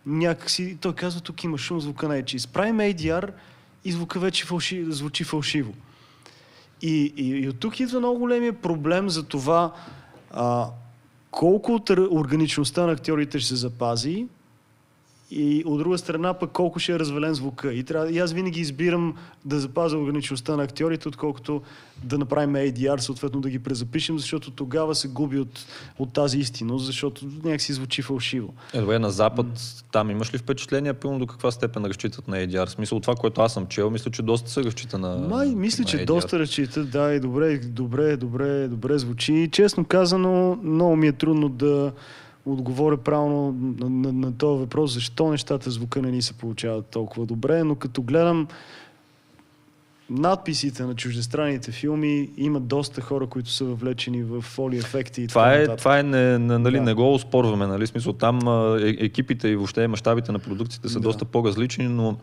Някакси, 0.07 0.79
той 0.81 0.95
казва, 0.95 1.21
тук 1.21 1.45
има 1.45 1.59
шум, 1.59 1.81
звука 1.81 2.09
не 2.09 2.19
е 2.19 2.23
чист. 2.23 2.53
Правим 2.53 2.79
ADR 2.79 3.31
и 3.85 3.93
звука 3.93 4.21
вече 4.21 4.47
фалши, 4.47 4.85
звучи 4.89 5.25
фалшиво. 5.25 5.73
И, 6.83 7.13
и, 7.17 7.29
и 7.29 7.49
от 7.49 7.59
тук 7.59 7.81
идва 7.81 7.99
много 7.99 8.19
големия 8.19 8.53
проблем 8.53 9.09
за 9.09 9.23
това 9.23 9.73
а, 10.31 10.69
колко 11.31 11.75
от 11.75 11.91
органичността 11.91 12.87
на 12.87 12.93
актьорите 12.93 13.39
ще 13.39 13.49
се 13.49 13.57
запази 13.57 14.27
и 15.35 15.63
от 15.67 15.79
друга 15.79 15.99
страна 15.99 16.35
пък 16.35 16.51
колко 16.51 16.79
ще 16.79 16.93
е 16.93 16.99
развален 16.99 17.35
звука. 17.35 17.73
И, 17.73 17.85
трябва, 17.85 18.11
и 18.11 18.19
аз 18.19 18.33
винаги 18.33 18.61
избирам 18.61 19.15
да 19.45 19.61
запазя 19.61 19.99
органичността 19.99 20.57
на 20.57 20.63
актьорите, 20.63 21.09
отколкото 21.09 21.63
да 22.05 22.19
направим 22.19 22.55
ADR, 22.55 22.99
съответно 22.99 23.41
да 23.41 23.51
ги 23.51 23.59
презапишем, 23.59 24.19
защото 24.19 24.51
тогава 24.51 24.95
се 24.95 25.09
губи 25.09 25.39
от, 25.39 25.67
от 25.99 26.13
тази 26.13 26.39
истинност, 26.39 26.87
защото 26.87 27.27
някакси 27.45 27.73
звучи 27.73 28.03
фалшиво. 28.03 28.55
Е, 28.75 28.81
добре, 28.81 28.99
на 28.99 29.11
Запад 29.11 29.47
там 29.93 30.11
имаш 30.11 30.35
ли 30.35 30.39
впечатление, 30.39 30.93
пълно 30.93 31.19
до 31.19 31.27
каква 31.27 31.51
степен 31.51 31.85
разчитат 31.85 32.29
на 32.29 32.37
ADR? 32.37 32.67
В 32.67 32.71
смисъл 32.71 33.01
това, 33.01 33.15
което 33.15 33.41
аз 33.41 33.53
съм 33.53 33.67
чел, 33.67 33.91
мисля, 33.91 34.11
че 34.11 34.23
доста 34.23 34.51
се 34.51 34.65
разчита 34.65 34.99
на 34.99 35.17
Май, 35.17 35.49
мисля, 35.55 35.83
на 35.83 35.89
че 35.89 35.97
ADR. 35.97 36.05
доста 36.05 36.39
разчитат, 36.39 36.91
да, 36.91 37.15
и 37.15 37.21
добре, 37.21 37.59
добре, 37.59 38.17
добре, 38.17 38.69
добре 38.69 38.99
звучи. 38.99 39.35
И 39.35 39.49
честно 39.49 39.85
казано, 39.85 40.59
много 40.63 40.97
ми 40.97 41.07
е 41.07 41.13
трудно 41.13 41.49
да 41.49 41.93
отговоря 42.47 42.97
правилно 42.97 43.53
на, 43.81 43.91
на, 43.91 44.13
на 44.13 44.33
този 44.39 44.61
въпрос, 44.61 44.95
защо 44.95 45.31
нещата 45.31 45.71
звука 45.71 46.03
не 46.03 46.11
ни 46.11 46.23
се 46.23 46.33
получават 46.33 46.87
толкова 46.87 47.27
добре, 47.27 47.65
но 47.65 47.75
като 47.75 48.03
гледам 48.03 48.49
надписите 50.11 50.83
на 50.83 50.95
чуждестранните 50.95 51.73
филми, 51.73 52.31
има 52.37 52.61
доста 52.61 53.01
хора, 53.01 53.27
които 53.27 53.51
са 53.51 53.65
въвлечени 53.65 54.23
в 54.23 54.41
фоли 54.41 54.77
ефекти 54.77 55.23
и 55.23 55.27
Това 55.27 55.55
е, 55.55 55.77
това 55.77 55.99
е 55.99 56.03
не, 56.03 56.39
не, 56.39 56.59
нали, 56.59 56.77
Да. 56.77 56.83
не 56.83 56.95
го 56.95 57.15
оспорваме, 57.15 57.67
нали? 57.67 57.87
Смисъл, 57.87 58.13
там 58.13 58.39
е, 58.79 58.89
екипите 58.89 59.49
и 59.49 59.57
въобще 59.57 59.89
мащабите 59.89 60.33
на 60.33 60.39
продукциите 60.39 60.89
са 60.89 61.01
Да. 61.01 61.01
доста 61.01 61.25
по-различни, 61.25 61.89
но 61.89 62.17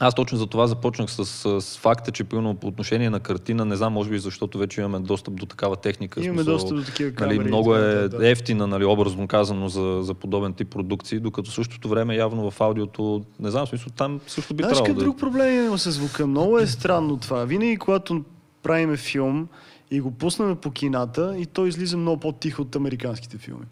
аз 0.00 0.14
точно 0.14 0.38
за 0.38 0.46
това 0.46 0.66
започнах 0.66 1.10
с, 1.10 1.24
с, 1.24 1.60
с 1.60 1.78
факта, 1.78 2.12
че 2.12 2.24
примерно 2.24 2.54
по 2.54 2.66
отношение 2.66 3.10
на 3.10 3.20
картина, 3.20 3.64
не 3.64 3.76
знам, 3.76 3.92
може 3.92 4.10
би 4.10 4.18
защото 4.18 4.58
вече 4.58 4.80
имаме 4.80 4.98
достъп 4.98 5.34
до 5.34 5.46
такава 5.46 5.76
техника. 5.76 6.24
Имаме 6.24 6.42
смисъл, 6.42 6.54
доста 6.54 6.74
до 6.74 6.82
такива 6.82 7.12
камери. 7.12 7.38
Нали, 7.38 7.48
много 7.48 7.74
е 7.74 7.78
нататък, 7.78 8.20
ефтина, 8.22 8.66
нали, 8.66 8.84
образно 8.84 9.28
казано, 9.28 9.68
за, 9.68 9.98
за 10.02 10.14
подобен 10.14 10.52
тип 10.52 10.70
продукции, 10.70 11.18
докато 11.18 11.50
в 11.50 11.54
същото 11.54 11.88
време 11.88 12.16
явно 12.16 12.50
в 12.50 12.60
аудиото, 12.60 13.24
не 13.40 13.50
знам, 13.50 13.66
смисъл, 13.66 13.92
там 13.96 14.20
също 14.26 14.54
би 14.54 14.62
Знаеш 14.62 14.78
трябвало 14.78 14.98
да... 14.98 15.04
друг 15.04 15.18
проблем 15.18 15.66
има 15.66 15.78
с 15.78 15.90
звука? 15.90 16.26
Много 16.26 16.58
е 16.58 16.66
странно 16.66 17.16
това. 17.16 17.44
Винаги, 17.44 17.76
когато 17.76 18.24
правиме 18.62 18.96
филм 18.96 19.48
и 19.90 20.00
го 20.00 20.10
пуснем 20.10 20.56
по 20.56 20.70
кината, 20.70 21.34
и 21.38 21.46
той 21.46 21.68
излиза 21.68 21.96
много 21.96 22.20
по-тихо 22.20 22.62
от 22.62 22.76
американските 22.76 23.38
филми. 23.38 23.66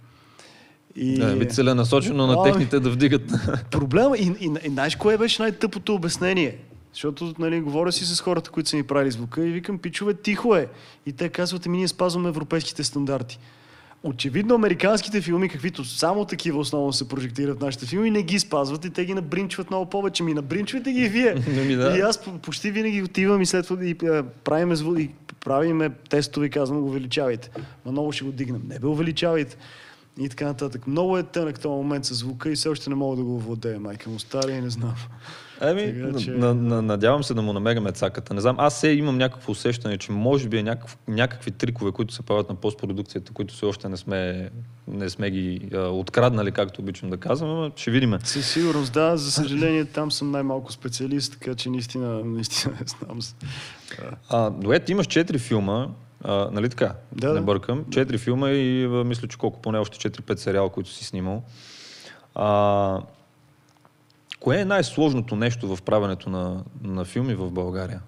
И... 0.96 1.18
Да, 1.18 1.36
би 1.36 1.48
целенасочено 1.48 2.26
на 2.26 2.42
техните 2.42 2.80
да 2.80 2.90
вдигат. 2.90 3.32
Проблема, 3.70 4.16
и, 4.16 4.32
и, 4.40 4.50
и 4.64 4.70
знаеш 4.70 4.96
кое 4.96 5.18
беше 5.18 5.42
най-тъпото 5.42 5.94
обяснение? 5.94 6.56
Защото, 6.92 7.34
нали, 7.38 7.60
говоря 7.60 7.92
си 7.92 8.04
с 8.04 8.20
хората, 8.20 8.50
които 8.50 8.68
са 8.68 8.76
ми 8.76 8.82
правили 8.82 9.10
звука 9.10 9.46
и 9.46 9.50
викам, 9.50 9.78
пичове, 9.78 10.14
тихо 10.14 10.56
е. 10.56 10.68
И 11.06 11.12
те 11.12 11.28
казват, 11.28 11.66
ми 11.66 11.76
ние 11.76 11.88
спазваме 11.88 12.28
европейските 12.28 12.84
стандарти. 12.84 13.38
Очевидно, 14.02 14.54
американските 14.54 15.20
филми, 15.20 15.48
каквито 15.48 15.84
само 15.84 16.24
такива 16.24 16.58
основно 16.58 16.92
се 16.92 17.08
прожектират 17.08 17.58
в 17.58 17.60
нашите 17.60 17.86
филми, 17.86 18.10
не 18.10 18.22
ги 18.22 18.38
спазват 18.38 18.84
и 18.84 18.90
те 18.90 19.04
ги 19.04 19.14
набринчват 19.14 19.70
много 19.70 19.90
повече. 19.90 20.22
Ми 20.22 20.34
набринчвайте 20.34 20.92
ги 20.92 21.08
вие. 21.08 21.34
Ами 21.60 21.76
да. 21.76 21.98
И 21.98 22.00
аз 22.00 22.24
по- 22.24 22.38
почти 22.38 22.70
винаги 22.70 23.02
отивам 23.02 23.42
и 23.42 23.46
след 23.46 23.66
това 23.66 23.84
и, 23.84 23.90
е, 23.90 24.22
правиме, 24.44 24.76
зву... 24.76 24.96
и 24.96 25.10
правиме 25.44 25.90
тестове 26.08 26.46
и 26.46 26.50
казвам, 26.50 26.84
увеличавайте. 26.84 27.50
Ма 27.86 27.92
много 27.92 28.12
ще 28.12 28.24
го 28.24 28.32
дигнем. 28.32 28.62
Не 28.68 28.78
бе, 28.78 28.86
увеличавайте. 28.86 29.56
И 30.20 30.28
така 30.28 30.44
нататък. 30.44 30.86
Много 30.86 31.18
е 31.18 31.22
тънък 31.22 31.60
този 31.60 31.72
момент 31.72 32.04
с 32.04 32.14
звука 32.14 32.50
и 32.50 32.54
все 32.56 32.68
още 32.68 32.90
не 32.90 32.96
мога 32.96 33.16
да 33.16 33.22
го 33.22 33.36
овладея. 33.36 33.80
Майка 33.80 34.10
му 34.10 34.18
стари 34.18 34.52
и 34.52 34.60
не 34.60 34.70
знам. 34.70 34.94
Еми, 35.60 36.02
Така 36.02 36.18
че- 36.18 36.30
на, 36.30 36.54
на, 36.54 36.82
надявам 36.82 37.24
се 37.24 37.34
да 37.34 37.42
му 37.42 37.52
намерим 37.52 37.86
цаката. 37.92 38.34
Не 38.34 38.40
знам, 38.40 38.56
аз 38.58 38.80
се 38.80 38.88
имам 38.88 39.18
някакво 39.18 39.52
усещане, 39.52 39.98
че 39.98 40.12
може 40.12 40.48
би 40.48 40.58
е 40.58 40.62
някакъв, 40.62 40.98
някакви 41.08 41.50
трикове, 41.50 41.92
които 41.92 42.14
се 42.14 42.22
правят 42.22 42.48
на 42.48 42.54
постпродукцията, 42.54 43.32
които 43.32 43.54
все 43.54 43.66
още 43.66 43.88
не 43.88 43.96
сме, 43.96 44.50
не 44.88 45.10
сме 45.10 45.30
ги 45.30 45.68
а, 45.74 45.78
откраднали, 45.78 46.52
както 46.52 46.80
обичам 46.80 47.10
да 47.10 47.16
казвам, 47.16 47.50
ама 47.50 47.70
ще 47.76 47.90
видим. 47.90 48.14
Със 48.24 48.52
сигурност, 48.52 48.92
да. 48.92 49.16
За 49.16 49.30
съжаление, 49.32 49.84
там 49.84 50.12
съм 50.12 50.30
най-малко 50.30 50.72
специалист, 50.72 51.32
така 51.32 51.54
че 51.54 51.70
наистина, 51.70 52.24
наистина 52.24 52.74
не 52.80 52.86
знам. 52.86 53.18
А, 54.28 54.78
ти 54.80 54.92
имаш 54.92 55.06
четири 55.06 55.38
филма, 55.38 55.88
а, 56.26 56.48
нали 56.52 56.68
така? 56.68 56.94
Да, 57.12 57.34
не 57.34 57.40
бъркам. 57.40 57.84
Четири 57.90 58.18
филма 58.18 58.50
и 58.50 58.86
мисля, 58.86 59.28
че 59.28 59.38
колко 59.38 59.60
поне 59.60 59.78
още 59.78 60.10
4-5 60.10 60.36
сериала, 60.36 60.70
които 60.70 60.90
си 60.90 61.04
снимал. 61.04 61.42
А, 62.34 63.00
Кое 64.40 64.60
е 64.60 64.64
най-сложното 64.64 65.36
нещо 65.36 65.76
в 65.76 65.82
правенето 65.82 66.30
на, 66.30 66.64
на 66.82 67.04
филми 67.04 67.34
в 67.34 67.50
България? 67.50 68.00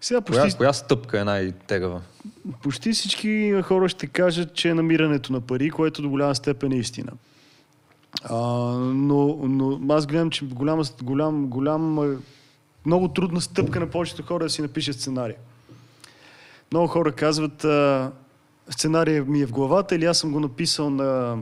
Сега 0.00 0.20
почти, 0.20 0.40
Коя, 0.40 0.56
коя 0.56 0.72
стъпка 0.72 1.20
е 1.20 1.24
най-тегава? 1.24 2.00
почти 2.62 2.92
всички 2.92 3.54
хора 3.62 3.88
ще 3.88 4.06
кажат, 4.06 4.54
че 4.54 4.68
е 4.68 4.74
намирането 4.74 5.32
на 5.32 5.40
пари, 5.40 5.70
което 5.70 6.02
до 6.02 6.10
голяма 6.10 6.34
степен 6.34 6.72
е 6.72 6.76
истина. 6.76 7.12
А, 8.24 8.36
но, 8.78 9.38
но 9.42 9.94
аз 9.94 10.06
гледам, 10.06 10.30
че 10.30 10.44
голяма, 10.44 10.84
голям, 11.02 11.46
голям, 11.46 12.18
много 12.86 13.08
трудна 13.08 13.40
стъпка 13.40 13.80
на 13.80 13.90
повечето 13.90 14.22
хора 14.22 14.44
е 14.44 14.46
да 14.46 14.50
си 14.50 14.62
напишат 14.62 14.96
сценарий. 14.96 15.36
Много 16.72 16.86
хора 16.86 17.12
казват, 17.12 17.66
сценария 18.70 19.24
ми 19.24 19.40
е 19.40 19.46
в 19.46 19.52
главата 19.52 19.94
или 19.94 20.04
аз 20.04 20.18
съм 20.18 20.32
го 20.32 20.40
написал 20.40 20.90
на, 20.90 21.38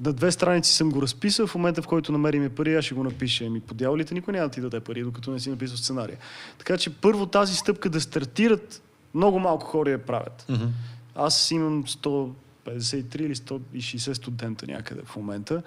на 0.00 0.12
две 0.12 0.32
страници 0.32 0.72
съм 0.72 0.90
го 0.90 1.02
разписал, 1.02 1.46
в 1.46 1.54
момента 1.54 1.82
в 1.82 1.86
който 1.86 2.12
намерим 2.12 2.50
пари, 2.50 2.74
аз 2.74 2.84
ще 2.84 2.94
го 2.94 3.04
напиша. 3.04 3.44
Ами 3.44 3.60
по 3.60 3.74
дяволите 3.74 4.14
никой 4.14 4.32
няма 4.32 4.48
да 4.48 4.54
ти 4.54 4.60
даде 4.60 4.80
пари, 4.80 5.02
докато 5.02 5.30
не 5.30 5.40
си 5.40 5.50
написал 5.50 5.76
сценария. 5.76 6.18
Така 6.58 6.76
че 6.76 6.90
първо 6.90 7.26
тази 7.26 7.56
стъпка 7.56 7.90
да 7.90 8.00
стартират, 8.00 8.82
много 9.14 9.38
малко 9.38 9.66
хора 9.66 9.90
я 9.90 10.06
правят. 10.06 10.46
Mm-hmm. 10.48 10.68
Аз 11.14 11.50
имам 11.50 11.84
153 11.84 13.20
или 13.20 13.34
160 13.34 14.12
студента 14.12 14.66
някъде 14.66 15.02
в 15.04 15.16
момента 15.16 15.62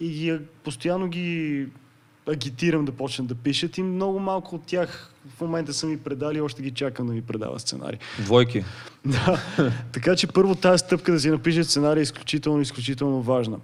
и 0.00 0.08
ги, 0.08 0.38
постоянно 0.64 1.08
ги 1.08 1.66
агитирам 2.30 2.84
да 2.84 2.92
почнат 2.92 3.28
да 3.28 3.34
пишат 3.34 3.78
и 3.78 3.82
много 3.82 4.18
малко 4.18 4.54
от 4.54 4.62
тях 4.66 5.12
в 5.36 5.40
момента 5.40 5.72
са 5.72 5.86
ми 5.86 5.96
предали 5.96 6.40
още 6.40 6.62
ги 6.62 6.70
чакам 6.70 7.06
да 7.06 7.12
ми 7.12 7.22
предава 7.22 7.60
сценарий. 7.60 7.98
Двойки. 8.18 8.64
Да. 9.04 9.42
така 9.92 10.16
че 10.16 10.26
първо 10.26 10.54
тази 10.54 10.78
стъпка 10.78 11.12
да 11.12 11.20
си 11.20 11.30
напишат 11.30 11.66
сценарий 11.66 12.00
е 12.00 12.02
изключително, 12.02 12.60
изключително 12.60 13.22
важна. 13.22 13.58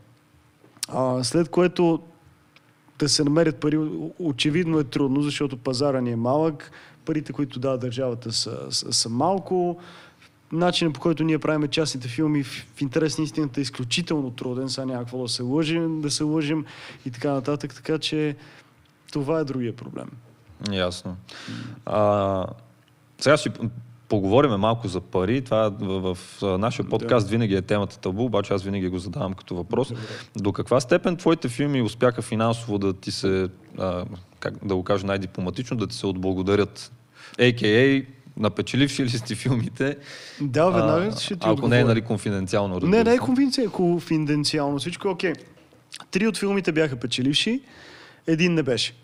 А, 0.89 1.25
след 1.25 1.49
което 1.49 2.03
да 2.99 3.09
се 3.09 3.25
намерят 3.25 3.61
пари, 3.61 3.79
очевидно 4.19 4.79
е 4.79 4.85
трудно, 4.85 5.23
защото 5.23 5.57
пазара 5.57 6.01
ни 6.01 6.11
е 6.11 6.17
малък, 6.17 6.71
парите, 7.05 7.33
които 7.33 7.59
дава 7.59 7.79
държавата 7.79 8.33
са, 8.33 8.59
са, 8.71 8.93
са 8.93 9.09
малко. 9.09 9.79
Начинът 10.53 10.95
по 10.95 11.01
който 11.01 11.25
ние 11.25 11.39
правим 11.39 11.69
частните 11.69 12.09
филми 12.09 12.43
в, 12.43 12.67
в 12.77 12.81
интерес 12.81 13.19
на 13.19 13.25
истината 13.25 13.61
е 13.61 13.63
изключително 13.63 14.31
труден, 14.31 14.69
сега 14.69 14.85
няма 14.85 14.99
какво 14.99 15.23
да 15.23 15.29
се 15.29 15.43
лъжим, 15.43 16.01
да 16.01 16.11
се 16.11 16.25
лъжим 16.25 16.65
и 17.07 17.11
така 17.11 17.33
нататък, 17.33 17.75
така 17.75 17.99
че 17.99 18.37
това 19.13 19.39
е 19.39 19.45
другия 19.45 19.77
проблем. 19.77 20.11
Ясно. 20.73 21.17
А, 21.87 22.47
сега 23.19 23.37
ще 23.37 23.51
поговорим 24.09 24.51
малко 24.51 24.89
за 24.89 25.01
пари. 25.01 25.43
Това 25.43 25.69
в, 25.81 26.15
в 26.15 26.59
нашия 26.59 26.89
подкаст 26.89 27.29
винаги 27.29 27.55
е 27.55 27.63
темата 27.63 27.99
табу, 27.99 28.25
обаче 28.25 28.55
аз 28.55 28.63
винаги 28.63 28.89
го 28.89 28.99
задавам 28.99 29.35
като 29.35 29.55
въпрос. 29.55 29.89
Добре. 29.89 30.03
До 30.37 30.53
каква 30.53 30.81
степен 30.81 31.17
твоите 31.17 31.49
филми 31.49 31.83
успяха 31.83 32.23
финансово 32.23 32.79
да 32.79 32.93
ти 32.93 33.11
се, 33.11 33.49
а, 33.79 34.05
как 34.41 34.67
да 34.67 34.77
го 34.77 34.85
кажа 34.85 35.07
най-дипломатично, 35.07 35.77
да 35.77 35.87
ти 35.87 35.97
се 35.97 36.07
отблагодарят? 36.07 36.93
А.К.А. 37.41 38.16
напечеливши 38.37 39.05
ли 39.05 39.09
сте 39.09 39.35
филмите? 39.35 39.97
Да, 40.41 40.71
веднага 40.71 41.07
А, 41.07 41.21
ще 41.21 41.37
ти 41.37 41.41
Ако 41.43 41.69
не 41.69 41.81
е 41.81 41.85
нали, 41.85 42.01
конфиденциално, 42.03 42.81
Не, 42.81 43.05
не 43.05 43.15
е 43.15 43.19
конфиденциално. 43.69 44.79
Всичко 44.79 45.09
е 45.09 45.11
окей. 45.11 45.33
Три 46.11 46.27
от 46.27 46.37
филмите 46.37 46.73
бяха 46.73 46.97
печеливши, 46.97 47.61
един 48.27 48.55
не 48.55 48.63
беше. 48.63 48.95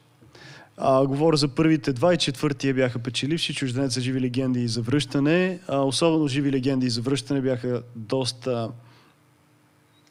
А, 0.77 1.07
говоря 1.07 1.37
за 1.37 1.49
първите 1.49 1.93
два 1.93 2.15
и 2.15 2.17
четвъртия 2.17 2.75
бяха 2.75 2.99
печеливши, 2.99 3.55
чужденеца 3.55 4.01
живи 4.01 4.21
легенди 4.21 4.61
и 4.61 4.69
завръщане. 4.69 5.59
А, 5.69 5.79
особено 5.79 6.29
живи 6.29 6.53
легенди 6.53 6.87
и 6.87 6.91
завръщане 6.91 7.41
бяха 7.41 7.83
доста... 7.97 8.69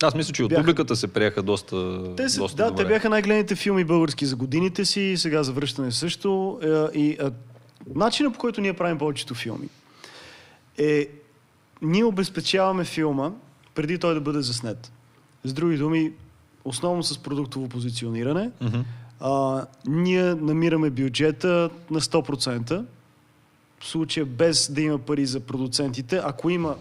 Аз 0.04 0.16
мисля, 0.16 0.34
че 0.34 0.44
от 0.44 0.50
Бяха- 0.50 0.62
публиката 0.62 0.96
се 0.96 1.08
приеха 1.08 1.44
доста, 1.44 2.02
Те, 2.16 2.30
са, 2.30 2.40
доста 2.40 2.64
да, 2.64 2.70
добре. 2.70 2.84
те 2.84 2.90
бяха 2.90 3.10
най-гледаните 3.10 3.56
филми 3.56 3.84
български 3.84 4.26
за 4.26 4.36
годините 4.36 4.86
си, 4.86 5.14
сега 5.18 5.44
завръщане 5.44 5.92
също. 5.92 6.60
Е, 6.94 7.00
И 7.00 7.18
а, 7.22 7.32
начинът 7.96 8.34
по 8.34 8.40
който 8.40 8.62
ние 8.62 8.74
правим 8.74 8.98
повечето 8.98 9.36
филми 9.36 9.70
е 10.78 11.08
ние 11.82 12.04
обезпечаваме 12.04 12.84
филма 12.84 13.32
преди 13.76 13.98
той 13.98 14.14
да 14.14 14.22
бъде 14.22 14.42
заснет. 14.42 14.92
С 15.44 15.54
други 15.54 15.78
думи, 15.78 16.12
основно 16.66 17.04
с 17.04 17.18
продуктово 17.18 17.70
позициониране, 17.70 18.52
Мгм. 18.62 18.80
а, 19.20 19.66
ние 19.88 20.24
намираме 20.36 20.90
бюджета 20.90 21.70
на 21.92 22.02
100%. 22.02 22.86
В 23.80 23.88
случая 23.88 24.26
без 24.26 24.72
да 24.72 24.82
има 24.82 24.98
пари 24.98 25.26
за 25.26 25.40
продуцентите. 25.40 26.22
Ако 26.24 26.50
има 26.50 26.76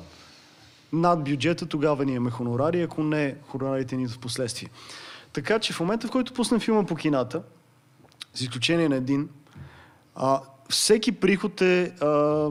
над 0.92 1.24
бюджета, 1.24 1.66
тогава 1.66 2.04
ние 2.04 2.14
имаме 2.14 2.30
хонорари, 2.30 2.82
ако 2.82 3.02
не, 3.02 3.36
хонорарите 3.48 3.96
ни 3.96 4.08
в 4.08 4.18
последствие. 4.18 4.68
Така 5.32 5.58
че 5.58 5.72
в 5.72 5.80
момента, 5.80 6.06
в 6.06 6.10
който 6.10 6.32
пуснем 6.34 6.60
филма 6.60 6.86
по 6.86 6.96
кината, 6.96 7.42
с 8.34 8.40
изключение 8.40 8.88
на 8.88 8.96
един, 8.96 9.28
а, 10.14 10.40
всеки 10.70 11.12
приход 11.12 11.60
е, 11.60 11.92
а, 12.00 12.48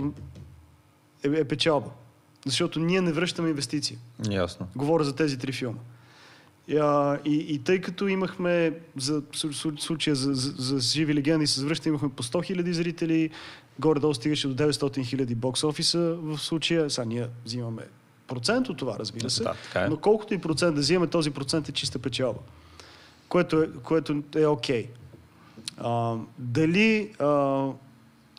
е, 1.23 1.27
е 1.27 1.43
печалба. 1.43 1.89
Защото 2.45 2.79
ние 2.79 3.01
не 3.01 3.11
връщаме 3.11 3.49
инвестиции. 3.49 3.97
Ясно. 4.29 4.67
Говоря 4.75 5.03
за 5.03 5.15
тези 5.15 5.37
три 5.37 5.51
филма. 5.51 5.79
И, 6.67 6.77
а, 6.77 7.19
и, 7.25 7.35
и 7.35 7.59
тъй 7.59 7.81
като 7.81 8.07
имахме 8.07 8.73
за 8.97 9.21
случая 9.77 10.15
за, 10.15 10.33
за, 10.33 10.51
за 10.51 10.79
живи 10.79 11.13
легенди 11.13 11.47
с 11.47 11.63
връщане, 11.63 11.89
имахме 11.89 12.09
по 12.09 12.23
100 12.23 12.55
000 12.55 12.71
зрители, 12.71 13.29
горе-долу 13.79 14.13
стигаше 14.13 14.47
до 14.47 14.55
900 14.55 14.71
000 14.71 15.35
бокс 15.35 15.63
офиса 15.63 16.15
в 16.21 16.37
случая. 16.37 16.89
Сега 16.89 17.05
ние 17.05 17.27
взимаме 17.45 17.83
процент 18.27 18.69
от 18.69 18.77
това, 18.77 18.95
разбира 18.99 19.29
се. 19.29 19.43
Да, 19.43 19.55
е. 19.75 19.87
Но 19.89 19.97
колкото 19.97 20.33
и 20.33 20.37
процент 20.37 20.75
да 20.75 20.81
взимаме, 20.81 21.07
този 21.07 21.31
процент 21.31 21.69
е 21.69 21.71
чиста 21.71 21.99
печалба. 21.99 22.39
Което 23.29 23.61
е, 23.61 23.69
което 23.83 24.23
е 24.35 24.45
окей. 24.45 24.89
А, 25.77 26.15
дали 26.37 27.13
а, 27.19 27.67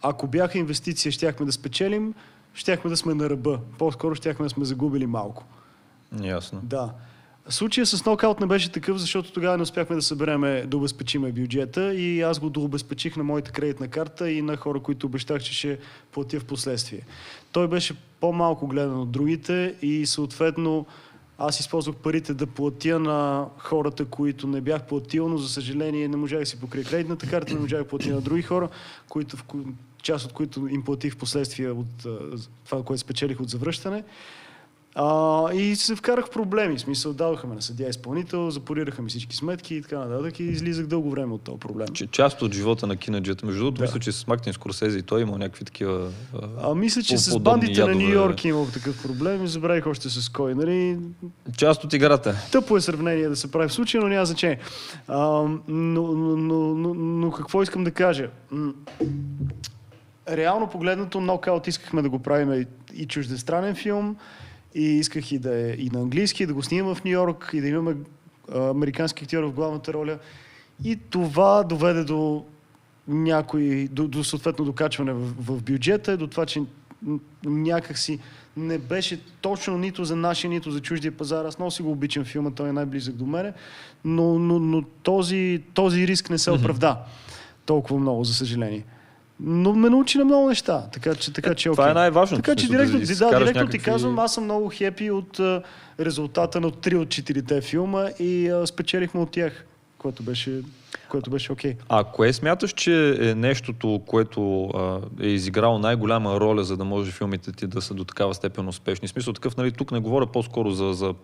ако 0.02 0.26
бяха 0.26 0.58
инвестиции, 0.58 1.12
щяхме 1.12 1.46
да 1.46 1.52
спечелим, 1.52 2.14
щяхме 2.54 2.90
да 2.90 2.96
сме 2.96 3.14
на 3.14 3.30
ръба. 3.30 3.60
По-скоро 3.78 4.14
щяхме 4.14 4.46
да 4.46 4.50
сме 4.50 4.64
загубили 4.64 5.06
малко. 5.06 5.44
Ясно. 6.22 6.60
Да. 6.62 6.90
Случая 7.48 7.86
с 7.86 8.04
нокаут 8.04 8.40
не 8.40 8.46
беше 8.46 8.72
такъв, 8.72 8.98
защото 8.98 9.32
тогава 9.32 9.56
не 9.56 9.62
успяхме 9.62 9.96
да 9.96 10.02
събереме, 10.02 10.64
да 10.66 10.76
обезпечиме 10.76 11.32
бюджета 11.32 11.94
и 11.94 12.20
аз 12.20 12.38
го 12.38 12.50
дообезпечих 12.50 13.16
на 13.16 13.24
моята 13.24 13.52
кредитна 13.52 13.88
карта 13.88 14.30
и 14.30 14.42
на 14.42 14.56
хора, 14.56 14.80
които 14.80 15.06
обещах, 15.06 15.42
че 15.42 15.54
ще 15.54 15.78
платя 16.12 16.40
в 16.40 16.44
последствие. 16.44 17.00
Той 17.52 17.68
беше 17.68 17.94
по-малко 18.20 18.66
гледан 18.66 19.00
от 19.00 19.10
другите 19.10 19.74
и 19.82 20.06
съответно 20.06 20.86
аз 21.38 21.60
използвах 21.60 21.96
парите 21.96 22.34
да 22.34 22.46
платя 22.46 22.98
на 22.98 23.46
хората, 23.58 24.04
които 24.04 24.46
не 24.46 24.60
бях 24.60 24.86
платил, 24.86 25.28
но 25.28 25.38
за 25.38 25.48
съжаление 25.48 26.08
не 26.08 26.16
можах 26.16 26.38
да 26.38 26.46
си 26.46 26.60
покрия 26.60 26.84
кредитната 26.84 27.26
карта, 27.26 27.54
не 27.54 27.60
можах 27.60 27.78
да 27.78 27.88
платя 27.88 28.14
на 28.14 28.20
други 28.20 28.42
хора, 28.42 28.68
които, 29.08 29.36
част 30.02 30.26
от 30.26 30.32
които 30.32 30.68
им 30.68 30.82
платих 30.82 31.14
в 31.14 31.16
последствие 31.16 31.70
от 31.70 32.06
това, 32.64 32.82
което 32.82 33.00
спечелих 33.00 33.40
от 33.40 33.48
завръщане. 33.50 34.04
А, 34.94 35.52
и 35.52 35.76
се 35.76 35.96
вкарах 35.96 36.26
в 36.26 36.30
проблеми. 36.30 36.76
В 36.76 36.80
смисъл, 36.80 37.12
дадоха 37.12 37.46
ме 37.46 37.54
на 37.54 37.62
съдия 37.62 37.88
изпълнител, 37.88 38.50
запорираха 38.50 39.02
ми 39.02 39.08
всички 39.08 39.36
сметки 39.36 39.74
и 39.74 39.82
така 39.82 39.98
нататък. 39.98 40.40
И 40.40 40.44
излизах 40.44 40.86
дълго 40.86 41.10
време 41.10 41.34
от 41.34 41.42
този 41.42 41.58
проблем. 41.58 41.88
Че, 41.88 42.06
част 42.06 42.42
от 42.42 42.54
живота 42.54 42.86
на 42.86 42.96
кинаджета. 42.96 43.46
Между 43.46 43.60
другото, 43.60 43.78
Да. 43.78 43.82
мисля, 43.82 44.00
че 44.00 44.12
с 44.12 44.26
Мартин 44.26 44.52
Скорсезе 44.52 44.98
и 44.98 45.02
той 45.02 45.22
има 45.22 45.38
някакви 45.38 45.64
такива... 45.64 46.10
а, 46.34 46.70
А 46.70 46.74
мисля, 46.74 47.02
че 47.02 47.18
с 47.18 47.38
бандите 47.38 47.72
на 47.72 47.78
ядове. 47.90 48.04
Нью 48.04 48.12
Йорк 48.14 48.44
имал 48.44 48.66
такъв 48.66 49.02
проблем 49.02 49.44
и 49.44 49.48
забравих 49.48 49.86
още 49.86 50.10
с 50.10 50.28
кой. 50.28 50.54
Нали? 50.54 50.98
Част 51.56 51.84
от 51.84 51.92
играта. 51.92 52.34
Тъпо 52.52 52.76
е 52.76 52.80
сравнение 52.80 53.28
да 53.28 53.36
се 53.36 53.50
прави 53.50 53.68
в 53.68 53.72
случая, 53.72 54.02
но 54.02 54.08
няма 54.08 54.26
значение. 54.26 54.58
А, 55.08 55.18
но, 55.18 55.58
но, 55.68 56.36
но, 56.36 56.74
но, 56.74 56.94
но 56.94 57.30
какво 57.30 57.62
искам 57.62 57.84
да 57.84 57.90
кажа? 57.90 58.30
Реално 60.30 60.66
погледнато, 60.66 61.20
нокаут 61.20 61.66
искахме 61.66 62.02
да 62.02 62.10
го 62.10 62.18
правим 62.18 62.52
и, 62.52 62.66
и 62.94 63.06
чуждестранен 63.06 63.74
филм, 63.74 64.16
и 64.74 64.82
исках 64.82 65.32
и 65.32 65.38
да 65.38 65.56
е 65.56 65.70
и 65.70 65.90
на 65.92 66.00
английски, 66.00 66.42
и 66.42 66.46
да 66.46 66.54
го 66.54 66.62
снимам 66.62 66.94
в 66.94 67.04
Нью 67.04 67.12
Йорк, 67.12 67.50
и 67.52 67.60
да 67.60 67.68
имаме 67.68 67.96
а, 68.54 68.70
американски 68.70 69.24
актьор 69.24 69.42
в 69.42 69.52
главната 69.52 69.92
роля. 69.92 70.18
И 70.84 70.96
това 71.10 71.62
доведе 71.62 72.04
до 72.04 72.44
някой, 73.08 73.88
до, 73.92 74.08
до 74.08 74.24
съответно 74.24 74.64
докачване 74.64 75.12
в, 75.12 75.34
в 75.38 75.62
бюджета, 75.62 76.16
до 76.16 76.26
това, 76.26 76.46
че 76.46 76.62
някакси 77.44 78.18
не 78.56 78.78
беше 78.78 79.20
точно 79.40 79.78
нито 79.78 80.04
за 80.04 80.16
нашия, 80.16 80.50
нито 80.50 80.70
за 80.70 80.80
чуждия 80.80 81.12
пазар. 81.12 81.44
Аз 81.44 81.58
много 81.58 81.70
си 81.70 81.82
го 81.82 81.90
обичам 81.90 82.24
филма, 82.24 82.50
той 82.50 82.68
е 82.68 82.72
най-близък 82.72 83.14
до 83.14 83.26
мене, 83.26 83.52
но, 84.04 84.38
но, 84.38 84.58
но 84.58 84.83
този, 84.83 85.62
този 85.74 86.06
риск 86.06 86.31
не 86.31 86.38
се 86.38 86.50
оправда 86.50 86.98
толкова 87.66 88.00
много, 88.00 88.24
за 88.24 88.35
съжаление. 88.35 88.85
Но 89.42 89.72
ме 89.72 89.90
научи 89.90 90.18
на 90.18 90.24
много 90.24 90.48
неща, 90.48 90.86
така 90.92 91.14
че, 91.14 91.32
така, 91.32 91.54
че 91.54 91.70
Това 91.70 91.84
окей. 91.84 91.90
е 91.90 91.94
най-важното. 91.94 92.42
Така 92.42 92.56
че 92.60 92.68
директно, 92.68 92.98
да 92.98 93.06
да, 93.06 93.38
директно 93.38 93.46
ти 93.52 93.58
някакви- 93.58 93.78
казвам, 93.78 94.18
аз 94.18 94.34
съм 94.34 94.44
много 94.44 94.70
хепи 94.74 95.10
от 95.10 95.38
а, 95.38 95.62
резултата 96.00 96.60
на 96.60 96.70
три 96.70 96.96
от 96.96 97.08
четирите 97.08 97.60
филма 97.60 98.06
и 98.18 98.48
а, 98.48 98.66
спечелихме 98.66 99.20
от 99.20 99.30
тях, 99.30 99.64
което 99.98 100.22
беше, 100.22 100.60
което 101.08 101.30
беше 101.30 101.52
окей. 101.52 101.74
А 101.88 102.04
кое 102.04 102.32
смяташ, 102.32 102.72
че 102.72 103.16
е 103.30 103.34
нещото, 103.34 104.02
което 104.06 104.64
а, 104.64 104.98
е 105.20 105.28
изиграло 105.28 105.78
най-голяма 105.78 106.40
роля, 106.40 106.64
за 106.64 106.76
да 106.76 106.84
може 106.84 107.12
филмите 107.12 107.52
ти 107.52 107.66
да 107.66 107.82
са 107.82 107.94
до 107.94 108.04
такава 108.04 108.34
степен 108.34 108.68
успешни? 108.68 109.08
В 109.08 109.10
смисъл 109.10 109.32
такъв, 109.32 109.56
нали, 109.56 109.72
тук 109.72 109.92
не 109.92 110.00
говоря 110.00 110.26
по-скоро 110.26 110.70
за, 110.70 110.92
за 110.92 111.14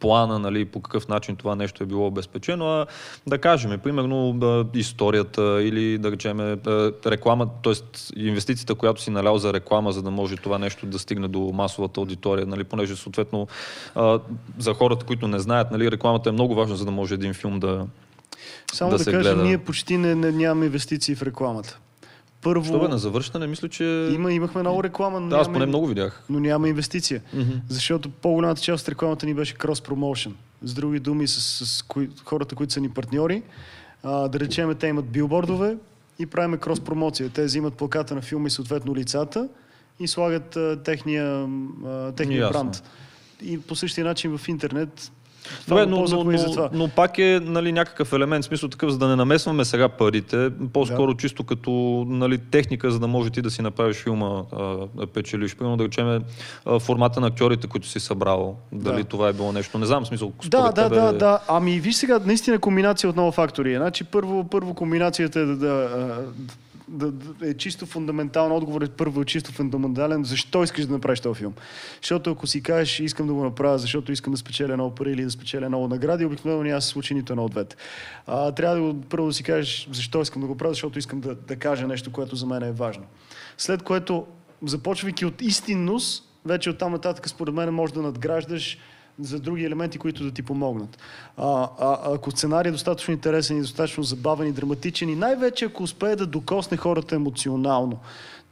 плана, 0.00 0.38
нали, 0.38 0.64
по 0.64 0.80
какъв 0.80 1.08
начин 1.08 1.36
това 1.36 1.56
нещо 1.56 1.82
е 1.82 1.86
било 1.86 2.06
обезпечено, 2.06 2.66
а 2.66 2.86
да 3.26 3.38
кажем, 3.38 3.78
примерно 3.78 4.40
историята 4.74 5.62
или 5.62 5.98
да 5.98 6.12
речем 6.12 6.40
реклама, 7.06 7.48
т.е. 7.62 7.74
инвестицията, 8.16 8.74
която 8.74 9.02
си 9.02 9.10
налял 9.10 9.38
за 9.38 9.52
реклама, 9.52 9.92
за 9.92 10.02
да 10.02 10.10
може 10.10 10.36
това 10.36 10.58
нещо 10.58 10.86
да 10.86 10.98
стигне 10.98 11.28
до 11.28 11.40
масовата 11.54 12.00
аудитория, 12.00 12.46
нали, 12.46 12.64
понеже 12.64 12.96
съответно 12.96 13.48
за 14.58 14.74
хората, 14.74 15.06
които 15.06 15.28
не 15.28 15.38
знаят, 15.38 15.70
нали, 15.70 15.90
рекламата 15.90 16.28
е 16.28 16.32
много 16.32 16.54
важна, 16.54 16.76
за 16.76 16.84
да 16.84 16.90
може 16.90 17.14
един 17.14 17.34
филм 17.34 17.60
да 17.60 17.86
Само 18.72 18.90
да 18.90 18.98
да, 18.98 19.04
се 19.04 19.10
кажа, 19.10 19.30
гледа. 19.30 19.42
ние 19.42 19.58
почти 19.58 19.96
не, 19.96 20.14
не, 20.14 20.32
нямаме 20.32 20.66
инвестиции 20.66 21.14
в 21.14 21.22
рекламата. 21.22 21.78
Първо, 22.42 22.64
Що 22.64 22.78
бе, 22.78 22.88
на 22.88 22.98
завършване, 22.98 23.46
мисля, 23.46 23.68
че... 23.68 24.10
има, 24.14 24.32
имахме 24.32 24.60
много 24.60 24.82
реклама, 24.84 25.20
но, 25.20 25.28
Да, 25.28 25.36
аз 25.36 25.52
поне 25.52 25.66
много 25.66 25.86
видях. 25.86 26.22
но 26.30 26.40
няма 26.40 26.68
инвестиция. 26.68 27.22
Мгм. 27.34 27.50
Защото 27.68 28.10
по-голямата 28.10 28.60
част 28.60 28.82
от 28.82 28.88
рекламата 28.88 29.26
ни 29.26 29.34
беше 29.34 29.54
крос-промоушен. 29.54 30.32
С 30.62 30.74
други 30.74 31.00
думи, 31.00 31.28
с, 31.28 31.66
с 31.66 31.82
кои, 31.82 32.08
хората, 32.24 32.54
които 32.54 32.72
са 32.72 32.80
ни 32.80 32.88
партньори, 32.90 33.42
а, 34.02 34.28
да 34.28 34.40
речем, 34.40 34.74
те 34.74 34.86
имат 34.86 35.04
билбордове 35.06 35.76
и 36.18 36.26
правиме 36.26 36.56
крос-промоция. 36.56 37.30
Те 37.32 37.44
взимат 37.44 37.74
плаката 37.74 38.14
на 38.14 38.22
филма 38.22 38.46
и 38.46 38.50
съответно 38.50 38.94
лицата 38.94 39.48
и 40.00 40.08
слагат 40.08 40.56
а, 40.56 40.82
техния, 40.84 41.48
а, 41.86 42.12
техния 42.12 42.40
Ясно. 42.40 42.52
бранд. 42.52 42.82
И 43.42 43.60
по 43.60 43.76
същия 43.76 44.04
начин 44.04 44.38
в 44.38 44.48
интернет. 44.48 45.12
Това 45.64 45.80
Добре, 45.80 45.90
но, 45.90 46.24
но, 46.24 46.24
но, 46.24 46.52
това. 46.52 46.68
но 46.72 46.88
пак 46.88 47.18
е 47.18 47.40
нали, 47.42 47.72
някакъв 47.72 48.12
елемент, 48.12 48.44
смисъл 48.44 48.68
такъв, 48.68 48.90
за 48.90 48.98
да 48.98 49.08
не 49.08 49.16
намесваме 49.16 49.64
сега 49.64 49.88
парите, 49.88 50.50
по-скоро 50.72 51.14
Да. 51.14 51.18
чисто 51.20 51.44
като 51.44 51.70
нали, 52.08 52.38
техника, 52.38 52.90
за 52.90 52.98
да 52.98 53.06
може 53.06 53.30
ти 53.30 53.42
да 53.42 53.50
си 53.50 53.62
направиш 53.62 53.96
филма 53.96 54.42
а, 54.52 55.06
печелиш. 55.06 55.56
Примерно 55.56 55.76
да 55.76 55.84
речем 55.84 56.22
формата 56.80 57.20
на 57.20 57.26
актьорите, 57.26 57.66
които 57.66 57.88
си 57.88 58.00
събрал. 58.00 58.56
Дали 58.72 59.02
Да. 59.02 59.08
това 59.08 59.28
е 59.28 59.32
било 59.32 59.52
нещо. 59.52 59.78
Не 59.78 59.86
знам, 59.86 60.06
смисъл, 60.06 60.32
Да, 60.46 60.62
да, 60.62 60.72
тебе... 60.72 61.00
да, 61.00 61.12
да. 61.12 61.38
Ами 61.48 61.80
виж 61.80 61.94
сега, 61.96 62.20
наистина 62.24 62.58
комбинация 62.58 63.10
от 63.10 63.16
много 63.16 63.32
фактори. 63.32 63.74
е. 63.74 63.76
Значи 63.76 64.04
първо, 64.04 64.44
първо 64.44 64.74
комбинацията 64.74 65.40
е 65.40 65.44
да, 65.44 65.56
да, 65.56 65.88
да, 66.88 67.12
е 67.48 67.54
чисто 67.54 67.86
фундаментален 67.86 68.52
отговор 68.52 68.82
е 68.82 68.88
първо 68.88 69.24
чисто 69.24 69.52
фундаментален. 69.52 70.24
Защо 70.24 70.62
искаш 70.62 70.86
да 70.86 70.92
направиш 70.92 71.20
този 71.20 71.38
филм? 71.38 71.54
Защото 72.02 72.30
ако 72.30 72.46
си 72.46 72.62
кажеш, 72.62 73.00
искам 73.00 73.26
да 73.26 73.34
го 73.34 73.44
направя, 73.44 73.78
защото 73.78 74.12
искам 74.12 74.32
да 74.32 74.36
спечеля 74.36 74.74
много 74.74 74.94
пари 74.94 75.12
или 75.12 75.24
да 75.24 75.30
спечеля 75.30 75.68
много 75.68 75.88
награди, 75.88 76.24
обикновено 76.24 76.62
няма 76.62 76.82
се 76.82 76.88
случи 76.88 77.14
нито 77.14 77.32
едно 77.32 77.44
от 77.44 77.50
двете. 77.50 77.76
А, 78.26 78.52
трябва 78.52 78.76
да 78.76 78.82
го, 78.82 79.00
първо 79.00 79.26
да 79.26 79.32
си 79.32 79.42
кажеш, 79.42 79.88
защо 79.92 80.22
искам 80.22 80.42
да 80.42 80.48
го 80.48 80.56
правя, 80.56 80.74
защото 80.74 80.98
искам 80.98 81.20
да, 81.20 81.34
да 81.34 81.56
кажа 81.56 81.86
нещо, 81.86 82.12
което 82.12 82.36
за 82.36 82.46
мен 82.46 82.62
е 82.62 82.72
важно. 82.72 83.04
След 83.58 83.82
което, 83.82 84.26
започвайки 84.62 85.26
от 85.26 85.42
истинност, 85.42 86.24
вече 86.44 86.70
оттам 86.70 86.92
нататък, 86.92 87.28
според 87.28 87.54
мен, 87.54 87.74
може 87.74 87.94
да 87.94 88.02
надграждаш 88.02 88.78
за 89.20 89.40
други 89.40 89.64
елементи, 89.64 89.98
които 89.98 90.24
да 90.24 90.30
ти 90.30 90.42
помогнат. 90.42 90.98
А, 91.36 91.68
а, 91.80 92.14
ако 92.14 92.30
сценарий 92.30 92.68
е 92.68 92.72
достатъчно 92.72 93.14
интересен 93.14 93.56
и 93.56 93.60
достатъчно 93.60 94.02
забавен 94.02 94.48
и 94.48 94.52
драматичен 94.52 95.08
и 95.08 95.16
най-вече 95.16 95.64
ако 95.64 95.82
успее 95.82 96.16
да 96.16 96.26
докосне 96.26 96.76
хората 96.76 97.14
емоционално, 97.14 97.98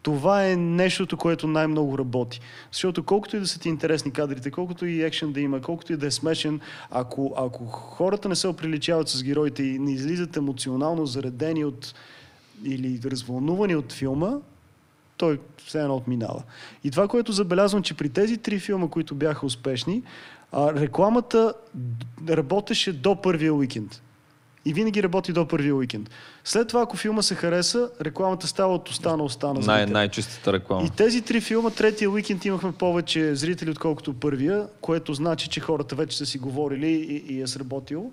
това 0.02 0.46
е 0.46 0.56
нещото, 0.56 1.16
което 1.16 1.46
най-много 1.46 1.98
работи. 1.98 2.40
Защото 2.72 3.02
колкото 3.02 3.36
и 3.36 3.40
да 3.40 3.46
са 3.46 3.60
ти 3.60 3.68
интересни 3.68 4.10
кадрите, 4.10 4.50
колкото 4.50 4.86
и 4.86 5.02
екшен 5.02 5.32
да 5.32 5.40
има, 5.40 5.60
колкото 5.60 5.92
и 5.92 5.96
да 5.96 6.06
е 6.06 6.10
смешен, 6.10 6.60
ако, 6.90 7.34
ако 7.36 7.66
хората 7.66 8.28
не 8.28 8.36
се 8.36 8.48
оприличават 8.48 9.08
с 9.08 9.22
героите 9.22 9.62
и 9.62 9.78
не 9.78 9.92
излизат 9.92 10.36
емоционално 10.36 11.06
заредени 11.06 11.64
от 11.64 11.94
или 12.64 13.00
развълнувани 13.04 13.76
от 13.76 13.92
филма, 13.92 14.32
той 15.16 15.40
все 15.56 15.80
едно 15.80 15.96
отминава. 15.96 16.42
И 16.84 16.90
това, 16.90 17.08
което 17.08 17.32
забелязвам, 17.32 17.82
че 17.82 17.94
при 17.94 18.08
тези 18.08 18.36
три 18.36 18.58
филма, 18.58 18.88
които 18.88 19.14
бяха 19.14 19.46
успешни, 19.46 20.02
а, 20.54 20.74
рекламата 20.74 21.54
работеше 22.28 22.92
до 22.92 23.22
първия 23.22 23.54
уикенд. 23.54 24.00
И 24.64 24.72
винаги 24.72 25.02
работи 25.02 25.32
до 25.32 25.48
първия 25.48 25.74
уикенд. 25.76 26.10
След 26.44 26.68
това, 26.68 26.82
ако 26.82 26.96
филма 26.96 27.22
се 27.22 27.34
хареса, 27.34 27.90
рекламата 28.00 28.46
става 28.46 28.74
от 28.74 28.88
уста 28.88 29.16
на 29.16 29.24
уста 29.24 29.54
на 29.54 29.60
Най- 29.60 29.86
най-чистата 29.86 30.52
реклама. 30.52 30.86
И 30.86 30.90
тези 30.90 31.22
три 31.22 31.40
филма, 31.40 31.70
третия 31.70 32.10
уикенд 32.10 32.44
имахме 32.44 32.72
повече 32.72 33.34
зрители, 33.34 33.70
отколкото 33.70 34.14
първия, 34.14 34.68
което 34.80 35.14
значи, 35.14 35.48
че 35.48 35.60
хората 35.60 35.94
вече 35.94 36.16
са 36.18 36.26
си 36.26 36.38
говорили 36.38 36.86
и, 36.88 37.34
и 37.34 37.42
е 37.42 37.46
сработило 37.46 38.10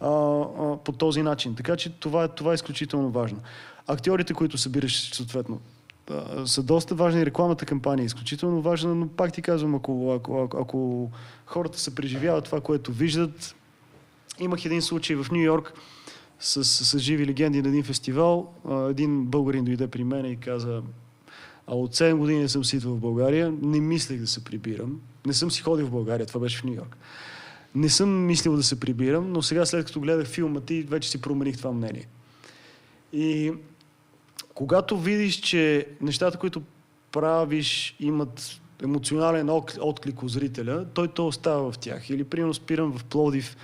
а, 0.00 0.08
а, 0.08 0.76
по 0.76 0.92
този 0.92 1.22
начин. 1.22 1.54
Така 1.54 1.76
че 1.76 1.90
това, 1.90 2.24
е- 2.24 2.28
това 2.28 2.50
е 2.50 2.54
изключително 2.54 3.10
важно. 3.10 3.38
Актьорите, 3.86 4.34
които 4.34 4.58
събираш 4.58 5.14
съответно, 5.14 5.60
са 6.46 6.62
доста 6.62 6.94
важни. 6.94 7.26
Рекламната 7.26 7.66
кампания 7.66 8.02
е 8.02 8.06
изключително 8.06 8.62
важна, 8.62 8.94
но 8.94 9.08
пак 9.08 9.32
ти 9.32 9.42
казвам, 9.42 9.74
ако, 9.74 10.12
ако, 10.12 10.42
ако, 10.42 10.58
ако 10.58 11.10
хората 11.46 11.80
се 11.80 11.94
преживяват 11.94 12.44
това, 12.44 12.60
което 12.60 12.92
виждат, 12.92 13.54
имах 14.40 14.64
един 14.64 14.82
случай 14.82 15.16
в 15.16 15.26
Нью 15.32 15.42
Йорк 15.42 15.72
с, 16.40 16.64
с, 16.64 16.98
живи 16.98 17.26
легенди 17.26 17.62
на 17.62 17.68
един 17.68 17.82
фестивал. 17.82 18.52
Един 18.90 19.24
българин 19.24 19.64
дойде 19.64 19.86
при 19.86 20.04
мен 20.04 20.26
и 20.26 20.36
каза, 20.36 20.82
а 21.66 21.74
от 21.74 21.94
7 21.94 22.14
години 22.14 22.48
съм 22.48 22.64
си 22.64 22.76
идвал 22.76 22.94
в 22.94 23.00
България, 23.00 23.54
не 23.62 23.80
мислех 23.80 24.20
да 24.20 24.26
се 24.26 24.44
прибирам. 24.44 25.00
Не 25.26 25.32
съм 25.32 25.50
си 25.50 25.62
ходил 25.62 25.86
в 25.86 25.90
България, 25.90 26.26
това 26.26 26.40
беше 26.40 26.58
в 26.58 26.64
Нью 26.64 26.74
Йорк. 26.74 26.96
Не 27.74 27.88
съм 27.88 28.26
мислил 28.26 28.56
да 28.56 28.62
се 28.62 28.80
прибирам, 28.80 29.32
но 29.32 29.42
сега 29.42 29.66
след 29.66 29.86
като 29.86 30.00
гледах 30.00 30.26
филма 30.26 30.60
ти, 30.60 30.82
вече 30.82 31.10
си 31.10 31.20
промених 31.20 31.58
това 31.58 31.72
мнение. 31.72 32.06
И 33.12 33.52
когато 34.54 34.98
видиш, 34.98 35.36
че 35.36 35.86
нещата, 36.00 36.38
които 36.38 36.62
правиш, 37.12 37.96
имат 38.00 38.60
емоционален 38.82 39.50
отклик 39.80 40.22
у 40.22 40.28
зрителя, 40.28 40.86
той 40.94 41.08
то 41.08 41.26
остава 41.26 41.72
в 41.72 41.78
тях. 41.78 42.10
Или, 42.10 42.24
примерно, 42.24 42.54
спирам 42.54 42.98
в 42.98 43.04
Пловдив, 43.04 43.56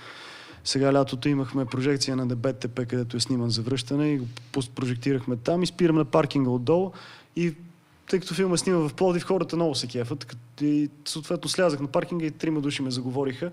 сега 0.63 0.93
лятото 0.93 1.29
имахме 1.29 1.65
прожекция 1.65 2.15
на 2.15 2.27
ДБТП, 2.27 2.85
където 2.85 3.17
е 3.17 3.19
сниман 3.19 3.49
за 3.49 3.61
връщане 3.61 4.11
и 4.11 4.17
го 4.17 4.25
прожектирахме 4.75 5.35
там 5.35 5.63
и 5.63 5.67
спирам 5.67 5.95
на 5.95 6.05
паркинга 6.05 6.49
отдолу 6.49 6.91
и 7.35 7.53
тъй 8.09 8.19
като 8.19 8.33
филма 8.33 8.57
снима 8.57 8.77
в 8.77 8.93
Пловдив, 8.93 9.23
хората 9.23 9.55
много 9.55 9.75
се 9.75 9.87
кефат. 9.87 10.35
И 10.61 10.89
съответно 11.05 11.49
слязах 11.49 11.79
на 11.79 11.87
паркинга 11.87 12.25
и 12.25 12.31
трима 12.31 12.61
души 12.61 12.81
ме 12.81 12.91
заговориха. 12.91 13.51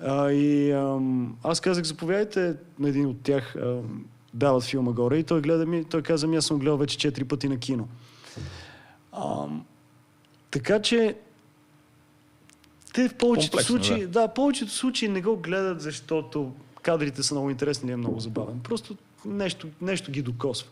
А, 0.00 0.30
и 0.30 0.72
ам, 0.72 1.36
аз 1.42 1.60
казах, 1.60 1.84
заповядайте 1.84 2.54
на 2.78 2.88
един 2.88 3.06
от 3.06 3.22
тях. 3.22 3.56
Ам, 3.56 4.04
дават 4.34 4.64
филма 4.64 4.92
горе 4.92 5.18
и 5.18 5.22
той 5.24 5.40
гледа 5.40 5.66
ми, 5.66 5.84
той 5.84 6.02
каза 6.02 6.26
ми, 6.26 6.36
аз 6.36 6.46
съм 6.46 6.58
гледал 6.58 6.76
вече 6.76 6.98
четири 6.98 7.24
пъти 7.24 7.48
на 7.48 7.58
кино. 7.58 7.88
Ам, 9.12 9.64
така 10.50 10.82
че 10.82 11.16
те 12.94 13.08
в 13.08 13.14
повечето 13.14 13.64
случаи, 13.64 14.00
да. 14.00 14.06
да. 14.06 14.20
да, 14.20 14.28
повечето 14.28 14.72
случаи 14.72 15.08
не 15.08 15.22
го 15.22 15.36
гледат, 15.36 15.80
защото 15.80 16.52
кадрите 16.82 17.22
са 17.22 17.34
много 17.34 17.50
интересни 17.50 17.86
или 17.86 17.92
е 17.92 17.96
много 17.96 18.20
забавен. 18.20 18.60
Просто 18.60 18.96
нещо, 19.24 19.68
нещо 19.80 20.10
ги 20.10 20.22
докосва. 20.22 20.68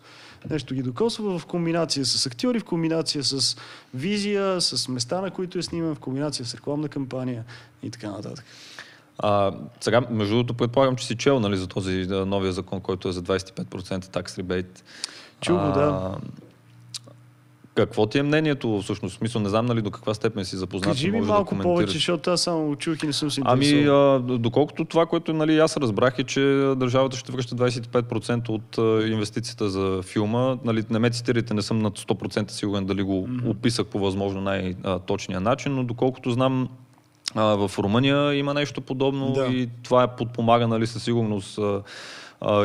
Нещо 0.51 0.75
ги 0.75 0.83
докосва 0.83 1.39
в 1.39 1.47
комбинация 1.47 2.05
с 2.05 2.27
актьори, 2.27 2.61
в 2.61 2.65
комбинация 2.65 3.25
с 3.25 3.57
визия, 3.95 4.61
с 4.61 4.89
места, 4.89 5.21
на 5.21 5.31
които 5.31 5.59
е 5.59 5.63
сниман, 5.63 5.95
в 5.95 5.99
комбинация 5.99 6.47
с 6.47 6.55
рекламна 6.55 6.89
кампания 6.89 7.45
и 7.83 7.91
така 7.91 8.11
нататък. 8.11 8.45
А, 9.19 9.53
сега, 9.81 10.01
между 10.11 10.35
другото, 10.35 10.55
предполагам, 10.55 10.97
че 10.97 11.07
си 11.07 11.17
чел 11.17 11.41
нали, 11.41 11.57
за 11.57 11.67
този 11.67 12.07
да, 12.07 12.27
новия 12.27 12.53
закон, 12.53 12.81
който 12.81 13.09
е 13.09 13.13
за 13.13 13.23
25% 13.23 14.09
такс 14.09 14.39
ребейт. 14.39 14.85
Чул 15.41 15.57
го, 15.57 15.73
да. 15.73 16.17
Какво 17.75 18.07
ти 18.07 18.19
е 18.19 18.23
мнението, 18.23 18.81
всъщност? 18.83 19.15
В 19.15 19.19
Смисъл, 19.19 19.43
не 19.43 19.49
знам 19.49 19.67
нали, 19.67 19.83
до 19.83 19.91
каква 19.91 20.15
степен 20.15 20.45
си 20.45 20.57
запознат. 20.57 20.91
Кажи 20.91 21.11
ми 21.11 21.17
може 21.17 21.27
да 21.27 21.33
малко 21.33 21.49
коментираш. 21.49 21.75
повече, 21.75 21.93
защото 21.93 22.31
аз 22.31 22.43
само 22.43 22.67
го 22.67 22.77
чух 22.77 23.03
и 23.03 23.07
не 23.07 23.13
съм 23.13 23.31
се 23.31 23.41
Ами, 23.45 23.67
интересувал. 23.67 24.17
а, 24.17 24.21
доколкото 24.21 24.85
това, 24.85 25.07
което 25.07 25.33
нали, 25.33 25.59
аз 25.59 25.77
разбрах 25.77 26.19
е, 26.19 26.25
че 26.25 26.41
държавата 26.77 27.17
ще 27.17 27.33
връща 27.33 27.55
25% 27.55 28.49
от 28.49 28.79
а, 28.79 29.09
инвестицията 29.09 29.71
за 29.71 30.03
филма. 30.03 30.57
Нали, 30.65 30.85
не 30.91 30.99
ме 30.99 31.11
цитирайте, 31.11 31.55
не 31.55 31.63
съм 31.63 31.79
на 31.79 31.91
100% 31.91 32.51
сигурен 32.51 32.87
дали 32.87 33.03
го 33.03 33.29
mm-hmm. 33.29 33.51
описах 33.51 33.87
по 33.87 33.99
възможно 33.99 34.41
най-точния 34.41 35.41
начин, 35.41 35.75
но 35.75 35.85
доколкото 35.85 36.31
знам, 36.31 36.69
а, 37.35 37.69
в 37.69 37.79
Румъния 37.79 38.35
има 38.35 38.55
нещо 38.55 38.81
подобно 38.81 39.33
Да. 39.33 39.47
и 39.47 39.69
това 39.83 40.03
е 40.03 40.17
подпомага 40.17 40.69
нали, 40.69 40.87
със 40.87 41.03
сигурност 41.03 41.59
а, 41.59 41.83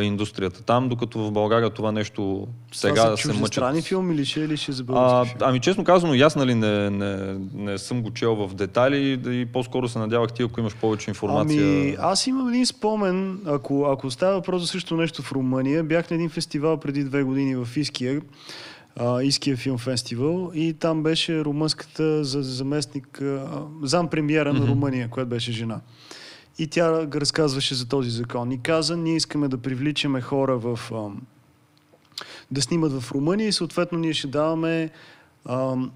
индустрията 0.01 0.63
там, 0.63 0.89
докато 0.89 1.19
в 1.19 1.31
България 1.31 1.69
това 1.69 1.91
нещо 1.91 2.47
сега 2.71 2.93
Това 2.95 3.17
се 3.17 3.27
мъчат. 3.27 3.35
чуждестранни 3.35 3.81
филми 3.81 4.15
или 4.15 4.25
ще, 4.25 4.39
или 4.39 4.57
ще 4.57 4.71
за 4.71 4.83
А, 4.89 5.25
филми? 5.25 5.39
ами 5.41 5.59
честно 5.59 5.83
казано, 5.83 6.13
аз 6.15 6.35
нали, 6.35 6.55
не, 6.55 6.89
не, 6.89 7.17
не 7.53 7.77
съм 7.77 8.01
го 8.01 8.11
чел 8.13 8.35
в 8.37 8.53
детайли 8.53 9.19
и 9.41 9.45
по-скоро 9.45 9.87
се 9.87 9.99
надявах 9.99 10.31
ти, 10.31 10.43
ако 10.43 10.59
имаш 10.59 10.75
повече 10.75 11.09
информация. 11.09 11.63
Ами, 11.63 11.95
аз 11.99 12.27
имам 12.27 12.49
един 12.49 12.65
спомен, 12.65 13.39
ако, 13.45 13.85
ако 13.85 14.11
става 14.11 14.33
въпрос 14.33 14.61
за 14.61 14.67
също 14.67 14.97
нещо 14.97 15.21
в 15.21 15.31
Румъния, 15.31 15.83
бях 15.83 16.09
на 16.09 16.15
един 16.15 16.29
фестивал 16.29 16.77
преди 16.77 17.03
две 17.03 17.23
години 17.23 17.55
в 17.55 17.67
Иския, 17.77 18.21
Иския 19.23 19.57
филм 19.57 19.77
фестивал 19.77 20.51
и 20.53 20.73
там 20.73 21.03
беше 21.03 21.45
румънската 21.45 22.23
за 22.23 22.41
заместник, 22.41 23.21
зам 23.83 24.07
премиера 24.07 24.53
на 24.53 24.67
Румъния, 24.67 25.09
която 25.09 25.29
беше 25.29 25.51
жена. 25.51 25.81
И 26.59 26.67
тя 26.67 27.07
разказваше 27.13 27.75
за 27.75 27.87
този 27.87 28.09
закон. 28.09 28.51
И 28.51 28.61
каза, 28.61 28.97
ние 28.97 29.15
искаме 29.15 29.47
да 29.47 29.57
привличаме 29.57 30.21
хора 30.21 30.57
в... 30.57 30.79
да 32.51 32.61
снимат 32.61 33.01
в 33.01 33.11
Румъния 33.11 33.47
и 33.47 33.51
съответно 33.51 33.99
ние 33.99 34.13
ще 34.13 34.27
даваме 34.27 34.89
ам, 35.49 35.91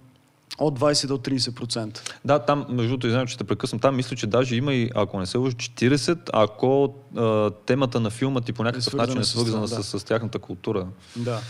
От 0.57 0.79
20 0.79 1.07
до 1.07 1.17
30%. 1.17 2.11
Да, 2.25 2.39
там, 2.39 2.65
между 2.69 2.87
другото, 2.89 3.07
извинявам, 3.07 3.27
че 3.27 3.37
те 3.37 3.43
прекъсвам, 3.43 3.79
там 3.79 3.95
мисля, 3.95 4.15
че 4.15 4.27
даже 4.27 4.55
има 4.55 4.73
и, 4.73 4.89
ако 4.95 5.19
не 5.19 5.25
се 5.25 5.37
лъжа, 5.37 5.55
40, 5.55 6.29
ако 6.33 6.93
а, 7.15 7.51
темата 7.51 7.99
на 7.99 8.09
филма 8.09 8.41
ти 8.41 8.53
по 8.53 8.63
някакъв 8.63 8.83
свързана 8.83 9.07
начин 9.07 9.21
е 9.21 9.23
с 9.23 9.27
свързана 9.27 9.65
това, 9.65 9.77
да. 9.77 9.83
с, 9.83 9.99
с, 9.99 10.03
тяхната 10.03 10.39
култура. 10.39 10.87
Да. 11.15 11.41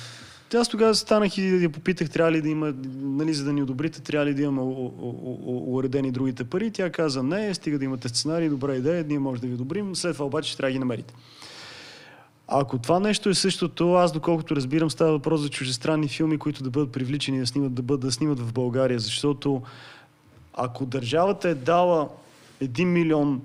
Аз 0.53 0.69
тогава 0.69 0.95
станах 0.95 1.37
и 1.37 1.63
я 1.63 1.69
попитах, 1.69 2.09
трябва 2.09 2.31
ли 2.31 2.41
да 2.41 2.49
има, 2.49 2.73
нали, 3.01 3.33
за 3.33 3.43
да 3.43 3.53
ни 3.53 3.63
одобрите, 3.63 4.01
трябва 4.01 4.25
ли 4.25 4.33
да 4.33 4.41
имаме 4.41 4.91
уредени 5.67 6.11
другите 6.11 6.43
пари. 6.43 6.71
Тя 6.71 6.89
каза, 6.89 7.23
не, 7.23 7.53
стига 7.53 7.79
да 7.79 7.85
имате 7.85 8.09
сценарий, 8.09 8.49
добра 8.49 8.75
идея, 8.75 9.05
ние 9.07 9.19
може 9.19 9.41
да 9.41 9.47
ви 9.47 9.53
одобрим, 9.53 9.95
след 9.95 10.13
това 10.13 10.25
обаче 10.25 10.57
трябва 10.57 10.69
да 10.69 10.73
ги 10.73 10.79
намерите. 10.79 11.13
Ако 12.47 12.77
това 12.77 12.99
нещо 12.99 13.29
е 13.29 13.33
същото, 13.33 13.93
аз 13.93 14.11
доколкото 14.11 14.55
разбирам, 14.55 14.91
става 14.91 15.11
въпрос 15.11 15.41
за 15.41 15.49
чужестранни 15.49 16.07
филми, 16.07 16.37
които 16.37 16.63
да 16.63 16.69
бъдат 16.69 16.91
привличани 16.91 17.39
да 17.39 17.47
снимат, 17.47 17.73
да, 17.73 17.81
бъдат, 17.81 18.01
да 18.01 18.11
снимат 18.11 18.39
в 18.39 18.53
България, 18.53 18.99
защото 18.99 19.61
ако 20.53 20.85
държавата 20.85 21.49
е 21.49 21.55
дала 21.55 22.09
1 22.61 22.83
милион 22.83 23.41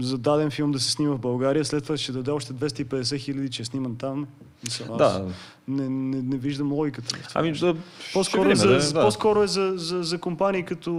за 0.00 0.18
даден 0.18 0.50
филм 0.50 0.72
да 0.72 0.80
се 0.80 0.90
снима 0.90 1.14
в 1.14 1.18
България, 1.18 1.64
след 1.64 1.82
това 1.82 1.96
ще 1.96 2.12
даде 2.12 2.30
още 2.30 2.52
250 2.52 3.18
хиляди, 3.18 3.50
че 3.50 3.62
е 3.62 3.64
сниман 3.64 3.96
там. 3.96 4.26
Мисля, 4.64 4.86
аз 4.90 4.98
Да. 4.98 5.28
Не, 5.68 5.88
не, 5.88 6.22
не 6.22 6.36
виждам 6.36 6.72
логиката. 6.72 7.16
Ами, 7.34 7.52
да, 7.52 7.74
по-скоро, 8.12 8.50
е 8.50 8.54
за, 8.54 8.68
видим, 8.68 8.88
да, 8.88 8.92
да. 8.92 9.00
по-скоро 9.00 9.42
е 9.42 9.46
за, 9.46 9.72
за, 9.76 10.02
за 10.02 10.18
компании 10.18 10.62
като, 10.62 10.90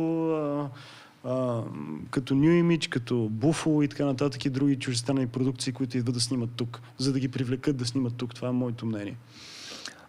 а, 1.24 1.30
а, 1.30 1.64
като 2.12 2.34
New 2.34 2.64
Image, 2.64 2.90
като 2.90 3.14
Buffalo 3.14 3.86
и 3.86 3.88
така 3.88 4.06
нататък 4.06 4.46
и 4.46 4.50
други 4.50 4.76
чужестранни 4.76 5.28
продукции, 5.28 5.74
които 5.74 5.98
идват 5.98 6.16
да 6.16 6.22
снимат 6.22 6.50
тук, 6.56 6.82
за 6.98 7.14
да 7.14 7.20
ги 7.20 7.28
привлекат 7.28 7.78
да 7.78 7.86
снимат 7.86 8.16
тук. 8.18 8.36
Това 8.36 8.48
е 8.48 8.52
моето 8.52 8.86
мнение. 8.86 9.18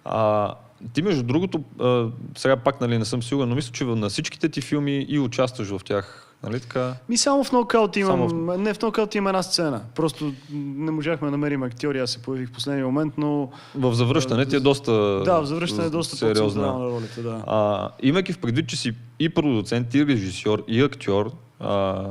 А, 0.05 0.55
ти 0.93 1.03
между 1.03 1.23
другото, 1.23 1.65
а, 1.81 2.09
сега 2.37 2.57
пак 2.57 2.81
нали, 2.81 2.99
не 2.99 3.05
съм 3.05 3.23
сигурен, 3.23 3.49
но 3.49 3.55
мисля, 3.55 3.73
че 3.73 3.85
на 3.85 4.09
всичките 4.09 4.49
ти 4.49 4.61
филми 4.61 5.07
и 5.09 5.19
участваш 5.19 5.69
в 5.69 5.81
тях. 5.85 6.28
Нали 6.43 6.61
така? 6.61 6.95
Ми 7.09 7.17
само 7.17 7.45
в 7.45 7.53
нокаут 7.53 7.97
имам, 7.97 8.29
Само 8.29 8.57
не 8.57 8.75
в 8.75 8.83
нокаут 8.83 9.15
има 9.15 9.31
една 9.31 9.43
сцена. 9.43 9.81
Просто 9.95 10.33
не 10.53 10.91
можахме 10.91 11.27
да 11.27 11.31
намерим 11.31 11.63
актьори, 11.63 11.99
аз 11.99 12.11
се 12.11 12.23
появих 12.23 12.49
в 12.49 12.53
последния 12.53 12.87
момент, 12.87 13.15
но 13.19 13.51
В 13.75 13.95
завръщане 13.95 14.47
ти 14.47 14.57
е 14.57 14.61
доста 14.61 14.93
да, 15.25 15.41
в 15.41 15.47
завръщане 15.47 15.87
е 15.87 15.91
доста 15.91 16.17
сериозна. 16.17 16.63
по-централна 16.63 16.87
ролята, 16.91 17.23
да. 17.23 17.45
А, 17.47 17.91
имайки 18.03 18.33
в 18.33 18.39
предвид, 18.39 18.69
че 18.69 18.77
си 18.77 18.93
и 19.19 19.29
продуцент, 19.29 19.95
и 19.95 20.07
режисьор, 20.07 20.65
и 20.69 20.83
актьор, 20.83 21.31
а, 21.61 22.05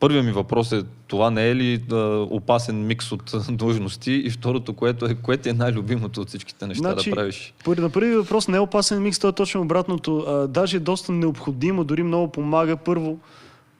първият 0.00 0.26
ми 0.26 0.32
въпрос 0.32 0.72
е, 0.72 0.82
това 1.06 1.30
не 1.30 1.48
е 1.48 1.56
ли 1.56 1.82
а, 1.92 1.96
опасен 2.30 2.86
микс 2.86 3.12
от 3.12 3.34
длъжности? 3.50 4.12
И 4.12 4.30
второто, 4.30 4.72
което 4.72 5.06
е, 5.06 5.14
кое 5.14 5.36
ти 5.36 5.48
е 5.48 5.52
най-любимото 5.52 6.20
от 6.20 6.28
всичките 6.28 6.66
неща 6.66 6.92
Значи, 6.92 7.10
да 7.10 7.16
правиш? 7.16 7.54
На 7.66 7.90
първи 7.90 8.16
въпрос 8.16 8.48
не 8.48 8.56
е 8.56 8.60
опасен 8.60 9.02
микс, 9.02 9.18
то 9.18 9.28
е 9.28 9.32
точно 9.32 9.60
обратното. 9.60 10.18
А, 10.18 10.46
даже 10.48 10.76
е 10.76 10.80
доста 10.80 11.12
необходимо, 11.12 11.84
дори 11.84 12.02
много 12.02 12.32
помага. 12.32 12.76
Първо, 12.76 13.18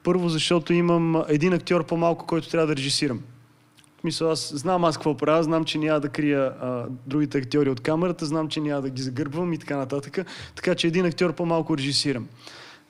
първо, 0.03 0.29
защото 0.29 0.73
имам 0.73 1.23
един 1.27 1.53
актьор 1.53 1.85
по-малко, 1.85 2.25
който 2.25 2.49
трябва 2.49 2.67
да 2.67 2.75
режисирам. 2.75 3.19
Смисъл, 4.01 4.31
аз 4.31 4.53
знам 4.55 4.85
аз 4.85 4.97
какво 4.97 5.17
правя, 5.17 5.43
знам, 5.43 5.63
че 5.63 5.77
няма 5.77 5.99
да 5.99 6.09
крия 6.09 6.53
а, 6.61 6.85
другите 7.07 7.37
актьори 7.37 7.69
от 7.69 7.79
камерата, 7.79 8.25
знам, 8.25 8.47
че 8.47 8.59
няма 8.59 8.81
да 8.81 8.89
ги 8.89 9.01
загърбвам 9.01 9.53
и 9.53 9.57
така 9.57 9.77
нататък. 9.77 10.17
Така 10.55 10.75
че 10.75 10.87
един 10.87 11.05
актьор 11.05 11.33
по-малко 11.33 11.77
режисирам. 11.77 12.27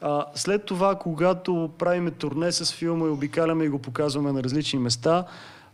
А, 0.02 0.26
след 0.36 0.66
това, 0.66 0.96
когато 0.96 1.70
правиме 1.78 2.12
турне 2.12 2.52
с 2.52 2.74
филма 2.74 3.06
и 3.06 3.10
обикаляме 3.10 3.64
и 3.64 3.70
го 3.70 3.80
показваме 3.80 4.32
на 4.32 4.44
различни 4.44 4.80
места, 4.80 5.26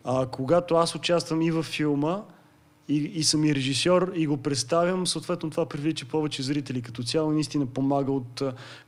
а, 0.04 0.26
когато 0.26 0.76
аз 0.76 0.96
участвам 0.96 1.42
и 1.42 1.52
във 1.52 1.66
филма, 1.66 2.22
и, 2.90 2.98
и 2.98 3.24
съм 3.24 3.44
и 3.44 3.56
режисьор 3.56 4.12
и 4.16 4.28
го 4.28 4.38
представям, 4.38 5.08
съответно 5.08 5.50
това 5.50 5.66
привлича 5.66 6.06
повече 6.06 6.44
зрители 6.44 6.82
като 6.82 7.04
цяло 7.04 7.32
наистина 7.32 7.66
помага 7.66 8.12
от 8.12 8.42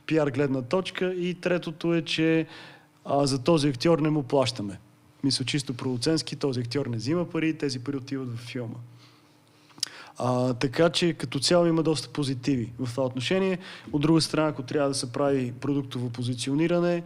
пиар 0.06 0.28
гледна 0.28 0.62
точка. 0.62 1.14
И 1.14 1.34
третото 1.34 1.94
е, 1.94 2.02
че 2.02 2.46
а, 3.04 3.26
за 3.26 3.42
този 3.44 3.68
актьор 3.68 3.98
не 3.98 4.10
му 4.10 4.22
плащаме. 4.22 4.78
Мисля, 5.24 5.44
чисто 5.44 5.74
продуцентски, 5.74 6.36
този 6.36 6.60
актьор 6.60 6.86
не 6.86 6.96
взима 6.96 7.24
пари, 7.24 7.58
тези 7.58 7.78
пари 7.78 7.96
отиват 7.96 8.38
в 8.38 8.38
филма. 8.38 8.76
А, 10.22 10.54
така 10.54 10.90
че 10.90 11.12
като 11.12 11.38
цяло 11.38 11.66
има 11.66 11.82
доста 11.82 12.08
позитиви 12.08 12.72
в 12.78 12.86
това 12.86 13.04
отношение. 13.04 13.58
От 13.92 14.02
друга 14.02 14.20
страна, 14.20 14.48
ако 14.48 14.62
трябва 14.62 14.88
да 14.88 14.94
се 14.94 15.12
прави 15.12 15.52
продуктово 15.52 16.10
позициониране, 16.10 17.02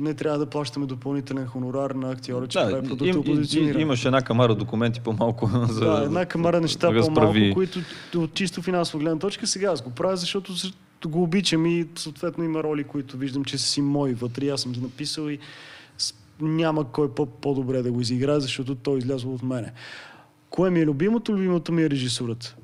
не 0.00 0.14
трябва 0.14 0.38
да 0.38 0.46
плащаме 0.46 0.86
допълнителен 0.86 1.46
хонорар 1.46 1.90
на 1.90 2.10
актьора, 2.10 2.46
че 2.46 2.58
Да, 2.58 2.64
прави 2.64 2.78
им, 2.78 2.88
продуктово 2.88 3.30
им, 3.30 3.36
позициониране. 3.36 3.82
имаш 3.82 4.04
една 4.04 4.22
камара 4.22 4.54
документи 4.54 5.00
по-малко 5.00 5.50
за 5.68 5.84
Да, 5.84 6.02
една 6.04 6.26
камара 6.26 6.60
неща 6.60 6.92
разправи. 6.92 7.14
по-малко, 7.30 7.54
които 7.54 7.78
от 8.16 8.34
чисто 8.34 8.62
финансова 8.62 8.98
гледна 9.00 9.18
точка 9.18 9.46
сега 9.46 9.72
аз 9.72 9.82
го 9.82 9.90
правя, 9.90 10.16
защото 10.16 10.52
го 11.06 11.22
обичам 11.22 11.66
и 11.66 11.86
съответно 11.96 12.44
има 12.44 12.62
роли, 12.62 12.84
които 12.84 13.16
виждам, 13.16 13.44
че 13.44 13.58
са 13.58 13.66
си 13.66 13.82
мои 13.82 14.14
вътре. 14.14 14.48
Аз 14.48 14.60
съм 14.60 14.72
ги 14.72 14.80
написал 14.80 15.28
и 15.28 15.38
няма 16.40 16.84
кой 16.84 17.10
по- 17.10 17.26
по-добре 17.26 17.82
да 17.82 17.92
го 17.92 18.00
изиграе, 18.00 18.40
защото 18.40 18.74
той 18.74 18.94
е 18.94 18.98
излязъл 18.98 19.34
от 19.34 19.42
мене. 19.42 19.72
Кое 20.54 20.70
ми 20.70 20.80
е 20.80 20.86
любимото? 20.86 21.32
Любимото 21.32 21.72
ми 21.72 21.82
е 21.82 21.90
режисурата. 21.90 22.56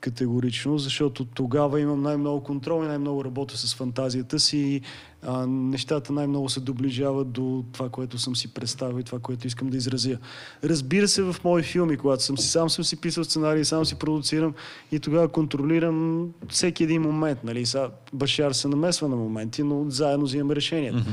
Категорично, 0.00 0.78
защото 0.78 1.24
тогава 1.24 1.80
имам 1.80 2.02
най-много 2.02 2.42
контрол 2.42 2.84
и 2.84 2.86
най-много 2.86 3.24
работя 3.24 3.56
с 3.56 3.74
фантазията 3.74 4.38
си 4.38 4.58
и 4.58 4.80
а, 5.22 5.46
нещата 5.46 6.12
най-много 6.12 6.48
се 6.48 6.60
доближават 6.60 7.30
до 7.30 7.64
това, 7.72 7.88
което 7.88 8.18
съм 8.18 8.36
си 8.36 8.54
представил 8.54 9.00
и 9.00 9.02
това, 9.02 9.18
което 9.18 9.46
искам 9.46 9.68
да 9.68 9.76
изразя. 9.76 10.18
Разбира 10.64 11.08
се, 11.08 11.22
в 11.22 11.36
мои 11.44 11.62
филми, 11.62 11.96
когато 11.96 12.22
съм 12.22 12.38
си, 12.38 12.48
сам 12.48 12.70
съм 12.70 12.84
си 12.84 13.00
писал 13.00 13.24
сценарий, 13.24 13.64
сам 13.64 13.84
си 13.84 13.94
продуцирам 13.94 14.54
и 14.92 15.00
тогава 15.00 15.28
контролирам 15.28 16.28
всеки 16.48 16.84
един 16.84 17.02
момент. 17.02 17.44
Нали? 17.44 17.66
Сега 17.66 17.90
Башар 18.12 18.52
се 18.52 18.68
намесва 18.68 19.08
на 19.08 19.16
моменти, 19.16 19.62
но 19.62 19.90
заедно 19.90 20.24
взимаме 20.24 20.56
решението. 20.56 21.04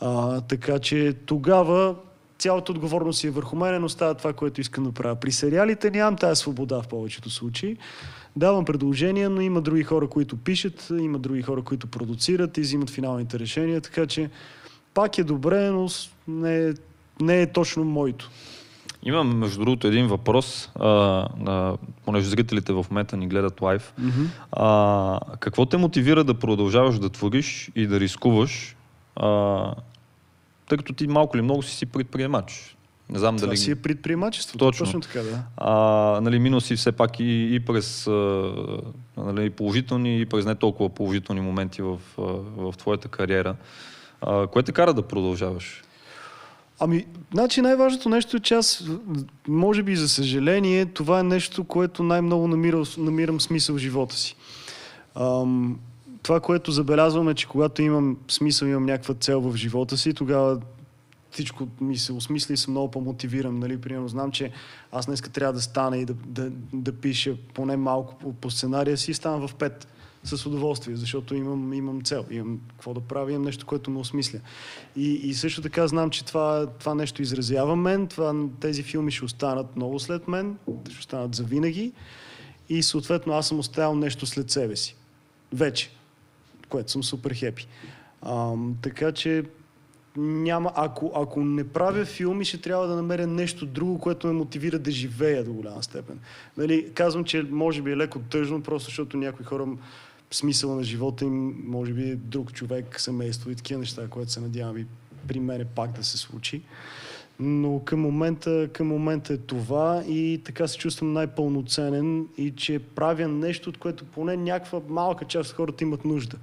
А, 0.00 0.40
така 0.40 0.78
че 0.78 1.12
тогава 1.26 1.94
цялата 2.42 2.72
отговорност 2.72 3.20
си 3.20 3.26
е 3.26 3.30
върху 3.30 3.56
мен, 3.56 3.80
но 3.80 3.88
става 3.88 4.14
това, 4.14 4.32
което 4.32 4.60
искам 4.60 4.84
да 4.84 4.92
правя. 4.92 5.16
При 5.16 5.32
сериалите 5.32 5.90
нямам 5.90 6.16
тази 6.16 6.40
свобода 6.40 6.82
в 6.82 6.88
повечето 6.88 7.30
случаи. 7.30 7.76
Давам 8.36 8.64
предложения, 8.64 9.30
но 9.30 9.40
има 9.40 9.60
други 9.60 9.82
хора, 9.82 10.08
които 10.08 10.36
пишат, 10.36 10.88
има 11.00 11.18
други 11.18 11.42
хора, 11.42 11.62
които 11.62 11.86
продуцират 11.86 12.58
и 12.58 12.60
взимат 12.60 12.90
финалните 12.90 13.38
решения, 13.38 13.80
така 13.80 14.06
че 14.06 14.30
пак 14.94 15.18
е 15.18 15.24
добре, 15.24 15.70
но 15.70 15.88
не 16.28 16.68
е, 16.68 16.72
не 17.20 17.42
е 17.42 17.52
точно 17.52 17.84
моето. 17.84 18.30
Имам, 19.02 19.38
между 19.38 19.60
другото, 19.60 19.86
един 19.86 20.06
въпрос, 20.06 20.70
а, 20.74 20.88
а, 21.46 21.76
понеже 22.04 22.28
зрителите 22.28 22.72
в 22.72 22.86
момента 22.90 23.16
ни 23.16 23.28
гледат 23.28 23.60
лайв. 23.60 23.94
А, 24.52 25.20
какво 25.40 25.66
те 25.66 25.76
мотивира 25.76 26.24
да 26.24 26.34
продължаваш 26.34 26.98
да 26.98 27.08
твориш 27.08 27.70
и 27.74 27.86
да 27.86 28.00
рискуваш, 28.00 28.76
а, 29.16 29.74
тъй 30.72 30.76
като 30.76 30.92
ти 30.92 31.06
малко 31.06 31.36
или 31.36 31.42
много 31.42 31.62
си 31.62 31.76
си 31.76 31.86
предприемач? 31.86 32.76
Не 33.10 33.18
знам 33.18 33.36
Това 33.36 33.46
дали... 33.46 33.56
си 33.56 33.70
е 33.70 33.74
предприемачество. 33.74 34.58
Точно. 34.58 34.86
Точно 34.86 35.00
така, 35.00 35.22
да. 35.22 35.42
А, 35.56 35.74
нали, 36.20 36.38
минал 36.38 36.60
си 36.60 36.76
все 36.76 36.92
пак 36.92 37.20
и, 37.20 37.54
и 37.54 37.60
през 37.60 38.06
а, 38.06 38.52
нали, 39.16 39.50
положителни 39.50 40.20
и 40.20 40.26
през 40.26 40.44
не 40.44 40.54
толкова 40.54 40.88
положителни 40.88 41.40
моменти 41.40 41.82
в, 41.82 41.98
в 42.56 42.74
твоята 42.78 43.08
кариера. 43.08 43.56
А, 44.20 44.46
кое 44.46 44.62
те 44.62 44.72
кара 44.72 44.94
да 44.94 45.02
продължаваш? 45.02 45.82
Ами, 46.80 47.06
значи 47.32 47.60
най-важното 47.60 48.08
нещо 48.08 48.36
е, 48.36 48.40
че 48.40 48.54
аз, 48.54 48.84
може 49.48 49.82
би 49.82 49.96
за 49.96 50.08
съжаление, 50.08 50.86
това 50.86 51.20
е 51.20 51.22
нещо, 51.22 51.64
което 51.64 52.02
най-много 52.02 52.48
намира, 52.48 52.82
намирам 52.98 53.40
смисъл 53.40 53.76
в 53.76 53.78
живота 53.78 54.16
си. 54.16 54.36
Ам, 55.14 55.78
това, 56.22 56.40
което 56.40 56.72
забелязвам 56.72 57.28
е, 57.28 57.34
че 57.34 57.48
когато 57.48 57.82
имам 57.82 58.16
смисъл, 58.28 58.66
имам 58.66 58.86
някаква 58.86 59.14
цел 59.14 59.40
в 59.40 59.56
живота 59.56 59.96
си, 59.96 60.14
тогава 60.14 60.60
всичко 61.30 61.68
ми 61.80 61.96
се 61.96 62.12
осмисля 62.12 62.54
и 62.54 62.56
съм 62.56 62.70
много 62.72 62.90
по-мотивиран. 62.90 63.58
Нали? 63.58 63.80
Примерно 63.80 64.08
знам, 64.08 64.30
че 64.30 64.50
аз 64.92 65.06
днес 65.06 65.22
трябва 65.22 65.52
да 65.52 65.60
стана 65.60 65.98
и 65.98 66.04
да, 66.04 66.14
да, 66.26 66.50
да 66.72 66.92
пиша 66.92 67.36
поне 67.54 67.76
малко 67.76 68.14
по, 68.18 68.32
по 68.32 68.50
сценария 68.50 68.96
си 68.96 69.10
и 69.10 69.14
ставам 69.14 69.48
в 69.48 69.54
пет 69.54 69.88
с 70.24 70.46
удоволствие, 70.46 70.96
защото 70.96 71.34
имам, 71.34 71.72
имам 71.72 72.02
цел, 72.02 72.24
имам 72.30 72.60
какво 72.68 72.94
да 72.94 73.00
правя, 73.00 73.32
имам 73.32 73.44
нещо, 73.44 73.66
което 73.66 73.90
ме 73.90 73.98
осмисля. 73.98 74.38
И, 74.96 75.12
и 75.12 75.34
също 75.34 75.62
така 75.62 75.86
знам, 75.86 76.10
че 76.10 76.24
това, 76.24 76.66
това 76.66 76.94
нещо 76.94 77.22
изразява 77.22 77.76
мен, 77.76 78.06
това, 78.06 78.34
тези 78.60 78.82
филми 78.82 79.10
ще 79.10 79.24
останат 79.24 79.76
много 79.76 79.98
след 79.98 80.28
мен, 80.28 80.56
ще 80.90 80.98
останат 80.98 81.34
за 81.34 81.44
винаги 81.44 81.92
и 82.68 82.82
съответно 82.82 83.32
аз 83.32 83.48
съм 83.48 83.58
оставил 83.58 83.94
нещо 83.94 84.26
след 84.26 84.50
себе 84.50 84.76
си. 84.76 84.96
Вече. 85.52 85.90
Което 86.72 86.90
съм 86.90 87.04
супер 87.04 87.34
хепи. 87.34 87.66
Ам, 88.26 88.76
така 88.82 89.12
че 89.12 89.44
няма, 90.16 90.72
ако, 90.74 91.12
ако 91.14 91.44
не 91.44 91.68
правя 91.68 92.04
филми, 92.04 92.44
ще 92.44 92.60
трябва 92.60 92.86
да 92.86 92.96
намеря 92.96 93.26
нещо 93.26 93.66
друго, 93.66 93.98
което 93.98 94.26
ме 94.26 94.32
мотивира 94.32 94.78
да 94.78 94.90
живея 94.90 95.44
до 95.44 95.52
голяма 95.52 95.82
степен. 95.82 96.20
Нали, 96.56 96.92
казвам, 96.94 97.24
че 97.24 97.42
може 97.42 97.82
би 97.82 97.92
е 97.92 97.96
леко 97.96 98.18
тъжно, 98.18 98.62
просто 98.62 98.88
защото 98.88 99.16
някои 99.16 99.44
хора 99.44 99.66
смисъла 100.30 100.76
на 100.76 100.84
живота 100.84 101.24
им, 101.24 101.62
може 101.64 101.92
би 101.92 102.02
е 102.02 102.16
друг 102.16 102.52
човек, 102.52 103.00
семейство 103.00 103.50
и 103.50 103.54
такива 103.54 103.80
неща, 103.80 104.08
което 104.08 104.32
се 104.32 104.40
надявам 104.40 104.78
и 104.78 104.86
при 105.28 105.40
мене 105.40 105.64
пак 105.64 105.92
да 105.92 106.04
се 106.04 106.18
случи. 106.18 106.62
Но 107.44 107.80
към 107.84 108.00
момента, 108.00 108.68
към 108.72 108.86
момента 108.86 109.32
е 109.32 109.36
това 109.36 110.02
и 110.08 110.40
така 110.44 110.68
се 110.68 110.78
чувствам 110.78 111.12
най-пълноценен 111.12 112.26
и 112.36 112.50
че 112.50 112.78
правя 112.78 113.28
нещо, 113.28 113.70
от 113.70 113.78
което 113.78 114.04
поне 114.04 114.36
някаква 114.36 114.80
малка 114.88 115.24
част 115.24 115.50
от 115.50 115.56
хората 115.56 115.84
имат 115.84 116.04
нужда. 116.04 116.36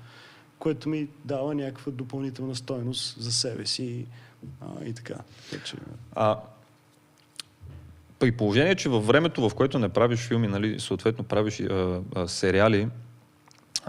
което 0.60 0.90
ми 0.90 1.08
дава 1.26 1.56
някаква 1.56 1.92
допълнителна 1.92 2.56
стойност 2.56 3.22
за 3.22 3.32
себе 3.32 3.66
си 3.66 4.06
а, 4.62 4.86
и 4.86 4.94
така. 4.94 5.16
така. 5.52 5.82
А, 6.16 6.40
при 8.20 8.32
положение, 8.32 8.76
че 8.76 8.90
във 8.90 9.08
времето, 9.08 9.50
в 9.50 9.56
което 9.56 9.80
не 9.80 9.90
правиш 9.90 10.20
филми, 10.20 10.48
нали, 10.48 10.80
съответно 10.80 11.24
правиш 11.24 11.60
а, 11.62 12.02
а, 12.16 12.28
сериали, 12.28 12.88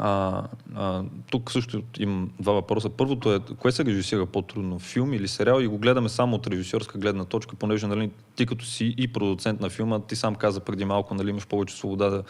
а, 0.03 0.43
а, 0.75 1.03
тук 1.31 1.51
също 1.51 1.83
имам 1.99 2.31
два 2.41 2.53
въпроса. 2.53 2.91
Първото 2.91 3.35
е, 3.35 3.41
кое 3.59 3.73
се 3.73 3.85
режисира 3.85 4.27
по-трудно, 4.27 4.79
филм 4.79 5.13
или 5.13 5.29
сериал? 5.29 5.61
И 5.61 5.67
го 5.67 5.79
гледаме 5.79 6.09
само 6.09 6.37
от 6.37 6.47
режисьорска 6.47 6.99
гледна 6.99 7.25
точка, 7.25 7.57
понеже 7.57 7.87
нали, 7.87 8.11
ти 8.37 8.47
като 8.47 8.65
си 8.65 8.95
и 8.99 9.13
продуцент 9.13 9.61
на 9.61 9.71
филма, 9.71 10.01
ти 10.01 10.17
сам 10.17 10.35
каза 10.35 10.61
преди 10.61 10.85
малко, 10.85 11.15
нали, 11.15 11.31
имаш 11.31 11.47
повече 11.47 11.77
свобода 11.77 12.11
да, 12.11 12.23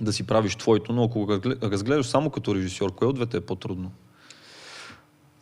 да 0.00 0.12
си 0.12 0.26
правиш 0.26 0.56
твоето, 0.56 0.92
но 0.92 1.04
ако 1.04 1.28
разгледаш 1.62 2.06
само 2.06 2.30
като 2.30 2.54
режисьор, 2.54 2.94
кое 2.94 3.08
от 3.08 3.14
двете 3.14 3.36
е 3.36 3.40
по-трудно? 3.40 3.90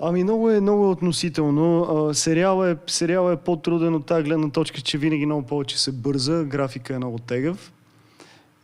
Ами 0.01 0.25
много 0.25 0.51
е, 0.51 0.61
много 0.61 0.85
е 0.85 0.89
относително. 0.89 1.83
А, 1.83 2.15
сериал, 2.15 2.65
е, 2.65 2.77
сериал 2.87 3.33
е 3.33 3.37
по-труден 3.37 3.95
от 3.95 4.07
тази 4.07 4.23
гледна 4.23 4.51
точка, 4.51 4.81
че 4.81 4.99
винаги 4.99 5.27
много 5.27 5.47
повече 5.47 5.81
се 5.81 5.93
бърза, 5.93 6.45
графика 6.45 6.95
е 6.95 6.99
много 6.99 7.19
тегъв 7.19 7.73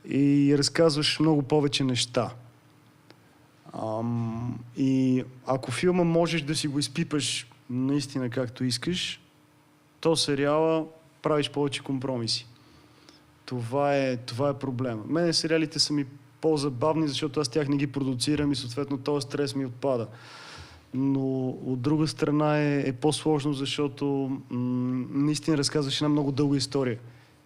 и 0.08 0.54
разказваш 0.58 1.20
много 1.20 1.42
повече 1.42 1.84
неща. 1.84 2.30
Ам, 3.82 4.58
и 4.76 5.24
ако 5.46 5.70
филма 5.70 6.04
можеш 6.04 6.42
да 6.42 6.54
си 6.54 6.68
го 6.68 6.78
изпипаш 6.78 7.46
наистина 7.70 8.30
както 8.30 8.64
искаш, 8.64 9.20
то 10.00 10.16
сериала 10.16 10.86
правиш 11.22 11.50
повече 11.50 11.82
компромиси. 11.82 12.46
Това 13.44 13.96
е, 13.96 14.16
това 14.16 14.48
е 14.48 14.58
проблема. 14.58 15.02
Мене 15.06 15.32
сериалите 15.32 15.78
са 15.78 15.92
ми 15.92 16.06
по-забавни, 16.40 17.08
защото 17.08 17.40
аз 17.40 17.48
тях 17.48 17.68
не 17.68 17.76
ги 17.76 17.86
продуцирам 17.86 18.52
и 18.52 18.56
съответно 18.56 18.98
този 18.98 19.24
стрес 19.24 19.54
ми 19.54 19.66
отпада. 19.66 20.08
Но 20.94 21.48
от 21.48 21.80
друга 21.80 22.08
страна 22.08 22.58
е, 22.58 22.88
е 22.88 22.92
по-сложно, 22.92 23.52
защото 23.52 24.04
м- 24.50 25.06
наистина 25.10 25.58
разказваш 25.58 26.00
една 26.00 26.08
много 26.08 26.32
дълга 26.32 26.56
история. 26.56 26.98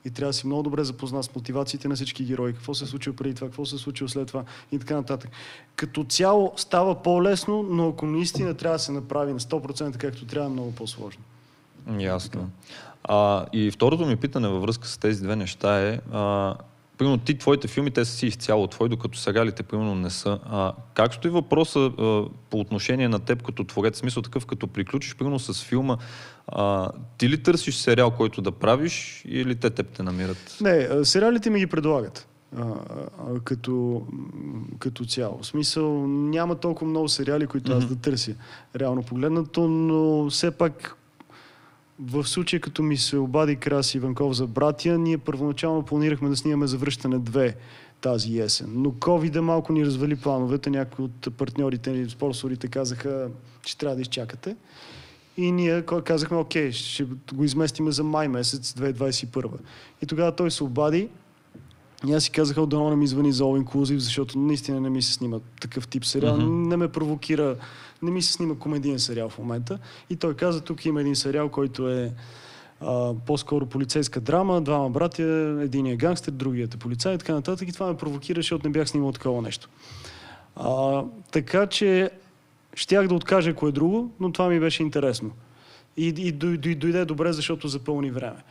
И 0.05 0.11
трябва 0.11 0.28
да 0.30 0.32
си 0.32 0.46
много 0.46 0.62
добре 0.62 0.84
запознат 0.84 1.24
с 1.24 1.34
мотивациите 1.34 1.88
на 1.88 1.94
всички 1.94 2.24
герои, 2.24 2.53
какво 2.53 2.74
се 2.74 2.84
е 2.84 2.86
случило 2.86 3.16
преди 3.16 3.34
това, 3.34 3.49
какво 3.49 3.66
се 3.66 3.74
е 3.74 3.78
случило 3.78 4.09
след 4.09 4.28
това 4.28 4.44
и 4.72 4.78
така 4.78 4.94
нататък. 4.94 5.30
Като 5.76 6.05
цяло 6.05 6.53
става 6.57 7.03
по-лесно, 7.03 7.62
но 7.62 7.88
ако 7.88 8.07
наистина 8.07 8.55
трябва 8.55 8.74
да 8.74 8.82
се 8.82 8.92
направи 8.92 9.32
на 9.32 9.40
100% 9.40 9.96
както 9.96 10.26
трябва, 10.26 10.46
е 10.46 10.53
много 10.53 10.74
по-сложно. 10.74 11.22
Ясно. 11.99 12.51
А, 13.05 13.46
и 13.53 13.70
второто 13.70 14.07
ми 14.07 14.16
питане 14.16 14.49
във 14.49 14.62
връзка 14.62 14.88
с 14.88 14.99
тези 14.99 15.22
две 15.22 15.36
неща 15.36 15.88
е, 15.88 16.01
а, 16.12 16.55
примерно 16.99 17.18
ти, 17.18 17.38
твоите 17.38 17.68
филми, 17.68 17.90
те 17.90 18.05
са 18.05 18.12
си 18.12 18.26
изцяло 18.26 18.66
твои, 18.66 18.88
докато 18.88 19.18
сериалите, 19.18 19.62
примерно, 19.62 19.94
не 19.94 20.11
са. 20.11 20.38
А, 20.44 20.72
как 20.94 21.14
стои 21.14 21.30
въпроса 21.30 21.78
а, 21.78 21.92
по 22.51 22.61
отношение 22.61 23.09
на 23.09 23.18
теб 23.18 23.42
като 23.42 23.64
творец? 23.64 23.99
Смисъл 23.99 24.22
такъв, 24.22 24.46
като 24.46 24.66
приключиш, 24.66 25.16
примерно, 25.16 25.38
с 25.38 25.64
филма, 25.64 25.96
а, 26.46 26.88
ти 27.18 27.28
ли 27.28 27.42
търсиш 27.42 27.76
сериал, 27.76 28.11
който 28.11 28.42
да 28.42 28.53
правиш 28.53 29.24
или 29.28 29.55
те 29.55 29.70
теб 29.70 29.88
те 29.88 30.03
намират? 30.03 30.59
Не, 30.61 31.05
сериалите 31.05 31.51
ми 31.51 31.59
ги 31.59 31.66
предлагат. 31.66 32.28
А, 32.57 32.62
а, 32.62 33.40
като, 33.44 34.03
като 34.78 35.05
цяло. 35.05 35.38
В 35.42 35.46
смисъл, 35.46 36.07
няма 36.07 36.55
толкова 36.55 36.90
много 36.90 37.09
сериали, 37.09 37.46
които 37.46 37.72
аз 37.72 37.86
да 37.86 37.96
търся, 37.96 38.34
реално 38.76 39.03
погледнато, 39.03 39.68
но 39.68 40.30
все 40.30 40.51
пак 40.51 40.97
в 42.01 42.24
случая, 42.24 42.61
като 42.61 42.82
ми 42.82 42.96
се 42.96 43.16
обади 43.16 43.57
Краси 43.57 43.96
Иванков 43.96 44.32
за 44.32 44.46
братя, 44.46 44.99
ние 44.99 45.18
първоначално 45.18 45.82
планирахме 45.82 46.28
да 46.28 46.36
снимаме 46.36 46.66
завръщане 46.66 47.20
2 47.20 47.55
тази 48.01 48.38
есен. 48.38 48.72
Но 48.74 48.90
COVID 48.90 49.40
малко 49.40 49.72
ни 49.72 49.86
развали 49.86 50.16
плановете. 50.16 50.70
Някои 50.70 51.05
от 51.05 51.36
партньорите 51.36 51.92
ни, 51.92 52.11
спонсорите 52.11 52.68
казаха, 52.68 53.28
че 53.64 53.78
трябва 53.78 53.96
да 53.96 54.03
изчакате. 54.03 54.57
И 55.36 55.53
ние 55.53 55.82
казахме, 55.82 56.36
окей, 56.36 56.72
ще 56.72 57.07
го 57.34 57.44
изместиме 57.44 57.90
за 57.90 58.05
май 58.05 58.28
месец 58.28 58.72
2021. 58.72 59.51
И 60.03 60.07
тогава 60.07 60.36
той 60.36 60.51
се 60.51 60.64
обади. 60.64 61.09
И 62.07 62.12
аз 62.12 62.24
си 62.24 62.30
казах, 62.30 62.59
отдано 62.59 62.90
не 62.90 62.96
ми 62.96 63.07
звъни 63.07 63.32
за 63.32 63.44
All 63.44 63.64
Inclusive, 63.64 63.96
защото 63.96 64.38
наистина 64.38 64.80
не 64.80 64.90
ми 64.90 65.03
се 65.03 65.12
снима 65.12 65.38
такъв 65.61 65.88
тип 65.88 66.05
сериал. 66.05 66.36
Mm-hmm. 66.36 66.66
Не 66.68 66.76
ме 66.76 66.88
провокира 66.88 67.57
не 68.03 68.11
ми 68.11 68.22
се 68.22 68.32
снима 68.32 68.55
комедиен 68.55 68.99
сериал 68.99 69.28
в 69.28 69.38
момента. 69.38 69.78
И 70.11 70.16
той 70.16 70.34
каза, 70.34 70.61
тук 70.61 70.84
има 70.84 71.01
един 71.01 71.16
сериал, 71.16 71.49
който 71.49 71.88
е 71.88 72.12
а, 72.80 73.14
по-скоро 73.26 73.66
полицейска 73.66 74.20
драма, 74.20 74.61
двама 74.61 74.90
братя, 74.90 75.59
един 75.62 75.86
е 75.86 75.96
гангстер, 75.96 76.32
другият 76.32 76.74
е 76.74 76.78
полицай 76.78 77.14
и 77.14 77.18
така 77.18 77.34
нататък. 77.34 77.68
И 77.68 77.72
това 77.72 77.86
ме 77.86 77.96
провокира, 77.96 78.38
защото 78.38 78.68
не 78.68 78.72
бях 78.72 78.88
снимал 78.88 79.12
такова 79.12 79.42
нещо. 79.42 79.68
А, 80.57 81.05
така 81.30 81.66
че 81.66 82.11
щях 82.74 83.09
да 83.09 83.14
откажа 83.14 83.55
кое 83.55 83.72
друго, 83.72 84.11
но 84.20 84.32
това 84.32 84.49
ми 84.49 84.61
беше 84.61 84.82
интересно. 84.82 85.30
И, 85.96 86.07
и 86.07 86.32
дойде 86.74 87.05
добре, 87.05 87.32
защото 87.32 87.68
запълни 87.68 88.11
време. 88.11 88.42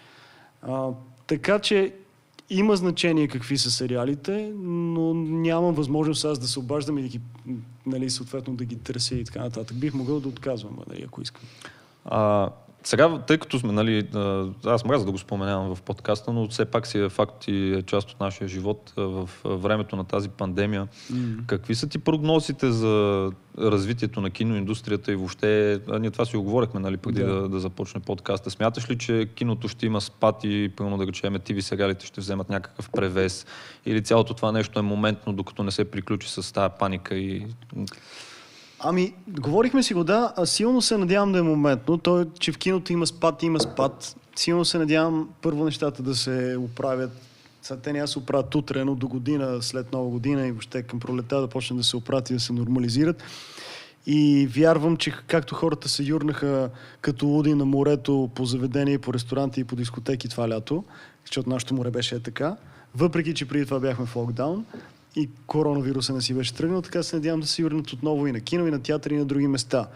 А, 0.61 0.89
така 1.27 1.59
че 1.59 1.93
има 2.49 2.75
значение 2.75 3.27
какви 3.27 3.57
са 3.57 3.71
сериалите, 3.71 4.53
но 4.57 5.13
нямам 5.13 5.73
възможност 5.73 6.25
аз 6.25 6.39
да 6.39 6.47
се 6.47 6.59
обаждам 6.59 6.97
и 6.97 7.01
да 7.01 7.07
ги, 7.07 7.21
нали, 7.85 8.09
съответно 8.09 8.55
да 8.55 8.65
ги 8.65 8.75
търся 8.75 9.15
и 9.15 9.23
така 9.23 9.39
нататък. 9.39 9.77
Бих 9.77 9.93
могъл 9.93 10.19
да 10.19 10.27
отказвам, 10.27 10.77
нали, 10.87 11.03
ако 11.07 11.21
искам. 11.21 11.43
А, 12.05 12.49
сега, 12.87 13.19
тъй 13.27 13.37
като 13.37 13.59
сме, 13.59 13.71
нали, 13.71 14.07
аз 14.65 14.85
мразя 14.85 15.05
да 15.05 15.11
го 15.11 15.17
споменавам 15.17 15.75
в 15.75 15.81
подкаста, 15.81 16.33
но 16.33 16.47
все 16.47 16.65
пак 16.65 16.87
си 16.87 16.99
е 16.99 17.09
факт 17.09 17.47
и 17.47 17.73
е 17.73 17.81
част 17.81 18.11
от 18.11 18.19
нашия 18.19 18.47
живот 18.47 18.93
в 18.97 19.29
времето 19.45 19.95
на 19.95 20.03
тази 20.03 20.29
пандемия. 20.29 20.87
Mm. 21.13 21.45
Какви 21.45 21.75
са 21.75 21.87
ти 21.87 21.97
прогнозите 21.97 22.71
за 22.71 23.31
развитието 23.57 24.21
на 24.21 24.29
киноиндустрията 24.29 25.11
и 25.11 25.15
въобще, 25.15 25.79
а 25.89 25.99
ние 25.99 26.11
това 26.11 26.25
си 26.25 26.37
оговорихме, 26.37 26.79
нали, 26.79 26.97
преди 26.97 27.23
да. 27.23 27.41
да, 27.41 27.49
да 27.49 27.59
започне 27.59 28.01
подкаста. 28.01 28.49
Смяташ 28.49 28.89
ли, 28.89 28.97
че 28.97 29.29
киното 29.35 29.67
ще 29.67 29.85
има 29.85 30.01
спад 30.01 30.43
и, 30.43 30.71
примерно 30.77 30.97
да 30.97 31.07
речем, 31.07 31.39
ТВ 31.39 31.61
сериалите 31.61 32.05
ще 32.05 32.21
вземат 32.21 32.49
някакъв 32.49 32.89
превес? 32.89 33.45
Или 33.85 34.03
цялото 34.03 34.33
това 34.33 34.51
нещо 34.51 34.79
е 34.79 34.81
моментно, 34.81 35.33
докато 35.33 35.63
не 35.63 35.71
се 35.71 35.91
приключи 35.91 36.29
с 36.29 36.53
тази 36.53 36.73
паника 36.79 37.15
и 37.15 37.47
Ами, 38.79 39.13
говорихме 39.27 39.83
си 39.83 39.93
го, 39.93 40.03
да, 40.03 40.33
а 40.37 40.45
силно 40.45 40.81
се 40.81 40.97
надявам 40.97 41.31
да 41.31 41.39
е 41.39 41.41
моментно. 41.41 41.97
То, 41.97 42.25
че 42.39 42.51
в 42.51 42.57
киното 42.57 42.93
има 42.93 43.07
спад, 43.07 43.43
има 43.43 43.59
спад. 43.59 44.15
Силно 44.35 44.65
се 44.65 44.77
надявам 44.77 45.29
първо 45.41 45.65
нещата 45.65 46.03
да 46.03 46.15
се 46.15 46.55
оправят. 46.59 47.11
Сега 47.61 47.79
те 47.79 47.93
няма 47.93 48.07
се 48.07 48.19
оправят 48.19 48.55
утре, 48.55 48.85
но 48.85 48.95
до 48.95 49.07
година, 49.07 49.61
след 49.61 49.93
нова 49.93 50.09
година 50.09 50.47
и 50.47 50.51
въобще 50.51 50.83
към 50.83 50.99
пролета 50.99 51.41
да 51.41 51.47
почнат 51.47 51.77
да 51.77 51.83
се 51.83 51.97
оправят 51.97 52.29
и 52.29 52.33
да 52.33 52.39
се 52.39 52.53
нормализират. 52.53 53.23
И 54.05 54.47
вярвам, 54.47 54.97
че 54.97 55.13
както 55.27 55.55
хората 55.55 55.89
се 55.89 56.03
юрнаха 56.03 56.69
като 57.01 57.25
луди 57.25 57.53
на 57.53 57.65
морето 57.65 58.29
по 58.35 58.45
заведения, 58.45 58.99
по 58.99 59.13
ресторанти 59.13 59.59
и 59.59 59.63
по 59.63 59.75
дискотеки 59.75 60.29
това 60.29 60.49
лято, 60.49 60.83
защото 61.25 61.49
нашето 61.49 61.73
море 61.75 61.91
беше 61.91 62.15
е 62.15 62.19
така, 62.19 62.57
въпреки, 62.95 63.33
че 63.33 63.47
преди 63.47 63.65
това 63.65 63.79
бяхме 63.79 64.05
в 64.05 64.15
локдаун, 64.15 64.65
и 65.17 65.29
коронавируса 65.47 66.13
не 66.13 66.21
си 66.21 66.33
беше 66.33 66.53
тръгнал, 66.53 66.81
така 66.81 67.03
се 67.03 67.15
надявам 67.15 67.39
да 67.39 67.47
се 67.47 67.61
юрнат 67.61 67.93
отново 67.93 68.27
и 68.27 68.31
на 68.31 68.39
кино, 68.39 68.67
и 68.67 68.71
на 68.71 68.81
театър, 68.81 69.11
и 69.11 69.17
на 69.17 69.25
други 69.25 69.47
места. 69.47 69.87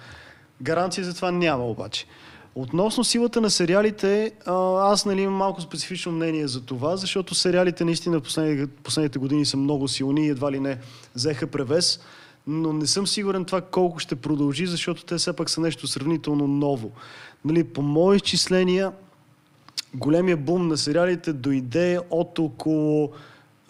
Гаранция 0.62 1.04
за 1.04 1.14
това 1.14 1.32
няма 1.32 1.66
обаче. 1.66 2.06
Относно 2.56 3.04
силата 3.04 3.42
на 3.42 3.50
сериалите, 3.50 4.32
аз 4.80 5.06
нали, 5.06 5.22
имам 5.22 5.36
малко 5.36 5.62
специфично 5.62 6.12
мнение 6.12 6.48
за 6.48 6.62
това, 6.62 6.96
защото 6.98 7.36
сериалите 7.36 7.86
наистина 7.86 8.20
в 8.20 8.24
последните, 8.24 8.68
последните 8.68 9.20
години 9.20 9.46
са 9.46 9.58
много 9.58 9.88
силни 9.88 10.26
и 10.26 10.30
едва 10.30 10.52
ли 10.52 10.60
не 10.60 10.78
взеха 11.16 11.48
превес, 11.48 12.00
но 12.48 12.74
не 12.74 12.88
съм 12.88 13.08
сигурен 13.08 13.46
това 13.46 13.62
колко 13.62 14.00
ще 14.00 14.16
продължи, 14.16 14.66
защото 14.66 15.06
те 15.06 15.16
все 15.16 15.34
пак 15.34 15.50
са 15.50 15.62
нещо 15.62 15.88
сравнително 15.88 16.48
ново. 16.48 16.92
Нали, 17.46 17.64
по 17.64 17.82
мои 17.82 18.16
изчисления, 18.16 18.92
големия 19.94 20.38
бум 20.38 20.68
на 20.68 20.78
сериалите 20.78 21.34
дойде 21.34 22.00
от 22.10 22.40
около 22.40 23.12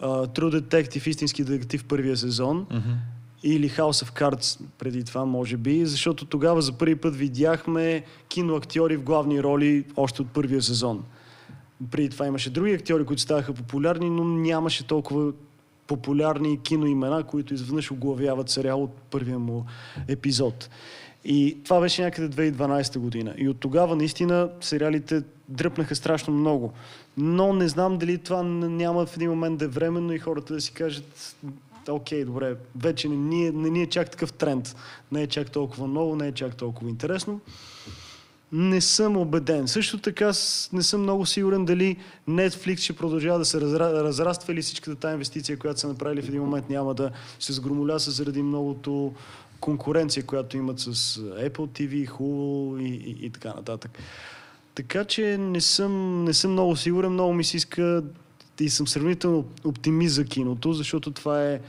uh, 0.02 0.38
True 0.38 0.60
Detective, 0.60 1.08
истински 1.08 1.44
детектив 1.44 1.84
първия 1.84 2.16
сезон. 2.16 2.66
Mm-hmm. 2.66 2.94
Или 3.44 3.70
House 3.70 4.04
of 4.04 4.20
Cards 4.20 4.60
преди 4.78 5.04
това, 5.04 5.24
може 5.24 5.56
би, 5.56 5.86
защото 5.86 6.24
тогава 6.24 6.62
за 6.62 6.72
първи 6.72 6.96
път 6.96 7.16
видяхме 7.16 8.04
киноактьори 8.28 8.96
в 8.96 9.02
главни 9.02 9.42
роли 9.42 9.84
още 9.96 10.22
от 10.22 10.28
първия 10.28 10.62
сезон. 10.62 11.04
Преди 11.90 12.08
това 12.08 12.26
имаше 12.26 12.50
други 12.50 12.72
актьори, 12.72 13.04
които 13.04 13.22
ставаха 13.22 13.54
популярни, 13.54 14.10
но 14.10 14.24
нямаше 14.24 14.86
толкова 14.86 15.32
популярни 15.92 16.62
киноимена, 16.62 17.24
които 17.24 17.54
изведнъж 17.54 17.90
оглавяват 17.90 18.48
сериал 18.48 18.82
от 18.82 18.90
първия 19.10 19.38
му 19.38 19.64
епизод. 20.08 20.70
И 21.24 21.58
това 21.64 21.80
беше 21.80 22.02
някъде 22.02 22.52
2012 22.52 22.98
година. 22.98 23.34
И 23.36 23.48
от 23.48 23.60
тогава 23.60 23.96
наистина 23.96 24.50
сериалите 24.60 25.22
дръпнаха 25.48 25.96
страшно 25.96 26.34
много. 26.34 26.72
Но 27.16 27.52
не 27.52 27.68
знам 27.68 27.98
дали 27.98 28.18
това 28.18 28.42
няма 28.42 29.06
в 29.06 29.16
един 29.16 29.30
момент 29.30 29.58
да 29.58 29.64
е 29.64 29.68
временно 29.68 30.12
и 30.12 30.18
хората 30.18 30.54
да 30.54 30.60
си 30.60 30.72
кажат 30.72 31.36
окей, 31.88 32.24
добре, 32.24 32.56
вече 32.76 33.08
не 33.08 33.16
ни, 33.16 33.46
е, 33.46 33.52
не 33.52 33.70
ни 33.70 33.82
е 33.82 33.86
чак 33.86 34.10
такъв 34.10 34.32
тренд. 34.32 34.76
Не 35.12 35.22
е 35.22 35.26
чак 35.26 35.50
толкова 35.50 35.88
ново, 35.88 36.16
не 36.16 36.28
е 36.28 36.32
чак 36.32 36.56
толкова 36.56 36.90
интересно. 36.90 37.40
Не 38.52 38.80
съм 38.80 39.16
убеден. 39.16 39.68
Също 39.68 39.98
така 39.98 40.32
не 40.72 40.82
съм 40.82 41.02
много 41.02 41.26
сигурен 41.26 41.64
дали 41.64 41.96
Netflix 42.28 42.78
ще 42.78 42.92
продължава 42.92 43.38
да 43.38 43.44
се 43.44 43.60
разраства 43.60 44.52
или 44.52 44.62
всичката 44.62 44.96
тази 44.96 45.12
инвестиция, 45.12 45.58
която 45.58 45.80
са 45.80 45.88
направили 45.88 46.22
в 46.22 46.28
един 46.28 46.40
момент 46.40 46.70
няма 46.70 46.94
да 46.94 47.10
се 47.40 47.52
сгромоляса 47.52 48.10
заради 48.10 48.42
многото 48.42 49.14
конкуренция, 49.60 50.26
която 50.26 50.56
имат 50.56 50.78
с 50.78 50.92
Apple 51.18 51.52
TV, 51.52 52.10
Hulu 52.10 52.80
и, 52.82 52.88
и, 52.88 53.26
и 53.26 53.30
така 53.30 53.48
нататък. 53.48 53.98
Така 54.74 55.04
че 55.04 55.38
не 55.38 55.60
съм, 55.60 56.24
не 56.24 56.34
съм 56.34 56.52
много 56.52 56.76
сигурен, 56.76 57.12
много 57.12 57.32
ми 57.32 57.44
се 57.44 57.56
иска 57.56 58.02
и 58.60 58.70
съм 58.70 58.88
сравнително 58.88 59.44
оптимист 59.64 60.14
за 60.14 60.24
киното, 60.24 60.72
защото 60.72 61.10
това 61.10 61.44
е 61.44 61.60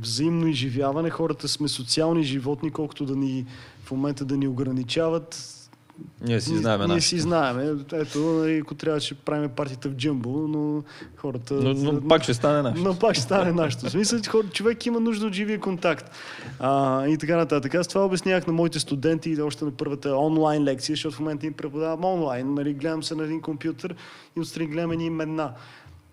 взаимно 0.00 0.46
изживяване. 0.46 1.10
Хората 1.10 1.48
сме 1.48 1.68
социални 1.68 2.24
животни, 2.24 2.70
колкото 2.70 3.04
да 3.04 3.16
ни 3.16 3.46
в 3.84 3.90
момента 3.90 4.24
да 4.24 4.36
ни 4.36 4.48
ограничават. 4.48 5.54
Ние 6.26 6.40
си 6.40 6.56
знаем 6.56 6.90
Ние 6.90 7.00
си 7.00 7.18
знаем. 7.18 7.84
Ето, 7.92 8.18
нали, 8.18 8.58
ако 8.58 8.74
трябва, 8.74 9.00
ще 9.00 9.14
правим 9.14 9.50
партията 9.50 9.88
в 9.88 9.94
джъмбо, 9.94 10.30
но 10.30 10.82
хората... 11.16 11.54
Но, 11.54 11.74
но 11.74 12.08
пак 12.08 12.22
ще 12.22 12.34
стане 12.34 12.62
нашето. 12.62 12.88
Но 12.88 12.98
пак 12.98 13.14
ще 13.14 13.22
стане 13.22 13.52
нашето. 13.52 13.90
Смисъл, 13.90 14.20
че 14.20 14.30
човек 14.52 14.86
има 14.86 15.00
нужда 15.00 15.26
от 15.26 15.32
живия 15.32 15.60
контакт. 15.60 16.10
А, 16.58 17.06
и 17.06 17.18
така 17.18 17.36
нататък. 17.36 17.74
Аз 17.74 17.88
това 17.88 18.04
обяснявах 18.04 18.46
на 18.46 18.52
моите 18.52 18.80
студенти 18.80 19.42
още 19.42 19.64
на 19.64 19.70
първата 19.70 20.16
онлайн 20.16 20.64
лекция, 20.64 20.92
защото 20.92 21.16
в 21.16 21.20
момента 21.20 21.46
им 21.46 21.52
преподавам 21.52 22.04
онлайн. 22.04 22.54
Нали, 22.54 22.74
гледам 22.74 23.02
се 23.02 23.14
на 23.14 23.24
един 23.24 23.40
компютър 23.40 23.94
и 24.36 24.40
отстрани 24.40 24.68
гледам 24.68 24.92
едни 24.92 25.06
имена. 25.06 25.52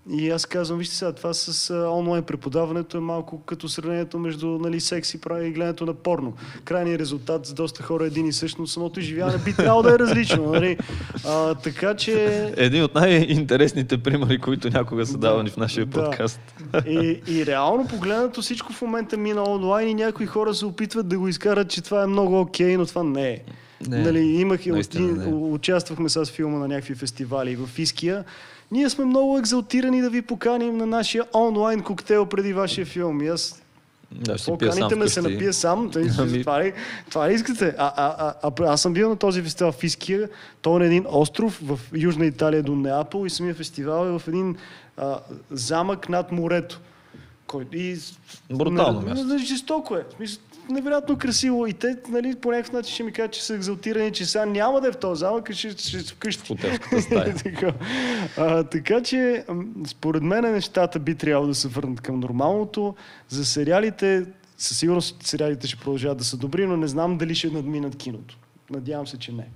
И 0.10 0.30
аз 0.30 0.46
казвам, 0.46 0.80
вижте 0.80 0.96
сега, 0.96 1.12
това 1.12 1.34
с 1.34 1.74
онлайн 1.92 2.24
преподаването 2.24 2.98
е 2.98 3.00
малко 3.00 3.42
като 3.42 3.70
сравнението 3.70 4.20
между 4.20 4.48
нали, 4.48 4.80
секс 4.80 5.14
и 5.14 5.22
прави 5.22 5.48
и 5.48 5.52
гледането 5.52 5.86
на 5.86 5.94
порно. 5.94 6.34
Крайният 6.66 7.02
резултат 7.02 7.46
за 7.46 7.54
доста 7.54 7.84
хора 7.84 8.04
е 8.04 8.08
един 8.08 8.28
и 8.28 8.34
също, 8.34 8.62
но 8.62 8.68
самото 8.68 9.00
изживяване 9.00 9.38
би 9.38 9.54
трябвало 9.54 9.82
да 9.82 9.94
е 9.94 10.00
различно. 10.00 10.52
Нали? 10.52 10.78
А, 11.26 11.56
така 11.56 11.96
че... 11.96 12.54
Един 12.58 12.84
от 12.84 12.96
най-интересните 12.96 13.98
примери, 13.98 14.38
които 14.40 14.70
някога 14.70 15.06
са 15.06 15.18
Да, 15.18 15.18
давани 15.18 15.50
в 15.50 15.58
нашия 15.58 15.86
да. 15.86 16.04
подкаст. 16.04 16.42
И, 16.88 17.22
и 17.28 17.46
реално 17.46 17.88
погледнато 17.88 18.42
всичко 18.42 18.74
в 18.74 18.82
момента 18.82 19.18
мина 19.18 19.44
онлайн 19.50 19.88
и 19.88 19.94
някои 19.94 20.26
хора 20.26 20.54
се 20.54 20.66
опитват 20.66 21.08
да 21.08 21.18
го 21.18 21.28
изкарат, 21.28 21.70
че 21.70 21.82
това 21.82 22.04
е 22.04 22.08
много 22.08 22.40
окей, 22.40 22.78
но 22.78 22.86
това 22.86 23.04
не 23.04 23.30
е. 23.30 23.40
Не, 23.88 24.04
нали, 24.04 24.20
имах, 24.20 24.66
наистина 24.66 25.12
не 25.12 25.24
е. 25.24 25.34
участвахме 25.34 26.10
с 26.10 26.26
филма 26.26 26.60
на 26.60 26.68
някакви 26.68 26.96
фестивали 26.96 27.56
в 27.56 27.80
Иския. 27.80 28.24
Ние 28.72 28.90
сме 28.90 29.06
много 29.06 29.38
екзалтирани 29.38 30.02
да 30.02 30.10
ви 30.10 30.22
поканим 30.22 30.78
на 30.78 30.86
нашия 30.86 31.24
онлайн 31.34 31.84
коктейл 31.84 32.26
преди 32.26 32.54
вашия 32.54 32.86
филм. 32.86 33.22
И 33.22 33.28
аз 33.28 33.62
Да, 34.12 34.38
ще 34.38 34.52
Поканите 34.52 34.96
ме 34.96 35.08
се 35.10 35.22
напия 35.22 35.54
сам. 35.54 35.92
Тъй, 35.92 36.08
Ами- 36.20 36.42
това, 36.42 36.64
ли, 36.64 36.74
това 37.10 37.30
ли 37.30 37.34
искате? 37.34 37.76
А, 37.78 37.94
а, 37.98 38.34
а, 38.44 38.52
а, 38.60 38.74
аз 38.74 38.82
съм 38.82 38.94
бил 38.94 39.10
на 39.10 39.16
този 39.16 39.42
фестивал 39.42 39.72
в 39.72 39.84
Иския. 39.84 40.30
Той 40.62 40.76
е 40.76 40.80
на 40.80 40.86
един 40.86 41.06
остров 41.10 41.60
в 41.64 41.80
Южна 41.94 42.26
Италия 42.26 42.64
до 42.64 42.76
Неапол 42.76 43.26
и 43.26 43.30
самия 43.30 43.56
фестивал 43.56 44.06
е 44.06 44.20
в 44.20 44.28
един 44.28 44.56
а, 44.98 45.20
замък 45.52 46.10
над 46.10 46.32
морето. 46.32 46.80
Кой, 47.48 47.68
и, 47.74 47.98
Брутално 48.54 49.02
място. 49.02 49.38
Жестоко 49.38 49.96
е. 49.96 50.06
В 50.10 50.14
смисъл, 50.16 50.44
Невероятно 50.70 51.18
красиво. 51.18 51.68
И 51.68 51.74
те, 51.74 51.98
нали, 52.10 52.36
по 52.36 52.52
някакъв 52.52 52.74
начин 52.74 52.94
ще 52.94 53.04
ми 53.04 53.12
кажат, 53.12 53.34
че 53.34 53.44
са 53.44 53.56
екзалтирани, 53.56 54.12
че 54.12 54.26
сега 54.26 54.46
няма 54.46 54.82
да 54.82 54.88
е 54.88 54.92
в 54.92 54.98
този 54.98 55.20
замък, 55.20 55.50
а 55.50 55.54
ще, 55.54 55.70
ще, 55.70 56.00
ще 56.00 56.14
вкъщи. 56.14 56.56
Така. 57.44 57.74
А, 58.38 58.64
така 58.64 59.02
че, 59.02 59.46
според 59.88 60.24
мен 60.24 60.52
нещата 60.52 61.00
би 61.00 61.16
трябвало 61.16 61.48
да 61.48 61.56
се 61.56 61.68
върнат 61.68 62.02
към 62.02 62.20
нормалното. 62.20 62.96
За 63.30 63.46
сериалите, 63.46 64.26
със 64.58 64.78
сигурност 64.78 65.24
сериалите 65.24 65.68
ще 65.68 65.78
продължават 65.78 66.18
да 66.18 66.24
са 66.24 66.38
добри, 66.38 66.68
но 66.68 66.78
не 66.78 66.88
знам 66.88 67.18
дали 67.18 67.36
ще 67.36 67.50
надминат 67.50 67.96
киното. 67.96 68.38
Надявам 68.70 69.08
се, 69.08 69.20
че 69.20 69.32
не. 69.32 69.48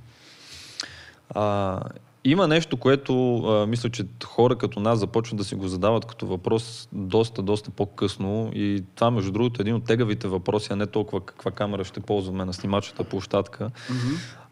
А, 1.29 1.79
има 2.25 2.47
нещо, 2.47 2.77
което 2.77 3.37
а, 3.37 3.67
мисля, 3.67 3.89
че 3.89 4.05
хора 4.23 4.55
като 4.55 4.79
нас 4.79 4.99
започват 4.99 5.37
да 5.37 5.43
си 5.43 5.55
го 5.55 5.67
задават 5.67 6.05
като 6.05 6.27
въпрос 6.27 6.89
доста, 6.91 7.41
доста 7.41 7.71
по-късно 7.71 8.51
и 8.55 8.83
това, 8.95 9.11
между 9.11 9.31
другото, 9.31 9.61
е 9.61 9.63
един 9.63 9.75
от 9.75 9.85
тегавите 9.85 10.27
въпроси, 10.27 10.73
а 10.73 10.75
не 10.75 10.87
толкова 10.87 11.25
каква 11.25 11.51
камера 11.51 11.83
ще 11.83 11.99
ползваме 11.99 12.45
на 12.45 12.53
снимачата 12.53 13.03
площадка. 13.03 13.71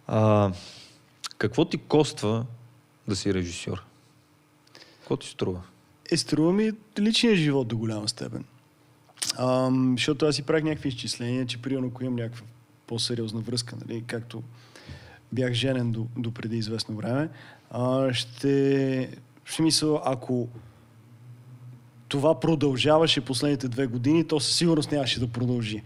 А, 0.07 0.51
какво 1.38 1.65
ти 1.65 1.78
коства 1.78 2.45
да 3.07 3.15
си 3.15 3.34
режисьор? 3.34 3.84
Какво 4.99 5.17
ти 5.17 5.28
струва? 5.28 5.61
Е, 6.11 6.17
струва 6.17 6.53
ми 6.53 6.71
личния 6.99 7.36
живот 7.36 7.67
до 7.67 7.78
голяма 7.78 8.09
степен. 8.09 8.43
Ам, 9.39 9.93
защото 9.97 10.26
аз 10.26 10.36
си 10.36 10.43
правих 10.43 10.63
някакви 10.63 10.89
изчисления, 10.89 11.45
че 11.45 11.61
примерно 11.61 11.88
ако 11.88 12.03
имам 12.03 12.15
някаква 12.15 12.45
по-сериозна 12.88 13.41
връзка, 13.41 13.76
нали, 13.88 14.03
както 14.07 14.43
бях 15.32 15.53
женен 15.53 15.91
до, 15.91 16.07
до 16.17 16.32
преди 16.32 16.57
известно 16.57 16.95
време, 16.95 17.30
а, 17.74 18.13
ще, 18.13 19.09
в 19.45 19.53
смисъл, 19.53 20.01
ако 20.05 20.47
това 22.07 22.39
продължаваше 22.39 23.21
последните 23.21 23.67
две 23.67 23.88
години, 23.88 24.28
то 24.28 24.39
със 24.39 24.55
сигурност 24.55 24.91
нямаше 24.91 25.19
да 25.19 25.28
продължи. 25.28 25.82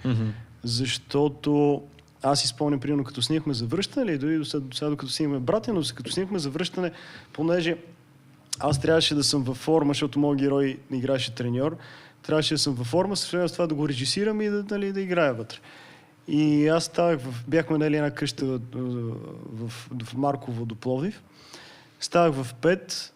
Защото 0.63 1.81
аз 2.23 2.41
спомням, 2.41 2.79
примерно, 2.79 3.03
като 3.03 3.21
снимахме 3.21 3.53
за 3.53 3.65
връщане, 3.65 4.11
или 4.11 4.17
дори 4.17 4.37
до 4.37 4.45
сега, 4.45 4.59
до 4.59 4.77
сега 4.77 4.89
докато 4.89 5.11
снимахме 5.11 5.39
братя, 5.39 5.73
но 5.73 5.81
като 5.95 6.11
снимахме 6.11 6.39
за 6.39 6.49
връщане, 6.49 6.91
понеже 7.33 7.77
аз 8.59 8.81
трябваше 8.81 9.15
да 9.15 9.23
съм 9.23 9.43
във 9.43 9.57
форма, 9.57 9.89
защото 9.89 10.19
моят 10.19 10.39
герой 10.39 10.77
играеше 10.91 11.35
треньор, 11.35 11.77
трябваше 12.23 12.53
да 12.53 12.57
съм 12.57 12.75
във 12.75 12.87
форма, 12.87 13.15
с 13.15 13.49
това 13.53 13.67
да 13.67 13.75
го 13.75 13.89
режисирам 13.89 14.41
и 14.41 14.49
да, 14.49 14.65
нали, 14.71 14.93
да 14.93 15.01
играя 15.01 15.33
вътре. 15.33 15.57
И 16.27 16.67
аз 16.67 16.83
ставах, 16.83 17.19
в, 17.19 17.43
бяхме 17.47 17.77
нали, 17.77 17.95
една 17.95 18.11
къща 18.11 18.45
в, 18.45 18.59
в, 19.53 19.69
в 20.03 20.17
Марково 20.17 20.65
до 20.65 20.75
Пловдив. 20.75 21.21
Ставах 21.99 22.43
в 22.43 22.55
5, 22.61 23.11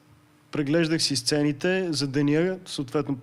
преглеждах 0.51 1.01
си 1.01 1.15
сцените 1.15 1.87
за 1.91 2.07
деня, 2.07 2.57
съответно 2.65 3.17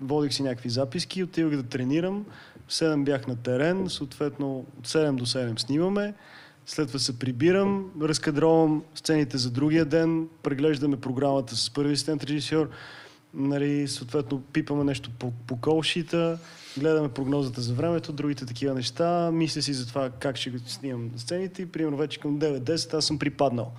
водих 0.00 0.32
си 0.32 0.42
някакви 0.42 0.70
записки, 0.70 1.22
отивах 1.22 1.56
да 1.56 1.62
тренирам, 1.62 2.24
в 2.68 2.72
7 2.72 3.04
бях 3.04 3.26
на 3.26 3.36
терен, 3.36 3.88
съответно 3.88 4.58
от 4.78 4.88
7 4.88 5.14
до 5.14 5.26
7 5.26 5.58
снимаме, 5.58 6.14
след 6.66 6.88
това 6.88 7.00
се 7.00 7.18
прибирам, 7.18 7.90
разкадровам 8.02 8.82
сцените 8.94 9.38
за 9.38 9.50
другия 9.50 9.84
ден, 9.84 10.28
преглеждаме 10.42 11.00
програмата 11.00 11.56
с 11.56 11.70
първи 11.70 11.92
асистент 11.92 12.24
режисьор, 12.24 12.70
нали, 13.34 13.88
съответно 13.88 14.42
пипаме 14.52 14.84
нещо 14.84 15.10
по, 15.18 15.32
по 15.46 15.60
колшита, 15.60 16.38
гледаме 16.78 17.08
прогнозата 17.08 17.60
за 17.60 17.74
времето, 17.74 18.12
другите 18.12 18.46
такива 18.46 18.74
неща, 18.74 19.30
мисля 19.32 19.62
си 19.62 19.72
за 19.72 19.88
това 19.88 20.10
как 20.10 20.36
ще 20.36 20.50
го 20.50 20.58
снимам 20.58 21.10
сцените 21.16 21.62
и 21.62 21.66
примерно 21.66 21.96
вече 21.96 22.20
към 22.20 22.38
9-10 22.38 22.94
аз 22.94 23.06
съм 23.06 23.18
припаднал. 23.18 23.72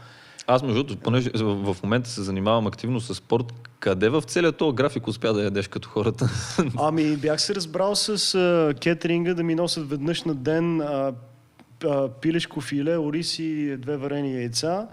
Аз, 0.48 0.64
между 0.64 0.84
другото, 0.84 1.04
понеже 1.04 1.30
в 1.36 1.78
момента 1.84 2.10
се 2.10 2.22
занимавам 2.22 2.68
активно 2.68 3.00
с 3.00 3.16
спорт, 3.16 3.46
къде 3.80 4.10
в 4.10 4.22
целия 4.22 4.52
този 4.52 4.76
график 4.76 5.08
успя 5.08 5.34
да 5.34 5.44
ядеш 5.44 5.68
като 5.68 5.90
хората? 5.90 6.30
Ами 6.80 7.18
бях 7.18 7.42
се 7.42 7.56
разбрал 7.56 7.96
с 7.96 8.36
а, 8.36 8.74
кетеринга 8.80 9.34
да 9.34 9.44
ми 9.44 9.56
носят 9.56 9.90
веднъж 9.90 10.24
на 10.24 10.36
ден 10.36 10.82
а, 10.82 11.14
а, 11.86 12.10
пилешко 12.10 12.62
филе, 12.62 12.98
ориз 12.98 13.40
и 13.40 13.78
две 13.78 13.98
варени 13.98 14.36
яйца. 14.36 14.88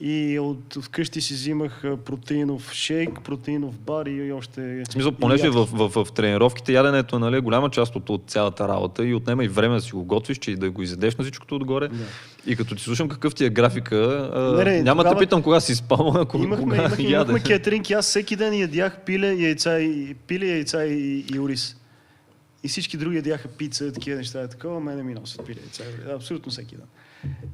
И 0.00 0.38
от, 0.38 0.78
вкъщи 0.82 1.20
си 1.20 1.34
взимах 1.34 1.82
протеинов 2.04 2.72
шейк, 2.72 3.20
протеинов 3.24 3.78
бар 3.78 4.06
и, 4.06 4.32
още... 4.32 4.82
В 4.88 4.92
смисъл, 4.92 5.12
ядки. 5.22 5.48
в, 5.48 5.68
в, 5.72 6.04
в, 6.04 6.12
тренировките 6.12 6.72
яденето 6.72 7.16
е 7.16 7.18
нали, 7.18 7.40
голяма 7.40 7.70
част 7.70 7.96
от, 7.96 8.10
от 8.10 8.22
цялата 8.26 8.68
работа 8.68 9.06
и 9.06 9.14
отнема 9.14 9.44
и 9.44 9.48
време 9.48 9.74
да 9.74 9.80
си 9.80 9.92
го 9.92 10.04
готвиш, 10.04 10.38
че 10.38 10.50
и 10.50 10.56
да 10.56 10.70
го 10.70 10.82
изядеш 10.82 11.16
на 11.16 11.24
всичкото 11.24 11.56
отгоре. 11.56 11.88
Да. 11.88 12.04
И 12.46 12.56
като 12.56 12.74
ти 12.74 12.82
слушам 12.82 13.08
какъв 13.08 13.34
ти 13.34 13.44
е 13.44 13.50
графика, 13.50 14.30
Не, 14.56 14.64
не, 14.64 14.82
няма 14.82 15.02
тогава- 15.02 15.16
те 15.16 15.24
питам 15.24 15.42
кога 15.42 15.60
си 15.60 15.74
спал, 15.74 16.12
а 16.16 16.24
кога, 16.26 16.44
Имахме, 16.44 16.64
кога 16.64 16.76
имахме, 16.76 17.04
яде. 17.04 17.30
имахме 17.32 17.40
кетеринг 17.40 17.90
и 17.90 17.92
аз 17.92 18.06
всеки 18.06 18.36
ден 18.36 18.54
ядях 18.60 19.00
пиле, 19.06 19.34
яйца 19.34 19.80
и, 19.80 20.14
пиле, 20.14 20.46
яйца 20.46 20.84
и, 20.84 21.24
и 21.34 21.38
ориз. 21.38 21.76
И 22.64 22.68
всички 22.68 22.96
други 22.96 23.16
ядяха 23.16 23.48
пица, 23.48 23.92
такива 23.92 24.16
неща, 24.16 24.48
такова, 24.48 24.80
мене 24.80 25.02
ми 25.02 25.14
носят 25.14 25.46
пиле, 25.46 25.60
яйца. 25.60 25.82
Абсолютно 26.14 26.52
всеки 26.52 26.76
ден. 26.76 26.86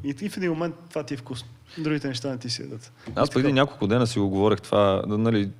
И, 0.04 0.14
и 0.20 0.28
в 0.28 0.36
един 0.36 0.50
момент 0.50 0.74
това 0.88 1.02
ти 1.02 1.14
е 1.14 1.16
вкусно. 1.16 1.48
Другите 1.78 2.08
неща 2.08 2.30
не 2.30 2.38
ти 2.38 2.50
си 2.50 2.62
ядат. 2.62 2.92
Аз 3.14 3.30
преди 3.30 3.52
няколко 3.52 3.86
дена 3.86 4.06
си 4.06 4.18
го 4.18 4.28
говорех 4.28 4.60
това, 4.60 5.02
нали, 5.06 5.50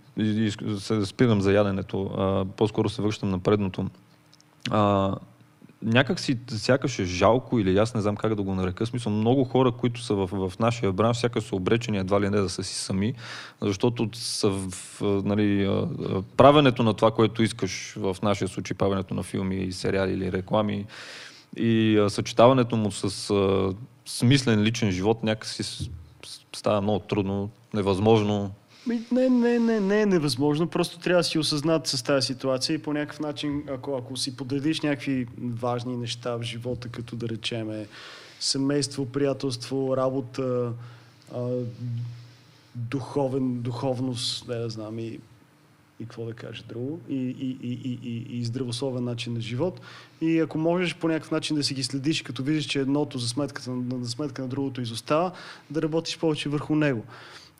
се 0.78 1.06
спирам 1.06 1.40
за 1.40 1.52
яденето, 1.52 2.04
а, 2.04 2.44
по-скоро 2.56 2.88
се 2.88 3.02
връщам 3.02 3.30
на 3.30 3.38
предното. 3.38 3.86
А, 4.70 5.14
някак 5.82 6.20
си 6.20 6.38
сякаш 6.48 6.98
е 6.98 7.04
жалко 7.04 7.58
или 7.58 7.78
аз 7.78 7.94
не 7.94 8.00
знам 8.00 8.16
как 8.16 8.34
да 8.34 8.42
го 8.42 8.54
нарека. 8.54 8.86
Смисъл, 8.86 9.12
много 9.12 9.44
хора, 9.44 9.72
които 9.72 10.02
са 10.02 10.14
в, 10.14 10.48
в 10.48 10.58
нашия 10.58 10.92
бранш, 10.92 11.16
сякаш 11.16 11.44
са 11.44 11.56
обречени 11.56 11.98
едва 11.98 12.20
ли 12.20 12.30
не 12.30 12.40
да 12.40 12.48
са 12.48 12.64
си 12.64 12.74
сами, 12.74 13.14
защото 13.62 14.08
са 14.12 14.48
в, 14.50 15.00
нали, 15.24 15.84
правенето 16.36 16.82
на 16.82 16.94
това, 16.94 17.10
което 17.10 17.42
искаш, 17.42 17.94
в 17.96 18.16
нашия 18.22 18.48
случай 18.48 18.76
правенето 18.76 19.14
на 19.14 19.22
филми, 19.22 19.72
сериали 19.72 20.12
или 20.12 20.32
реклами 20.32 20.86
и 21.56 21.98
а, 21.98 22.10
съчетаването 22.10 22.76
му 22.76 22.90
с 22.90 23.30
а, 23.30 23.72
смислен 24.06 24.62
личен 24.62 24.90
живот 24.90 25.22
някакси 25.22 25.90
става 26.56 26.80
много 26.80 26.98
трудно, 26.98 27.50
невъзможно. 27.74 28.50
Не, 28.86 29.28
не, 29.28 29.58
не, 29.58 29.80
не 29.80 30.00
е 30.00 30.06
невъзможно. 30.06 30.66
Просто 30.66 30.98
трябва 30.98 31.20
да 31.20 31.24
си 31.24 31.38
осъзнат 31.38 31.86
с 31.86 32.02
тази 32.02 32.26
ситуация 32.26 32.74
и 32.74 32.82
по 32.82 32.92
някакъв 32.92 33.20
начин, 33.20 33.62
ако, 33.68 33.96
ако 33.96 34.16
си 34.16 34.36
подредиш 34.36 34.80
някакви 34.80 35.26
важни 35.38 35.96
неща 35.96 36.36
в 36.36 36.42
живота, 36.42 36.88
като 36.88 37.16
да 37.16 37.28
речеме 37.28 37.86
семейство, 38.40 39.06
приятелство, 39.06 39.96
работа, 39.96 40.72
а, 41.34 41.48
духовен, 42.74 43.60
духовност, 43.60 44.48
не 44.48 44.54
да 44.54 44.70
знам, 44.70 44.98
и 44.98 45.18
и 46.00 46.04
какво 46.04 46.24
да 46.24 46.34
кажа 46.34 46.64
друго, 46.68 47.00
и, 47.08 47.14
и, 47.16 47.58
и, 47.62 47.98
и, 48.02 48.38
и, 48.38 48.44
здравословен 48.44 49.04
начин 49.04 49.32
на 49.32 49.40
живот. 49.40 49.80
И 50.20 50.38
ако 50.38 50.58
можеш 50.58 50.96
по 50.96 51.08
някакъв 51.08 51.30
начин 51.30 51.56
да 51.56 51.64
си 51.64 51.74
ги 51.74 51.82
следиш, 51.82 52.22
като 52.22 52.42
видиш, 52.42 52.64
че 52.64 52.80
едното 52.80 53.18
за 53.18 53.28
сметката, 53.28 53.70
на, 53.70 54.04
за 54.04 54.10
сметка 54.10 54.42
на 54.42 54.48
другото 54.48 54.80
изостава, 54.80 55.32
да 55.70 55.82
работиш 55.82 56.18
повече 56.18 56.48
върху 56.48 56.74
него. 56.74 57.04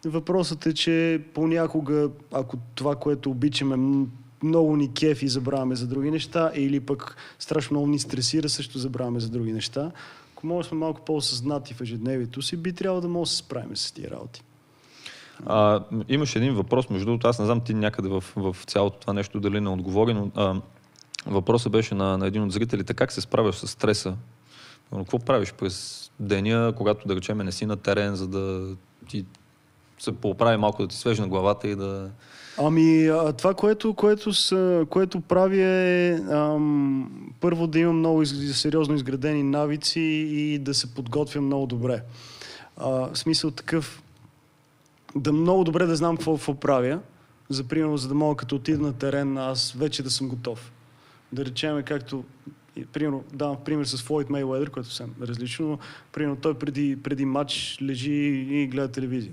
Въпросът 0.05 0.66
е, 0.66 0.74
че 0.74 1.20
понякога, 1.35 2.11
ако 2.32 2.57
това, 2.74 2.97
което 2.97 3.30
обичаме, 3.30 4.07
много 4.43 4.76
ни 4.76 4.93
кеф 4.93 5.22
и 5.22 5.28
забравяме 5.28 5.76
за 5.76 5.87
други 5.87 6.11
неща, 6.11 6.53
или 6.55 6.80
пък 6.80 7.16
страшно 7.39 7.74
много 7.74 7.87
ни 7.87 7.99
стресира, 7.99 8.49
също 8.49 8.78
забравяме 8.78 9.20
за 9.20 9.28
други 9.28 9.53
неща. 9.53 9.93
Ако 10.32 10.47
може 10.47 10.68
сме 10.68 10.78
малко 10.78 11.05
по-осъзнати 11.05 11.74
в 11.74 11.80
ежедневието 11.80 12.43
си, 12.43 12.57
би 12.57 12.72
трябвало 12.72 13.01
да 13.01 13.09
може 13.09 13.28
да 13.28 13.32
се 13.32 13.37
справим 13.37 13.76
с 13.76 13.93
тия 13.93 14.11
работи. 14.11 14.43
А, 15.47 15.80
имаш 16.09 16.37
един 16.37 16.55
въпрос, 16.55 16.91
между 16.91 17.07
другото, 17.07 17.28
аз 17.28 17.39
не 17.39 17.45
знам 17.45 17.61
ти 17.61 17.74
някъде 17.74 18.09
в, 18.09 18.24
в 18.37 18.57
цялото 18.66 18.99
това 18.99 19.12
нещо 19.12 19.41
дали 19.41 19.61
не 19.61 19.68
отговори, 19.68 20.14
но 20.14 20.30
а, 20.35 20.55
въпросът 21.26 21.72
беше 21.72 21.95
на, 21.95 22.18
на 22.18 22.26
един 22.26 22.43
от 22.43 22.53
зрителите, 22.53 22.95
как 22.95 23.12
се 23.12 23.20
справяш 23.20 23.55
с 23.55 23.66
стреса? 23.66 24.14
Какво 24.97 25.18
правиш 25.18 25.53
през 25.53 26.11
деня, 26.20 26.72
когато 26.76 27.09
да 27.09 27.16
речеме 27.16 27.45
не 27.45 27.53
си 27.53 27.66
на 27.66 27.76
терен, 27.76 28.14
за 28.14 28.28
да 28.28 28.76
ти 29.09 29.24
се 29.99 30.12
поправи 30.12 30.57
малко, 30.57 30.82
да 30.82 30.89
ти 30.89 30.97
свежи 30.97 31.20
на 31.20 31.28
главата 31.28 31.68
и 31.68 31.76
да... 31.76 32.11
Ами, 32.59 33.11
това, 33.39 33.55
което, 33.55 33.95
което, 33.95 34.30
което 34.91 35.20
прави 35.20 35.62
е 35.62 36.20
ам, 36.30 37.30
първо 37.41 37.66
да 37.66 37.78
имам 37.78 37.99
много 37.99 38.22
из, 38.22 38.61
сериозно 38.61 38.95
изградени 38.95 39.43
навици 39.43 40.01
и 40.01 40.59
да 40.59 40.74
се 40.74 40.95
подготвям 40.95 41.47
много 41.47 41.66
добре. 41.66 42.03
А, 42.76 42.89
в 42.89 43.11
смисъл 43.14 43.51
такъв, 43.51 44.03
да 45.16 45.32
много 45.32 45.64
добре 45.64 45.86
да 45.86 45.96
знам 45.96 46.16
какво, 46.16 46.34
какво 46.34 46.54
правя, 46.54 47.00
за 47.48 47.64
примерно, 47.64 47.96
за 47.96 48.08
да 48.08 48.14
мога 48.14 48.36
като 48.36 48.56
отида 48.56 48.82
на 48.82 48.92
терен, 48.92 49.38
аз 49.38 49.72
вече 49.72 50.02
да 50.02 50.10
съм 50.10 50.28
готов. 50.28 50.72
Да 51.32 51.44
речеме 51.44 51.82
както 51.82 52.24
примерно, 52.92 53.24
давам 53.32 53.56
пример 53.64 53.84
с 53.84 54.02
Флойд 54.02 54.30
Мейуедър, 54.30 54.70
което 54.70 54.90
съм 54.90 55.14
различно, 55.22 55.68
но 55.68 55.78
примерно 56.12 56.36
той 56.36 56.54
преди, 56.54 57.02
преди 57.02 57.24
матч 57.24 57.78
лежи 57.82 58.12
и 58.12 58.66
гледа 58.66 58.88
телевизия. 58.88 59.32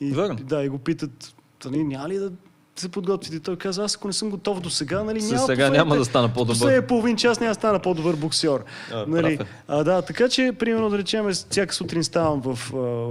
И, 0.00 0.10
Верно. 0.10 0.36
да, 0.36 0.64
и 0.64 0.68
го 0.68 0.78
питат, 0.78 1.34
нали, 1.64 1.84
няма 1.84 2.08
ли 2.08 2.18
да 2.18 2.32
се 2.76 2.88
подготвите? 2.88 3.40
Той 3.40 3.56
каза, 3.56 3.84
аз 3.84 3.96
ако 3.96 4.06
не 4.06 4.12
съм 4.12 4.30
готов 4.30 4.60
до 4.60 4.70
сега, 4.70 5.04
нали, 5.04 5.22
няма 5.22 5.46
сега 5.46 5.70
няма 5.70 5.96
да 5.96 6.04
стана 6.04 6.28
по-добър. 6.28 6.54
Последния 6.54 6.86
половин 6.86 7.16
час 7.16 7.40
няма 7.40 7.50
да 7.50 7.54
стана 7.54 7.78
по-добър 7.78 8.16
боксер. 8.16 8.64
А, 8.92 9.04
нали, 9.08 9.32
е. 9.32 9.38
а, 9.68 9.84
да, 9.84 10.02
така 10.02 10.28
че, 10.28 10.52
примерно, 10.58 10.90
да 10.90 10.98
речем, 10.98 11.28
всяка 11.30 11.74
сутрин 11.74 12.04
ставам 12.04 12.40
в, 12.40 12.54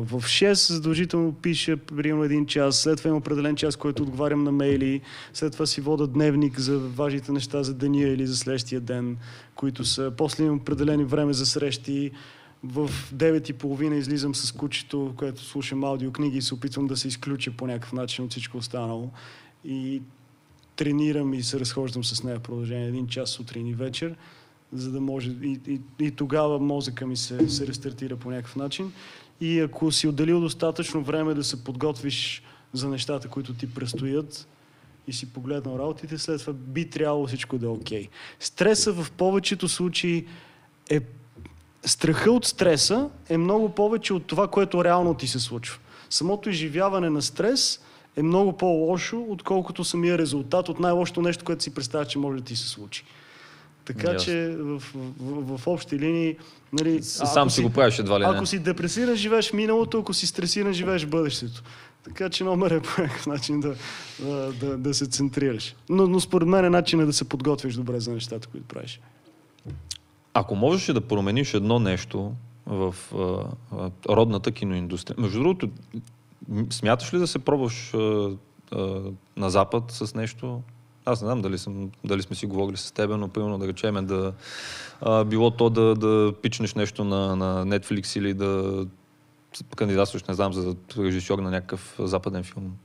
в 0.06 0.22
6, 0.22 0.54
задължително 0.54 1.34
пиша, 1.34 1.78
примерно, 1.78 2.24
един 2.24 2.46
час, 2.46 2.78
след 2.78 2.98
това 2.98 3.08
имам 3.08 3.18
определен 3.18 3.56
час, 3.56 3.76
който 3.76 4.04
отговарям 4.04 4.44
на 4.44 4.52
мейли, 4.52 5.02
след 5.34 5.54
това 5.54 5.66
си 5.66 5.82
вода 5.82 6.08
дневник 6.08 6.60
за 6.60 6.80
важните 6.80 7.32
неща 7.32 7.64
за 7.64 7.74
деня 7.74 8.08
или 8.08 8.28
за 8.28 8.38
следващия 8.38 8.82
ден, 8.82 9.18
които 9.56 9.86
са. 9.86 10.12
После 10.18 10.44
имам 10.44 10.58
определени 10.58 11.04
време 11.04 11.34
за 11.34 11.46
срещи. 11.46 12.12
В 12.64 12.90
9.30 13.16 13.94
излизам 13.94 14.36
с 14.36 14.52
кучето, 14.52 15.14
което 15.18 15.44
слушам 15.44 15.84
аудиокниги 15.84 16.38
и 16.38 16.42
се 16.42 16.54
опитвам 16.54 16.88
да 16.88 16.98
се 16.98 17.08
изключа 17.08 17.52
по 17.52 17.68
някакъв 17.68 17.94
начин 17.94 18.26
от 18.26 18.32
всичко 18.32 18.58
останало. 18.58 19.12
И 19.66 20.02
тренирам 20.76 21.34
и 21.34 21.44
се 21.44 21.60
разхождам 21.60 22.04
с 22.04 22.24
нея 22.24 22.40
в 22.40 22.42
продължение 22.42 22.88
един 22.88 23.08
час 23.08 23.30
сутрин 23.30 23.68
и 23.68 23.74
вечер, 23.74 24.16
за 24.74 24.92
да 24.92 25.02
може 25.02 25.32
и, 25.32 25.60
и, 25.68 25.82
и 26.00 26.12
тогава 26.12 26.60
мозъка 26.60 27.08
ми 27.08 27.18
се, 27.18 27.50
се 27.50 27.68
рестартира 27.68 28.18
по 28.18 28.32
някакъв 28.32 28.56
начин. 28.56 28.94
И 29.42 29.60
ако 29.60 29.92
си 29.92 30.08
отделил 30.08 30.42
достатъчно 30.42 31.04
време 31.04 31.34
да 31.34 31.44
се 31.44 31.64
подготвиш 31.64 32.44
за 32.74 32.90
нещата, 32.90 33.28
които 33.28 33.54
ти 33.54 33.74
предстоят 33.74 34.48
и 35.08 35.14
си 35.14 35.34
погледнал 35.34 35.80
работите, 35.80 36.18
след 36.18 36.40
това 36.40 36.54
би 36.54 36.90
трябвало 36.90 37.28
всичко 37.28 37.58
да 37.58 37.66
е 37.66 37.70
окей. 37.70 38.08
Стреса 38.40 38.94
в 38.94 39.12
повечето 39.12 39.68
случаи 39.68 40.28
е 40.90 41.00
страха 41.86 42.32
от 42.32 42.46
стреса 42.46 43.10
е 43.30 43.38
много 43.38 43.70
повече 43.70 44.14
от 44.14 44.26
това, 44.26 44.48
което 44.48 44.84
реално 44.84 45.14
ти 45.14 45.28
се 45.28 45.40
случва. 45.40 45.80
Самото 46.10 46.50
изживяване 46.50 47.10
на 47.10 47.22
стрес 47.22 47.80
е 48.16 48.24
много 48.24 48.58
по-лошо, 48.58 49.26
отколкото 49.30 49.84
самия 49.84 50.18
резултат 50.18 50.70
от 50.70 50.80
най-лошото 50.80 51.22
нещо, 51.22 51.46
което 51.46 51.64
си 51.64 51.74
представя, 51.74 52.06
че 52.06 52.20
може 52.20 52.38
да 52.38 52.44
ти 52.44 52.56
се 52.56 52.68
случи. 52.68 53.04
Така 53.86 54.12
Ясно. 54.12 54.26
че 54.26 54.56
в, 54.60 54.80
в, 54.80 54.94
в, 55.20 55.58
в 55.58 55.68
общи 55.68 56.00
линии... 56.00 56.38
Нали, 56.74 57.04
Сам 57.04 57.50
си 57.50 57.62
го 57.62 57.70
правиш 57.70 58.00
едва 58.00 58.20
ли 58.20 58.24
не. 58.24 58.30
Ако 58.30 58.46
си 58.46 58.60
депресиран, 58.60 59.16
живееш 59.16 59.54
миналото, 59.54 60.00
ако 60.00 60.14
си 60.14 60.28
стресиран, 60.28 60.74
живееш 60.74 61.06
бъдещето. 61.06 61.64
Така 62.04 62.30
че 62.30 62.44
номер 62.44 62.72
е 62.72 62.82
по 62.96 63.02
някакъв 63.02 63.28
начин 63.28 63.60
да, 63.60 63.76
да, 64.20 64.54
да, 64.54 64.78
да 64.78 64.94
се 64.94 65.06
центрираш. 65.06 65.76
Но, 65.90 66.08
но 66.08 66.20
според 66.20 66.48
мен 66.48 66.66
е 66.66 66.70
начин 66.70 67.06
да 67.06 67.14
се 67.14 67.30
подготвиш 67.30 67.76
добре 67.76 68.00
за 68.00 68.14
нещата, 68.14 68.48
които 68.48 68.68
правиш. 68.68 69.00
Ако 70.34 70.56
можеш 70.56 70.94
да 70.94 71.02
промениш 71.02 71.54
едно 71.54 71.80
нещо 71.80 72.32
в 72.66 72.96
а, 73.14 73.18
а, 73.78 73.92
родната 74.10 74.52
киноиндустрия, 74.52 75.16
между 75.20 75.40
другото, 75.40 75.70
смяташ 76.70 77.14
ли 77.14 77.20
да 77.20 77.28
се 77.28 77.40
пробваш 77.40 77.94
а, 77.94 78.30
а, 78.72 79.02
на 79.38 79.50
Запад 79.50 79.84
с 79.92 80.16
нещо? 80.16 80.62
Аз 81.06 81.22
не 81.22 81.26
знам 81.26 81.42
дали, 81.42 81.58
съм, 81.58 81.92
дали 82.04 82.22
сме 82.22 82.36
си 82.36 82.46
говорили 82.46 82.78
с 82.78 82.92
теб, 82.92 83.10
но 83.10 83.28
примерно 83.28 83.58
да 83.58 83.68
речеме 83.68 84.02
да 84.02 84.34
а, 85.02 85.24
било 85.24 85.52
то 85.52 85.70
да, 85.70 85.96
да 85.96 86.34
пичнеш 86.42 86.76
нещо 86.76 87.04
на, 87.04 87.36
на 87.36 87.66
Netflix 87.66 88.18
или 88.18 88.34
да 88.34 88.86
кандидатстваш, 89.76 90.24
не 90.24 90.34
знам, 90.34 90.54
за 90.54 90.76
режисьор 90.98 91.40
на 91.40 91.52
някакъв 91.52 91.96
западен 92.00 92.44
филм. 92.44 92.78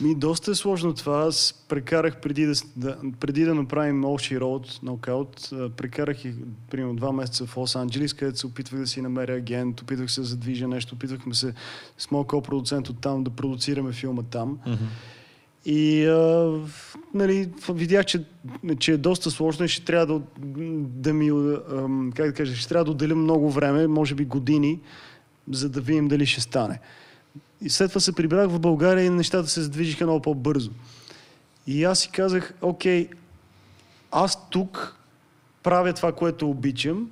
Ми, 0.00 0.14
доста 0.14 0.50
е 0.50 0.54
сложно 0.54 0.94
това. 0.94 1.18
Аз 1.18 1.64
прекарах 1.68 2.20
преди 2.20 2.46
да, 2.46 2.52
да, 2.76 2.96
преди 3.20 3.44
да 3.44 3.54
направим 3.54 4.04
Олши 4.04 4.38
Road, 4.38 5.52
а, 5.52 5.70
прекарах 5.70 6.24
и 6.24 6.34
примерно 6.70 6.94
два 6.94 7.12
месеца 7.12 7.46
в 7.46 7.54
Лос-Анджелис, 7.54 8.18
където 8.18 8.38
се 8.38 8.46
опитвах 8.46 8.80
да 8.80 8.86
си 8.86 9.00
намеря 9.00 9.34
агент, 9.34 9.80
опитвах 9.80 10.10
се 10.10 10.20
да 10.20 10.26
задвижа 10.26 10.68
нещо, 10.68 10.94
опитвахме 10.94 11.34
се 11.34 11.54
с 11.98 12.10
моят 12.10 12.26
ко-продуцент 12.26 12.88
от 12.88 13.00
там 13.00 13.24
да 13.24 13.30
продуцираме 13.30 13.92
филма 13.92 14.22
там. 14.22 14.58
И 15.64 16.06
а, 16.06 16.58
нали, 17.14 17.50
видях, 17.68 18.06
че, 18.06 18.24
че 18.78 18.92
е 18.92 18.96
доста 18.96 19.30
сложно 19.30 19.64
и 19.64 19.68
ще 19.68 19.84
трябва 19.84 20.06
да, 20.06 20.20
да 20.78 21.12
ми, 21.12 21.56
как 22.14 22.26
да 22.26 22.34
кажа, 22.34 22.56
ще 22.56 22.68
трябва 22.68 22.84
да 22.84 22.90
отделя 22.90 23.14
много 23.14 23.50
време, 23.50 23.86
може 23.86 24.14
би 24.14 24.24
години, 24.24 24.80
за 25.50 25.68
да 25.68 25.80
видим 25.80 26.08
дали 26.08 26.26
ще 26.26 26.40
стане. 26.40 26.80
И 27.62 27.70
след 27.70 27.90
това 27.90 28.00
се 28.00 28.12
прибрах 28.12 28.48
в 28.48 28.58
България 28.58 29.04
и 29.04 29.10
нещата 29.10 29.48
се 29.48 29.62
задвижиха 29.62 30.04
много 30.04 30.22
по-бързо. 30.22 30.70
И 31.66 31.84
аз 31.84 31.98
си 31.98 32.10
казах, 32.10 32.54
окей, 32.62 33.08
аз 34.10 34.50
тук 34.50 34.96
правя 35.62 35.92
това, 35.92 36.12
което 36.12 36.50
обичам, 36.50 37.10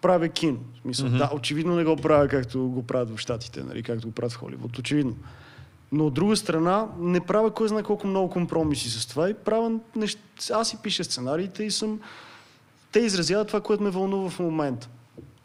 правя 0.00 0.28
кино. 0.28 0.58
В 0.74 0.80
смисъл, 0.82 1.06
Мгм. 1.06 1.18
да, 1.18 1.30
очевидно 1.34 1.76
не 1.76 1.84
го 1.84 1.96
правя 1.96 2.28
както 2.28 2.68
го 2.68 2.82
правят 2.82 3.10
в 3.16 3.18
Штатите, 3.18 3.62
нали, 3.62 3.82
както 3.82 4.06
го 4.06 4.12
правят 4.14 4.32
в 4.32 4.36
Холивуд, 4.36 4.78
очевидно. 4.78 5.16
Но 5.92 6.06
от 6.06 6.14
друга 6.14 6.36
страна, 6.36 6.86
не 6.98 7.20
правя 7.20 7.50
кой 7.50 7.68
знае 7.68 7.82
колко 7.82 8.06
много 8.06 8.30
компромиси 8.30 8.90
с 8.90 9.06
това 9.06 9.30
и 9.30 9.34
правя 9.34 9.78
неща. 9.96 10.20
Аз 10.52 10.68
си 10.68 10.76
пиша 10.82 11.04
сценариите 11.04 11.64
и 11.64 11.70
съм... 11.70 12.00
Те 12.92 13.00
изразяват 13.00 13.48
това, 13.48 13.60
което 13.60 13.82
ме 13.82 13.90
вълнува 13.90 14.30
в 14.30 14.38
момента. 14.38 14.88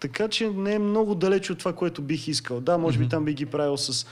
Така 0.03 0.27
че 0.27 0.49
не 0.49 0.73
е 0.73 0.79
много 0.79 1.15
далеч 1.15 1.49
от 1.49 1.59
това, 1.59 1.73
което 1.73 2.01
бих 2.01 2.27
искал. 2.27 2.61
Да, 2.61 2.77
може 2.77 2.99
би 2.99 3.09
там 3.09 3.25
би 3.25 3.33
ги 3.33 3.45
правил 3.45 3.77
с 3.77 4.05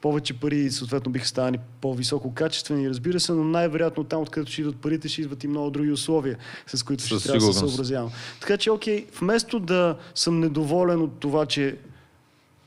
повече 0.00 0.34
пари 0.34 0.56
и 0.56 0.70
съответно 0.70 1.12
биха 1.12 1.26
станали 1.26 1.58
по-високо 1.80 2.34
качествени, 2.34 2.88
разбира 2.88 3.20
се, 3.20 3.32
но 3.32 3.44
най-вероятно 3.44 4.04
там, 4.04 4.22
откъдето 4.22 4.52
ще 4.52 4.60
идват 4.60 4.76
парите, 4.76 5.08
ще 5.08 5.20
идват 5.22 5.44
и 5.44 5.48
много 5.48 5.70
други 5.70 5.90
условия, 5.90 6.38
с 6.66 6.82
които 6.82 7.04
ще 7.04 7.14
Със 7.14 7.22
трябва 7.22 7.46
да 7.46 7.52
се 7.52 7.58
съобразявам. 7.58 8.10
Така 8.40 8.56
че, 8.56 8.70
окей, 8.70 9.06
вместо 9.20 9.60
да 9.60 9.96
съм 10.14 10.40
недоволен 10.40 11.02
от 11.02 11.20
това, 11.20 11.46
че 11.46 11.76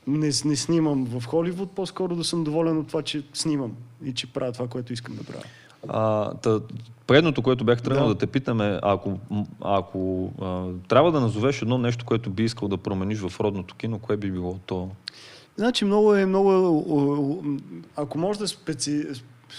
не, 0.06 0.30
не 0.44 0.56
снимам 0.56 1.04
в 1.04 1.26
Холивуд, 1.26 1.70
по-скоро 1.72 2.16
да 2.16 2.24
съм 2.24 2.44
доволен 2.44 2.78
от 2.78 2.86
това, 2.86 3.02
че 3.02 3.22
снимам 3.34 3.72
и 4.04 4.14
че 4.14 4.26
правя 4.26 4.52
това, 4.52 4.68
което 4.68 4.92
искам 4.92 5.16
да 5.16 5.24
правя. 5.24 5.44
А, 5.88 6.34
та, 6.34 6.60
предното, 7.06 7.42
което 7.42 7.64
бях 7.64 7.82
тръгнал 7.82 8.08
да. 8.08 8.14
Да. 8.14 8.18
те 8.18 8.26
питаме, 8.26 8.78
ако, 8.82 9.18
ако 9.60 10.30
а, 10.40 10.66
трябва 10.88 11.12
да 11.12 11.20
назовеш 11.20 11.62
едно 11.62 11.78
нещо, 11.78 12.04
което 12.04 12.30
би 12.30 12.44
искал 12.44 12.68
да 12.68 12.76
промениш 12.76 13.18
в 13.18 13.40
родното 13.40 13.74
кино, 13.74 13.98
кое 13.98 14.16
би 14.16 14.30
било 14.30 14.58
то? 14.66 14.90
Значи 15.56 15.84
много 15.84 16.14
е, 16.14 16.26
много 16.26 16.52
е, 16.52 17.60
ако 17.96 18.18
може 18.18 18.38
да 18.38 18.48
специ, 18.48 19.06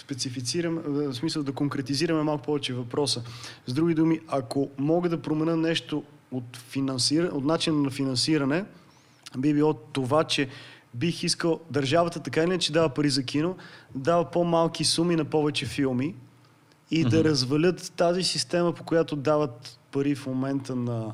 специфицирам, 0.01 0.81
в 0.85 1.13
смисъл 1.13 1.43
да 1.43 1.51
конкретизираме 1.51 2.23
малко 2.23 2.43
повече 2.43 2.73
въпроса. 2.73 3.23
С 3.67 3.73
други 3.73 3.93
думи, 3.93 4.19
ако 4.27 4.69
мога 4.77 5.09
да 5.09 5.21
променя 5.21 5.55
нещо 5.55 6.03
от, 6.31 6.57
финансира, 6.57 7.25
от 7.33 7.45
начин 7.45 7.81
на 7.81 7.89
финансиране, 7.89 8.65
би 9.37 9.53
било 9.53 9.73
това, 9.73 10.23
че 10.23 10.47
бих 10.99 11.23
искал 11.23 11.59
държавата 11.71 12.19
така 12.19 12.41
или 12.41 12.49
иначе 12.49 12.71
дава 12.71 12.89
пари 12.89 13.09
за 13.09 13.23
кино, 13.23 13.55
дава 13.95 14.31
по-малки 14.31 14.83
суми 14.83 15.15
на 15.15 15.25
повече 15.25 15.65
филми 15.65 16.15
и 16.91 17.03
да 17.03 17.23
развалят 17.23 17.93
тази 17.95 18.23
система, 18.23 18.73
по 18.73 18.83
която 18.83 19.15
дават 19.15 19.79
пари 19.91 20.15
в 20.15 20.27
момента 20.27 20.75
на, 20.75 21.13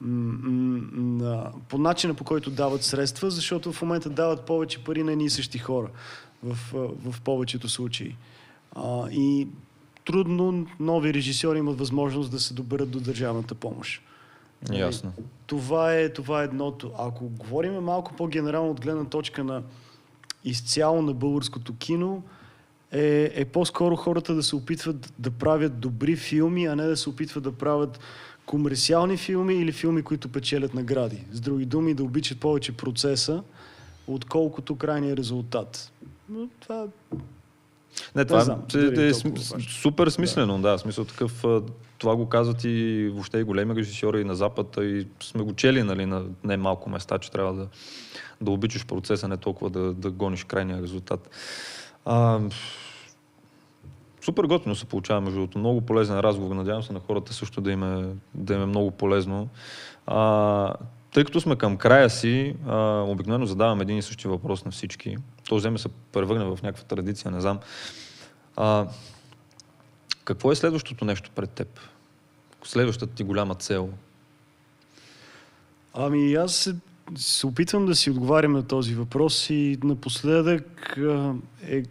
на, 0.00 1.52
по 1.68 1.78
начина 1.78 2.14
по 2.14 2.24
който 2.24 2.50
дават 2.50 2.82
средства, 2.82 3.30
защото 3.30 3.72
в 3.72 3.82
момента 3.82 4.10
дават 4.10 4.46
повече 4.46 4.84
пари 4.84 5.02
на 5.02 5.12
едни 5.12 5.24
и 5.24 5.30
същи 5.30 5.58
хора 5.58 5.88
в, 6.42 6.58
в 7.10 7.20
повечето 7.20 7.68
случаи. 7.68 8.16
А, 8.76 9.10
и 9.10 9.48
трудно 10.04 10.66
нови 10.80 11.14
режисьори 11.14 11.58
имат 11.58 11.78
възможност 11.78 12.30
да 12.30 12.40
се 12.40 12.54
доберат 12.54 12.90
до 12.90 13.00
държавната 13.00 13.54
помощ. 13.54 14.02
Ясно. 14.70 15.12
Това 15.46 15.94
е, 15.94 16.08
това 16.08 16.40
е 16.40 16.44
едното. 16.44 16.92
Ако 16.98 17.28
говорим 17.28 17.74
малко 17.74 18.14
по-генерално 18.16 18.70
от 18.70 18.80
гледна 18.80 19.04
точка 19.04 19.44
на 19.44 19.62
изцяло 20.44 21.02
на 21.02 21.14
българското 21.14 21.76
кино, 21.76 22.22
е, 22.92 23.32
е 23.34 23.44
по-скоро 23.44 23.96
хората 23.96 24.34
да 24.34 24.42
се 24.42 24.56
опитват 24.56 25.12
да 25.18 25.30
правят 25.30 25.80
добри 25.80 26.16
филми, 26.16 26.66
а 26.66 26.76
не 26.76 26.86
да 26.86 26.96
се 26.96 27.08
опитват 27.08 27.44
да 27.44 27.52
правят 27.52 28.00
комерциални 28.46 29.16
филми 29.16 29.54
или 29.54 29.72
филми, 29.72 30.02
които 30.02 30.28
печелят 30.28 30.74
награди. 30.74 31.24
С 31.32 31.40
други 31.40 31.64
думи, 31.64 31.94
да 31.94 32.04
обичат 32.04 32.40
повече 32.40 32.76
процеса, 32.76 33.42
отколкото 34.06 34.76
крайния 34.76 35.16
резултат. 35.16 35.92
Но 36.28 36.48
това 36.60 36.86
Не, 38.14 38.24
това 38.24 38.40
знам, 38.40 38.62
е, 38.74 38.78
е, 38.78 38.82
е 38.82 39.12
см- 39.12 39.80
супер 39.80 40.08
смислено, 40.08 40.58
да. 40.58 40.70
да. 40.70 40.78
Смисъл 40.78 41.04
такъв, 41.04 41.44
това 41.98 42.16
го 42.16 42.28
казват 42.28 42.64
и 42.64 43.08
въобще 43.12 43.38
и 43.38 43.42
големи 43.42 43.74
режисьори 43.74 44.24
на 44.24 44.34
Запад, 44.34 44.76
и 44.80 45.06
сме 45.20 45.42
го 45.42 45.54
чели 45.54 45.82
нали, 45.82 46.06
на 46.06 46.24
не 46.44 46.56
малко 46.56 46.90
места, 46.90 47.18
че 47.18 47.30
трябва 47.30 47.54
да, 47.54 47.68
да 48.40 48.50
обичаш 48.50 48.86
процеса, 48.86 49.28
не 49.28 49.36
толкова 49.36 49.70
да, 49.70 49.92
да 49.92 50.10
гониш 50.10 50.44
крайния 50.44 50.82
резултат. 50.82 51.30
А, 52.04 52.40
супер 54.24 54.44
готино 54.44 54.74
се 54.74 54.84
получава, 54.84 55.20
между 55.20 55.38
другото. 55.38 55.58
Много 55.58 55.80
полезен 55.80 56.20
разговор. 56.20 56.54
Надявам 56.54 56.82
се 56.82 56.92
на 56.92 57.00
хората 57.00 57.32
също 57.32 57.60
да 57.60 57.72
им 57.72 57.82
е, 57.82 58.04
да 58.34 58.54
им 58.54 58.62
е 58.62 58.66
много 58.66 58.90
полезно. 58.90 59.48
А, 60.06 60.74
тъй 61.12 61.24
като 61.24 61.40
сме 61.40 61.56
към 61.56 61.76
края 61.76 62.10
си, 62.10 62.54
а, 62.66 63.04
обикновено 63.08 63.46
задавам 63.46 63.80
един 63.80 63.98
и 63.98 64.02
същи 64.02 64.28
въпрос 64.28 64.64
на 64.64 64.70
всички. 64.70 65.16
То 65.52 65.56
вземе 65.56 65.78
се 65.78 65.88
превърне 66.12 66.44
в 66.44 66.58
някаква 66.62 66.84
традиция, 66.84 67.30
не 67.30 67.40
знам. 67.40 67.60
А, 68.56 68.86
какво 70.24 70.52
е 70.52 70.56
следващото 70.56 71.04
нещо 71.04 71.30
пред 71.34 71.50
теб? 71.50 71.80
Следващата 72.64 73.14
ти 73.14 73.22
голяма 73.22 73.54
цел? 73.54 73.90
Ами 75.94 76.34
аз 76.34 76.54
се, 76.54 76.76
се 77.16 77.46
опитвам 77.46 77.86
да 77.86 77.94
си 77.94 78.10
отговарям 78.10 78.52
на 78.52 78.66
този 78.66 78.94
въпрос 78.94 79.50
и 79.50 79.78
напоследък 79.84 80.96
а, 80.98 81.34
е 81.62 81.82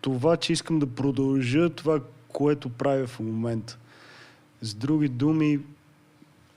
това, 0.00 0.36
че 0.36 0.52
искам 0.52 0.78
да 0.78 0.86
продължа 0.86 1.70
това, 1.70 2.00
което 2.28 2.68
правя 2.68 3.06
в 3.06 3.20
момента. 3.20 3.78
С 4.62 4.74
други 4.74 5.08
думи, 5.08 5.60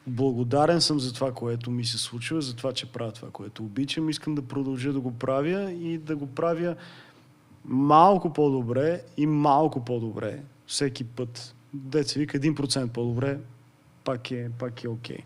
благодарен 0.08 0.82
съм 0.82 1.00
за 1.00 1.14
това, 1.14 1.34
което 1.34 1.72
ми 1.72 1.86
се 1.86 1.98
случва, 1.98 2.42
за 2.42 2.56
това, 2.56 2.74
че 2.74 2.92
правя 2.92 3.12
това, 3.12 3.30
което 3.30 3.64
обичам. 3.64 4.10
Искам 4.10 4.36
да 4.36 4.42
продължа 4.42 4.94
да 4.94 5.00
го 5.00 5.12
правя 5.18 5.72
и 5.72 5.98
да 5.98 6.16
го 6.16 6.28
правя 6.28 6.76
малко 7.66 8.34
по-добре 8.34 9.02
и 9.18 9.26
малко 9.26 9.86
по-добре 9.86 10.44
всеки 10.68 11.04
път. 11.04 11.56
Деца 11.74 12.20
вика 12.20 12.40
1% 12.40 12.88
по-добре, 12.88 13.40
пак 14.04 14.32
е, 14.32 14.50
пак 14.60 14.84
е 14.84 14.88
окей. 14.88 15.18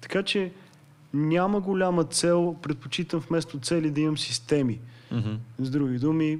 Така 0.00 0.22
че 0.22 0.52
няма 1.14 1.60
голяма 1.60 2.04
цел, 2.04 2.56
предпочитам 2.62 3.20
вместо 3.20 3.58
цели 3.58 3.90
да 3.90 4.00
имам 4.00 4.18
системи. 4.18 4.80
Mm-hmm. 5.12 5.36
С 5.58 5.70
други 5.70 5.98
думи, 5.98 6.38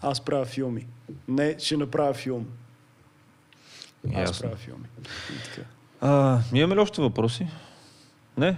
аз 0.00 0.20
правя 0.20 0.44
филми. 0.44 0.86
Не, 1.28 1.58
ще 1.58 1.76
направя 1.76 2.14
филм. 2.14 2.46
Аз 4.06 4.12
Ясно. 4.12 4.42
правя 4.42 4.56
филми. 4.56 4.86
И 5.30 5.44
така. 5.44 5.68
А, 6.04 6.38
имаме 6.54 6.76
ли 6.76 6.80
още 6.80 7.00
въпроси? 7.00 7.46
Не? 8.36 8.56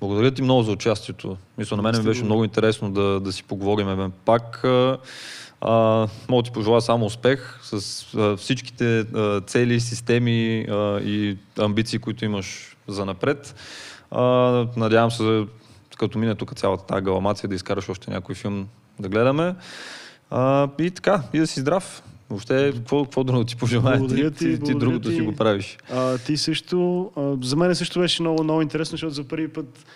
Благодаря 0.00 0.30
ти 0.30 0.42
много 0.42 0.62
за 0.62 0.72
участието. 0.72 1.36
Мисля, 1.58 1.76
на 1.76 1.82
мен 1.82 1.98
ми 1.98 2.04
беше 2.04 2.24
много 2.24 2.44
интересно 2.44 2.90
да, 2.90 3.20
да 3.20 3.32
си 3.32 3.42
поговорим 3.42 4.12
пак. 4.24 4.64
А, 5.60 6.08
мога 6.28 6.42
ти 6.42 6.50
пожелая 6.50 6.80
само 6.80 7.06
успех 7.06 7.58
с 7.62 8.04
а, 8.16 8.36
всичките 8.36 9.00
а, 9.00 9.40
цели, 9.40 9.80
системи 9.80 10.66
а, 10.70 11.00
и 11.00 11.36
амбиции, 11.58 11.98
които 11.98 12.24
имаш 12.24 12.76
за 12.88 13.04
напред. 13.04 13.54
А, 14.10 14.22
надявам 14.76 15.10
се, 15.10 15.46
като 15.98 16.18
мине 16.18 16.34
тук 16.34 16.56
цялата 16.56 16.86
тази 16.86 17.04
галамация, 17.04 17.48
да 17.48 17.54
изкараш 17.54 17.88
още 17.88 18.10
някой 18.10 18.34
филм 18.34 18.68
да 19.00 19.08
гледаме. 19.08 19.54
А, 20.30 20.68
и 20.78 20.90
така, 20.90 21.22
и 21.32 21.38
да 21.38 21.46
си 21.46 21.60
здрав. 21.60 22.02
Въобще, 22.30 22.72
какво, 22.76 23.04
какво 23.04 23.24
друго 23.24 23.44
ти 23.44 23.56
пожелая? 23.56 23.98
Благодаря 23.98 24.30
ти, 24.30 24.38
ти, 24.38 24.58
ти, 24.58 24.64
ти 24.64 24.74
другото 24.74 25.08
ти. 25.08 25.14
си 25.14 25.20
го 25.20 25.32
правиш. 25.32 25.78
А, 25.92 26.18
ти 26.18 26.36
също, 26.36 27.10
а, 27.16 27.36
за 27.42 27.56
мен 27.56 27.74
също 27.74 27.98
беше 27.98 28.22
много, 28.22 28.44
много 28.44 28.62
интересно, 28.62 28.90
защото 28.90 29.14
за 29.14 29.24
първи 29.24 29.48
път 29.48 29.86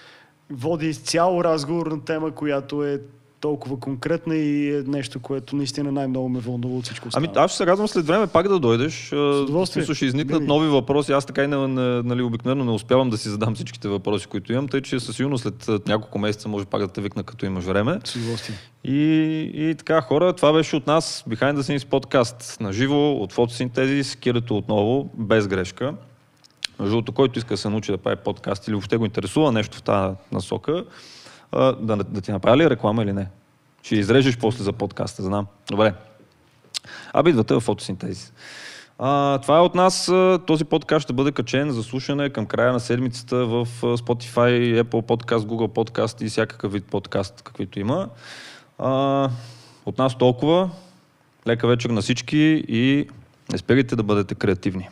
води 0.51 0.95
цял 0.95 1.41
разговор 1.45 1.87
на 1.87 2.05
тема, 2.05 2.30
която 2.30 2.85
е 2.85 3.01
толкова 3.43 3.80
конкретна 3.80 4.34
и 4.34 4.76
е 4.76 4.82
нещо, 4.82 5.20
което 5.20 5.57
наистина 5.57 5.93
най-много 5.93 6.28
ме 6.28 6.40
вълнува 6.40 6.76
от 6.76 6.84
всичко 6.84 7.09
Ами 7.14 7.26
останало. 7.26 7.45
аз 7.45 7.51
ще 7.51 7.59
се 7.59 7.66
радвам 7.66 7.88
след 7.88 8.07
време 8.07 8.26
пак 8.26 8.49
да 8.49 8.59
дойдеш. 8.59 9.09
С 9.09 9.43
удоволствие. 9.43 9.82
Смисъл, 9.82 9.95
ще 9.95 10.07
изникнат 10.07 10.43
нови 10.43 10.68
въпроси. 10.68 11.12
Аз 11.12 11.26
така 11.26 11.45
и 11.45 11.47
не, 11.47 11.68
не, 11.68 12.03
нали, 12.03 12.22
обикновено 12.22 12.64
не 12.64 12.70
успявам 12.70 13.11
да 13.11 13.18
си 13.18 13.28
задам 13.28 13.55
всичките 13.55 13.88
въпроси, 13.88 14.26
които 14.26 14.53
имам, 14.53 14.68
тъй 14.68 14.80
че 14.80 15.01
със 15.01 15.16
сигурност 15.16 15.43
след 15.43 15.68
а, 15.68 15.80
няколко 15.86 16.18
месеца 16.18 16.49
може 16.49 16.64
пак 16.64 16.80
да 16.80 16.88
те 16.88 17.01
викна, 17.01 17.22
като 17.22 17.47
имаш 17.47 17.64
време. 17.64 18.01
С 18.05 18.16
удоволствие. 18.16 18.57
И, 18.84 19.51
и 19.55 19.74
така, 19.74 20.01
хора, 20.01 20.32
това 20.32 20.53
беше 20.53 20.76
от 20.76 20.86
нас 20.86 21.24
Behind 21.28 21.57
the 21.57 21.61
Scenes 21.61 21.86
подкаст 21.86 22.57
на 22.61 22.72
живо 22.72 23.12
от 23.12 23.32
фотосинтезис, 23.32 24.16
Кирито 24.16 24.57
отново, 24.57 25.11
без 25.14 25.47
грешка. 25.47 25.95
Между 26.80 27.03
който 27.03 27.38
иска 27.38 27.55
да 27.55 27.59
се 27.59 27.68
научи 27.68 27.93
да 27.93 27.99
прави 27.99 28.16
подкаст 28.16 28.68
или 28.68 28.74
въобще 28.74 28.97
го 28.97 29.05
интересува 29.05 29.53
нещо 29.53 29.76
в 29.78 29.82
тази 29.82 30.14
насока, 30.32 30.84
да, 31.53 31.96
да 31.96 32.20
ти 32.20 32.32
направя 32.32 32.57
ли 32.57 32.70
реклама 32.70 33.03
или 33.03 33.12
не? 33.12 33.28
Ще 33.82 33.96
изрежеш 33.96 34.38
после 34.38 34.64
за 34.64 34.72
подкаста, 34.72 35.22
знам. 35.22 35.46
Добре. 35.70 35.94
Абе, 37.12 37.30
идвате 37.30 37.55
в 37.55 37.61
фотосинтезис. 37.61 38.32
А, 38.98 39.38
това 39.38 39.57
е 39.57 39.61
от 39.61 39.74
нас. 39.74 40.12
Този 40.46 40.64
подкаст 40.64 41.03
ще 41.03 41.12
бъде 41.12 41.32
качен 41.32 41.70
за 41.70 41.82
слушане 41.82 42.30
към 42.30 42.46
края 42.46 42.72
на 42.72 42.80
седмицата 42.80 43.36
в 43.36 43.66
Spotify, 43.82 44.82
Apple 44.82 45.03
Podcast, 45.03 45.38
Google 45.38 45.68
Podcast 45.68 46.22
и 46.22 46.28
всякакъв 46.28 46.72
вид 46.72 46.84
подкаст, 46.84 47.42
каквито 47.42 47.80
има. 47.80 48.09
А, 48.78 49.30
от 49.86 49.98
нас 49.98 50.18
толкова. 50.18 50.70
Лека 51.46 51.66
вечер 51.66 51.90
на 51.90 52.00
всички 52.00 52.64
и 52.68 53.09
не 53.53 53.59
спирайте 53.59 53.96
да 53.96 54.03
бъдете 54.03 54.34
креативни. 54.34 54.88